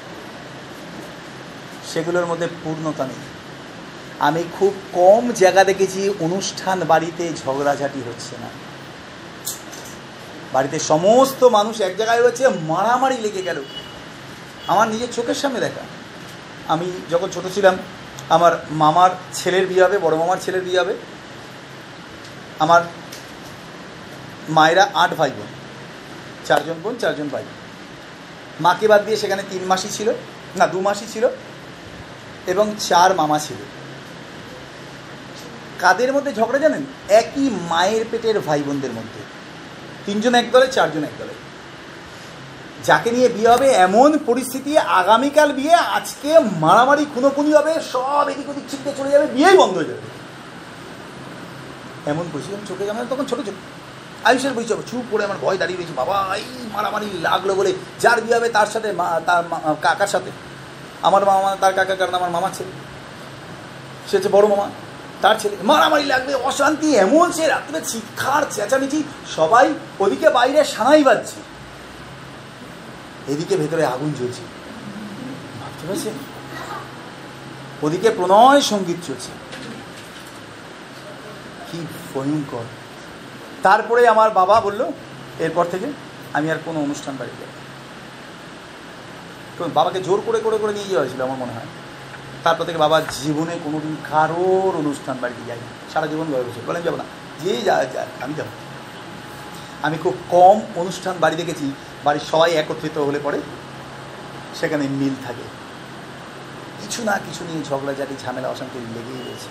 সেগুলোর 1.92 2.26
মধ্যে 2.26 2.48
পূর্ণতা 2.64 3.04
নেই। 3.04 3.22
আমি 4.18 4.44
খুব 4.58 4.74
কম 4.92 5.32
জায়গা 5.32 5.64
দেখেছি 5.64 6.14
অনুষ্ঠান 6.20 6.80
বাড়িতে 6.80 7.32
ঝগড়াঝাটি 7.44 8.02
হচ্ছে 8.06 8.36
না। 8.40 8.65
বাড়িতে 10.52 10.78
সমস্ত 10.78 11.44
মানুষ 11.44 11.80
এক 11.80 11.96
জায়গায় 11.96 12.22
রয়েছে, 12.22 12.48
মারামারি 12.48 13.16
লেগে 13.16 13.42
গেল। 13.42 13.62
আমার 14.66 14.88
নিজের 14.88 15.08
চোখের 15.12 15.34
সামনে 15.34 15.60
দেখা। 15.60 15.80
আমি 16.68 16.92
যখন 17.10 17.28
ছোট 17.30 17.44
ছিলাম, 17.54 17.78
আমার 18.28 18.66
মামার 18.70 19.10
ছেলের 19.32 19.66
বিয়ে 19.66 19.84
হবে, 19.84 19.98
বড় 19.98 20.16
মামার 20.16 20.36
ছেলের 20.42 20.62
বিয়ে 20.62 20.80
হবে। 20.80 20.94
আমার 22.58 22.82
মায়েরা 24.48 24.90
আট 24.94 25.14
ভাই 25.14 25.30
বোন। 25.30 25.46
চারজন 26.46 26.74
বোন, 26.82 26.96
চারজন 26.96 27.28
ভাই 27.28 27.44
মাকে 28.60 28.88
বাদ 28.88 29.04
দিয়ে 29.04 29.16
সেখানে 29.16 29.42
তিন 29.50 29.64
মাসই 29.64 29.88
ছিল, 29.88 30.12
না, 30.56 30.66
দু 30.66 30.80
মাসই 30.80 31.06
ছিল 31.12 31.28
এবং 32.46 32.74
চার 32.80 33.14
মামা 33.14 33.38
ছিল। 33.38 33.56
কাদের 35.78 36.12
মধ্যে 36.12 36.32
ঝগড়া 36.32 36.58
জানেন? 36.58 36.84
একই 37.08 37.50
মায়ের 37.70 38.04
পেটের 38.10 38.40
ভাই 38.40 38.62
বোনদের 38.62 38.92
মধ্যে। 38.92 39.35
তিনজন 40.06 40.34
এক 40.34 40.46
দলে, 40.52 40.66
চারজন 40.66 41.04
এক 41.04 41.14
দলে। 41.18 41.34
যাকে 42.84 43.10
নিয়ে 43.10 43.28
বিয়ে 43.28 43.50
হবে 43.50 43.68
এমন 43.86 44.18
পরিস্থিতি, 44.26 44.78
আগামীকাল 44.78 45.52
বিয়ে, 45.52 45.74
আজকে 45.74 46.38
মারামারি, 46.38 47.06
খুনোখুনি 47.14 47.52
হবে, 47.52 47.72
সব 47.92 48.28
এদিক 48.32 48.48
ওদিক 48.48 48.64
ছিটকে 48.70 48.92
চলে 48.98 49.10
যাবে, 49.10 49.26
বিয়েই 49.26 49.56
বন্ধ 49.56 49.74
হয়ে 49.76 49.84
যাবে। 49.84 50.04
এমন 52.12 52.24
পরিস্থিতি 52.32 52.66
চোখে 52.68 52.86
জানা 52.86 53.04
তখন 53.10 53.24
ছোটো 53.24 53.42
ছোটো। 53.42 53.60
আয়ুষের 54.24 54.52
বই 54.52 54.64
যাব 54.64 54.78
চুপ 54.90 55.04
করে 55.10 55.22
আমার 55.24 55.38
ভয় 55.42 55.56
দাঁড়িয়ে 55.56 55.78
রয়েছে, 55.78 55.94
বাবা, 55.96 56.36
এই 56.36 56.44
মারামারি 56.72 57.06
লাগল 57.22 57.54
বলে 57.54 57.72
যার 58.00 58.20
বিয়ে 58.20 58.36
হবে 58.36 58.48
তার 58.48 58.66
সাথে 58.66 58.88
তার 59.26 59.42
কাকার 59.82 60.06
সাথে। 60.06 60.30
আমার 61.02 61.22
মামা, 61.26 61.56
তার 61.60 61.72
কাকা, 61.74 61.94
কারণ 61.94 62.14
আমার 62.14 62.30
মামা 62.30 62.48
ছেলে। 62.58 62.72
সে 64.08 64.16
হচ্ছে 64.16 64.28
বড় 64.28 64.46
মামা। 64.46 64.68
তার 65.22 65.36
ছেলে 65.40 65.56
মারামারি 65.62 66.04
লাগবে, 66.04 66.34
অশান্তি, 66.34 66.94
এমন 66.96 67.32
সে 67.32 67.46
রাত্রে 67.46 67.84
শিক্ষার 67.84 68.42
চেঁচামেচি, 68.50 69.02
সবাই 69.36 69.74
ওদিকে 70.00 70.30
বাইরে 70.30 70.64
সানাই 70.64 71.04
বাজছে। 71.04 71.38
এদিকে 73.32 73.56
ভেতরে 73.56 73.86
আগুন 73.86 74.12
জ্বলছে। 74.18 74.42
ওদিকে 77.82 78.10
প্রণয় 78.10 78.60
সংগীত 78.60 78.96
চলছে। 79.06 79.30
কি 81.72 81.78
ভয়ঙ্কর। 82.14 82.66
তারপরে 83.62 84.08
আমার 84.08 84.30
বাবা 84.30 84.60
বলল, 84.60 84.90
এরপর 85.38 85.64
থেকে 85.70 85.86
আমি 86.32 86.50
আর 86.50 86.56
কোনো 86.64 86.80
অনুষ্ঠান 86.80 87.14
বাড়িতে 87.18 87.44
তো 89.58 89.68
বাবাকে 89.74 90.00
জোর 90.02 90.22
করে 90.26 90.40
করে 90.40 90.58
করে 90.58 90.72
নিয়ে 90.72 90.88
যাওয়া 90.88 91.02
হয়েছিল, 91.02 91.22
আমার 91.22 91.38
মনে 91.38 91.52
হয়। 91.52 91.66
তারপর 92.46 92.64
থেকে 92.64 92.78
বাবা 92.78 93.00
জীবনে 93.00 93.58
কোনোদিন 93.64 93.96
কারোর 94.10 94.76
অনুষ্ঠান 94.76 95.16
বাড়িতে 95.20 95.46
যাই 95.46 95.58
সারা 95.92 96.06
জীবন 96.06 96.32
ঘরে 96.32 96.42
বসে 96.42 96.60
বলেন, 96.66 96.82
যাব 96.82 96.96
না। 96.96 97.04
যে 97.42 97.62
যা 97.62 97.84
যা, 97.84 98.06
আমি 98.20 98.34
যাব। 98.34 98.46
আমি 99.82 99.98
খুব 99.98 100.14
কম 100.30 100.60
অনুষ্ঠান 100.76 101.16
বাড়ি 101.20 101.36
দেখেছি, 101.36 101.72
বাড়ির 102.04 102.22
সবাই 102.30 102.52
একত্রিত 102.52 102.98
হলে 102.98 103.20
পরে 103.22 103.40
সেখানে 104.54 104.86
মিল 104.88 105.14
থাকে। 105.26 105.42
কিছু 106.80 107.04
না 107.04 107.18
কিছু 107.18 107.44
নিয়ে 107.44 107.64
ঝগড়াঝাটি, 107.64 108.14
ঝামেলা, 108.22 108.48
অশান্তি 108.48 108.78
লেগেই 108.78 109.24
রয়েছে। 109.24 109.48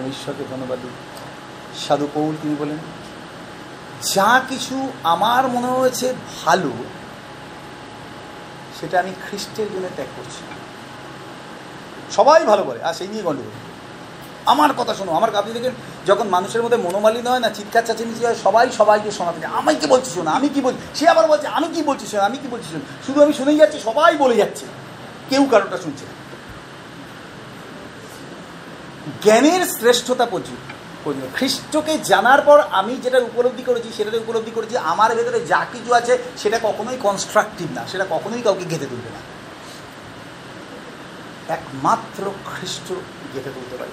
আমি 0.00 0.08
ঈশ্বরকে 0.08 0.44
ধন্যবাদ 0.50 0.78
দিই। 0.82 0.90
সাধু 1.88 2.08
কৌল 2.14 2.34
তিনি 2.42 2.56
বলেন, 2.58 2.76
যা 4.14 4.40
কিছু 4.48 4.92
আমার 5.02 5.48
মনে 5.48 5.66
হয়েছে 5.66 6.14
ভালো, 6.44 6.70
সেটা 8.80 9.00
আমি 9.00 9.12
খ্রিস্টের 9.28 9.66
জন্য 9.72 9.88
ত্যাগ 9.94 10.08
করছি 10.16 10.59
সবাই 12.16 12.44
ভালো 12.50 12.62
বলে 12.68 12.80
আর 12.88 12.94
সেই 12.98 13.08
নিয়ে 13.12 13.24
গণ্ডগোল 13.28 13.54
আমার 14.52 14.70
কথা 14.80 14.92
শোনো, 14.98 15.10
আমার 15.18 15.30
আপনি 15.40 15.52
দেখেন, 15.56 15.74
যখন 16.08 16.26
মানুষের 16.36 16.62
মধ্যে 16.64 16.78
মনোমালিন্য 16.86 17.28
হয় 17.32 17.42
না, 17.44 17.50
চিৎকার 17.56 17.84
চাচামেচি 17.88 18.22
হয়, 18.26 18.38
সবাই 18.46 18.66
সবাইকে 18.80 19.10
শোনাতে 19.18 19.38
যায় 19.42 19.52
আমি 19.60 19.72
কি 19.80 19.86
বলছি 19.92 20.10
শোনো, 20.16 20.30
আমি 20.38 20.48
কি 20.54 20.60
বলছি? 20.66 20.80
সে 20.98 21.04
আবার 21.12 21.26
বলছে, 21.32 21.46
আমি 21.58 21.68
কি 21.74 21.80
বলছি 21.88 22.04
শোনো, 22.10 22.22
আমি 22.28 22.38
কি 22.42 22.48
বলছি 22.54 22.68
শোনো? 22.72 22.84
শুধু 23.06 23.18
আমি 23.24 23.32
শুনেই 23.40 23.58
যাচ্ছি, 23.60 23.78
সবাই 23.88 24.16
বলে 24.24 24.36
যাচ্ছে। 24.42 24.64
কেউ 25.30 25.42
কারোটা 25.52 25.78
শুনছে 25.84 26.04
জ্ঞানের 29.24 29.62
শ্রেষ্ঠতা 29.76 30.26
পর্যন্ত 30.34 30.62
খ্রিস্টকে 31.36 31.94
জানার 32.10 32.40
পর 32.48 32.58
আমি 32.80 32.92
যেটা 33.04 33.18
উপলব্ধি 33.30 33.64
করেছি, 33.68 33.88
সেটাতে 33.96 34.18
উপলব্ধি 34.24 34.52
করেছি, 34.56 34.74
আমার 34.92 35.10
ভেতরে 35.18 35.38
যা 35.52 35.60
কিছু 35.72 35.90
আছে, 35.94 36.12
সেটা 36.42 36.58
কখনোই 36.66 36.98
কনস্ট্রাকটিভ 37.06 37.68
না, 37.76 37.82
সেটা 37.92 38.06
কখনোই 38.14 38.42
কাউকে 38.46 38.64
গেঁথে 38.70 38.88
তুলবে 38.92 39.10
না। 39.16 39.20
একমাত্র 41.50 42.30
খ্রিস্ট 42.46 42.88
গেঁথে 43.34 43.50
তুলতে 43.54 43.76
পারি। 43.76 43.90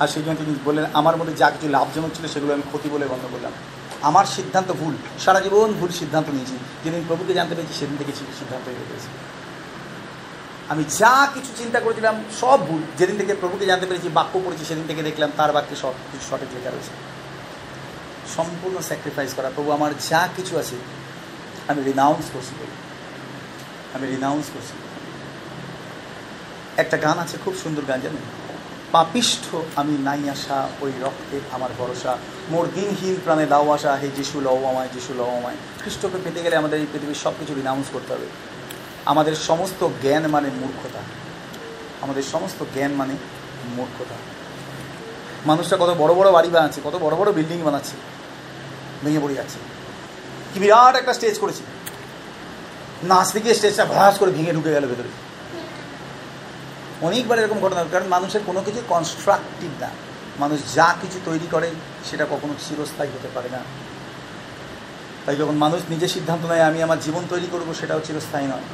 আর 0.00 0.08
সেই 0.08 0.22
জন্য 0.22 0.36
তিনি 0.36 0.54
বললেন, 0.64 0.84
আমার 0.92 1.16
মধ্যে 1.16 1.34
যা 1.34 1.50
কিছু 1.50 1.68
লাভজনক 1.68 2.10
ছিল 2.14 2.26
সেগুলো 2.26 2.52
আমি 2.52 2.62
ক্ষতি 2.62 2.88
বলে 2.88 3.06
বন্ধ 3.06 3.24
করলাম। 3.32 3.52
আমার 4.02 4.24
সিদ্ধান্ত 4.24 4.72
ভুল। 4.72 4.94
সারা 5.24 5.40
জীবন 5.40 5.72
ভুল 5.72 5.88
সিদ্ধান্ত 5.88 6.28
নিয়েছি। 6.28 6.58
যেদিন 6.84 7.04
প্রভুকে 7.08 7.34
জানতে 7.34 7.54
পেরেছি, 7.54 7.74
সেদিন 7.74 7.96
থেকে 7.96 8.12
সিদ্ধান্ত 8.12 8.68
হয়ে 8.68 8.74
গেছে 8.74 9.08
আমি 10.68 10.84
যা 10.98 11.28
কিছু 11.34 11.52
চিন্তা 11.56 11.80
করেছিলাম, 11.80 12.24
সব 12.40 12.66
ভুল। 12.66 12.82
যেদিন 12.98 13.16
থেকে 13.18 13.34
প্রভুকে 13.34 13.66
জানতে 13.66 13.86
পেরেছি, 13.86 14.08
বাক্য 14.08 14.40
পড়েছি, 14.44 14.64
সেদিন 14.64 14.84
থেকে 14.86 15.02
দেখলাম 15.02 15.30
তার 15.36 15.52
বাক্যে 15.52 15.76
সব 15.76 15.92
কিছু 16.12 16.24
সঠিক 16.30 16.48
লেখা 16.54 16.70
রয়েছে। 16.70 16.90
সম্পূর্ণ 18.36 18.80
স্যাক্রিফাইস 18.80 19.34
করা। 19.34 19.50
প্রভু, 19.54 19.70
আমার 19.70 19.90
যা 20.10 20.28
কিছু 20.36 20.58
আছে, 20.58 20.76
আমি 21.68 21.82
রিনাউন্স 21.82 22.30
করছি 22.32 22.66
আমি 23.94 24.06
রিনাউন্স 24.06 24.46
করছি 24.54 24.91
একটা 26.76 26.96
গান 26.96 27.18
আছে, 27.18 27.36
খুব 27.44 27.54
সুন্দর 27.62 27.82
গান, 27.88 28.00
জানেন? 28.00 28.52
পাপিষ্ঠ 28.92 29.56
আমি 29.76 29.98
নাই 29.98 30.30
আসা 30.30 30.68
ওই 30.80 30.92
রক্তে 31.02 31.40
আমার 31.50 31.70
ভরসা। 31.78 32.18
মোর 32.50 32.68
দিনহীন 32.74 33.16
প্রাণে 33.24 33.46
দাও 33.46 33.70
আসা 33.70 33.96
হে 33.96 34.08
যিশু, 34.16 34.40
লও 34.40 34.64
আমায়, 34.64 34.88
যিশু, 34.94 35.14
লও 35.14 35.36
আমায়। 35.36 35.54
খ্রিস্টকে 35.80 36.18
পেতে 36.24 36.42
গেলে 36.42 36.56
আমাদের 36.56 36.80
এই 36.80 36.86
পৃথিবীর 36.92 37.14
সব 37.14 37.32
কিছু 37.40 37.54
রিনাউন্স 37.54 37.86
করতে 37.92 38.12
হবে। 38.12 38.26
আমাদের 39.04 39.34
সমস্ত 39.34 39.88
জ্ঞান 40.02 40.26
মানে 40.26 40.48
মূর্খতা। 40.60 40.98
আমাদের 42.02 42.22
সমস্ত 42.22 42.64
জ্ঞান 42.74 42.92
মানে 42.92 43.14
মূর্খতা। 43.64 44.14
মানুষটা 45.46 45.76
কত 45.76 45.94
বড় 45.98 46.14
বড় 46.14 46.32
বাড়ি 46.32 46.48
বানাচ্ছে, 46.48 46.80
কত 46.84 46.98
বড় 47.00 47.16
বড় 47.16 47.32
বিল্ডিং 47.32 47.62
বানাচ্ছে, 47.62 47.96
ভেঙে 49.04 49.20
পড়ে 49.20 49.34
যাচ্ছে। 49.34 49.58
কি 50.54 50.60
বিরাট 50.60 50.96
একটা 50.96 51.14
স্টেজ 51.14 51.38
করেছি। 51.38 51.62
নাচ 53.02 53.34
গিয়ে 53.34 53.54
স্টেজটা 53.54 53.84
ভ্রাস 53.84 54.18
করে 54.18 54.30
ভেঙে 54.30 54.52
ঢুকে 54.52 54.70
গেল 54.70 54.86
ভেতরে। 54.86 55.31
অনেকবার 57.02 57.38
এরকম 57.38 57.58
ঘটনা 57.60 57.80
কারণ 57.92 58.08
মানুষের 58.16 58.42
কোনো 58.46 58.60
কিছু 58.66 58.80
কনস্ট্রাকটিভ 58.88 59.70
না। 59.80 59.90
মানুষ 60.42 60.58
যা 60.74 60.88
কিছু 61.02 61.18
তৈরি 61.28 61.46
করে, 61.54 61.68
সেটা 62.08 62.24
কখনো 62.32 62.54
চিরস্থায়ী 62.64 63.10
হতে 63.16 63.28
পারে 63.34 63.48
না। 63.56 63.60
তাই 65.24 65.36
যখন 65.36 65.56
মানুষ 65.64 65.80
নিজে 65.92 66.06
সিদ্ধান্ত 66.08 66.42
নেয়, 66.50 66.64
আমি 66.70 66.78
আমার 66.82 66.98
জীবন 67.00 67.22
তৈরি 67.32 67.48
করব, 67.52 67.68
সেটাও 67.80 68.00
চিরস্থায়ী 68.06 68.46
নয়। 68.46 68.66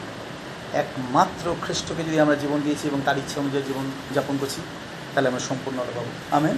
একমাত্র 0.83 1.45
খ্রিস্টকে 1.63 2.03
যদি 2.09 2.19
আমরা 2.25 2.37
জীবন 2.43 2.59
দিয়েছি 2.65 2.85
এবং 2.91 3.01
তার 3.07 3.17
ইচ্ছা 3.23 3.37
অনুযায়ী 3.41 3.65
জীবন 3.69 3.85
যাপন 4.17 4.35
করছি, 4.41 4.61
তাহলে 5.13 5.29
আমরা 5.31 5.43
সম্পূর্ণতা 5.49 5.93
পাবো 5.97 6.11
আমি 6.37 6.51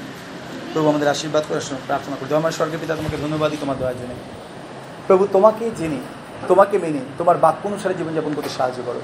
প্রভু 0.73 0.87
আমাদের 0.93 1.09
আশীর্বাদ 1.15 1.45
করে 1.49 1.61
প্রার্থনা 1.89 2.17
করি। 2.19 2.29
আমার 2.43 2.55
স্বর্গের 2.59 2.81
পিতা, 2.83 2.95
তোমাকে 3.01 3.17
ধন্যবাদই 3.25 3.59
তোমার 3.61 3.77
দয়ার 3.81 3.99
জন্য 4.01 4.13
প্রভু, 5.07 5.23
তোমাকে 5.37 5.65
জেনে, 5.79 6.01
তোমাকে 6.51 6.77
মেনে, 6.85 7.03
তোমার 7.19 7.37
বাক্য 7.45 7.63
অনুসারে 7.69 7.95
জীবনযাপন 7.99 8.33
করতে 8.37 8.51
সাহায্য 8.59 8.81
করো। 8.87 9.01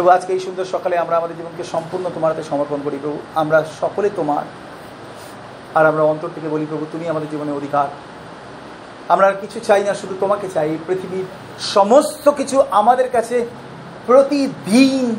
প্রভু, 0.00 0.10
আজকে 0.10 0.32
এই 0.32 0.40
সুন্দর 0.40 0.64
সকালে 0.64 0.98
আমরা 0.98 1.16
আমাদের 1.16 1.36
জীবনকে 1.36 1.64
সম্পূর্ণ 1.64 2.10
তোমার 2.14 2.32
হাতে 2.32 2.48
সমর্পণ 2.48 2.80
করি 2.84 2.98
প্রভু। 3.02 3.18
আমরা 3.34 3.64
সকলে 3.80 4.10
তোমার। 4.16 4.44
আর 5.74 5.86
আমরা 5.86 6.02
অন্তর 6.02 6.28
থেকে 6.34 6.48
বলি 6.48 6.66
প্রভু, 6.68 6.86
তুমি 6.92 7.08
আমাদের 7.08 7.30
জীবনে 7.30 7.52
অধিকার। 7.52 7.88
আমরা 9.08 9.32
কিছু 9.32 9.60
চাই 9.60 9.84
না, 9.84 9.94
শুধু 9.94 10.14
তোমাকে 10.20 10.48
চাই। 10.54 10.78
পৃথিবীর 10.86 11.24
সমস্ত 11.60 12.28
কিছু 12.28 12.62
আমাদের 12.70 13.10
কাছে 13.10 13.46
প্রতিদিন 14.06 15.16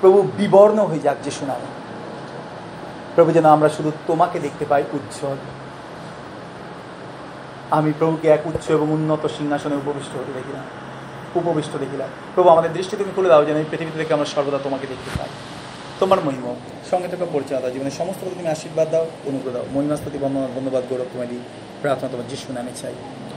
প্রভু 0.00 0.22
বিবর্ণ 0.22 0.78
হয়ে 0.78 0.98
যাক 0.98 1.16
যে 1.24 1.30
শোনাবে 1.30 1.66
প্রভু, 3.14 3.32
যেন 3.32 3.46
আমরা 3.46 3.68
শুধু 3.68 3.92
তোমাকে 4.06 4.38
দেখতে 4.38 4.64
পাই 4.64 4.82
উজ্জ্বল। 4.92 5.36
আমি 7.70 7.92
প্রভুকে 7.98 8.28
এক 8.28 8.46
উচ্চ 8.46 8.70
এবং 8.70 8.92
উন্নত 8.92 9.26
সিংহাসনে 9.26 9.76
উপবিষ্ট 9.76 10.16
হতে 10.16 10.32
দেখিলাম 10.34 10.85
উপবিষ্ট 11.38 11.76
দেখিলাম। 11.76 12.08
প্রভু, 12.34 12.48
আমাদের 12.48 12.72
দৃষ্টি 12.72 12.96
তুমি 12.96 13.12
খুলে 13.16 13.28
দাও 13.28 13.44
যেন 13.44 13.56
এই 13.56 13.64
পৃথিবী 13.70 13.90
থেকে 13.98 14.12
আমরা 14.14 14.24
সর্বদা 14.24 14.58
তোমাকে 14.64 14.86
দেখতে 14.86 15.18
পাই। 15.18 15.28
তোমার 16.00 16.24
মহিমা, 16.24 16.54
সঙ্গে 16.90 17.08
তোকে 17.08 17.26
পরিচয় 17.32 17.60
দাও। 17.60 17.70
জীবনের 17.70 17.90
সমস্ত 17.90 18.20
কিছু 18.24 18.36
তুমি 18.36 18.48
আশীর্বাদ 18.48 18.90
দাও, 18.90 19.06
অনুগ্রহ 19.24 19.52
দাও। 19.52 19.64
মহিমাস্তি 19.72 20.18
বন্ধ 20.18 20.36
ধন্যবাদ, 20.56 20.82
গৌরব 20.90 21.06
তোমার 21.12 21.26
প্রার্থনা 21.82 22.08
তোমার 22.08 22.28
যিশু 22.28 22.52
নামে 22.52 22.70
চাই। 22.82 22.94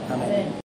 আমি 0.08 0.60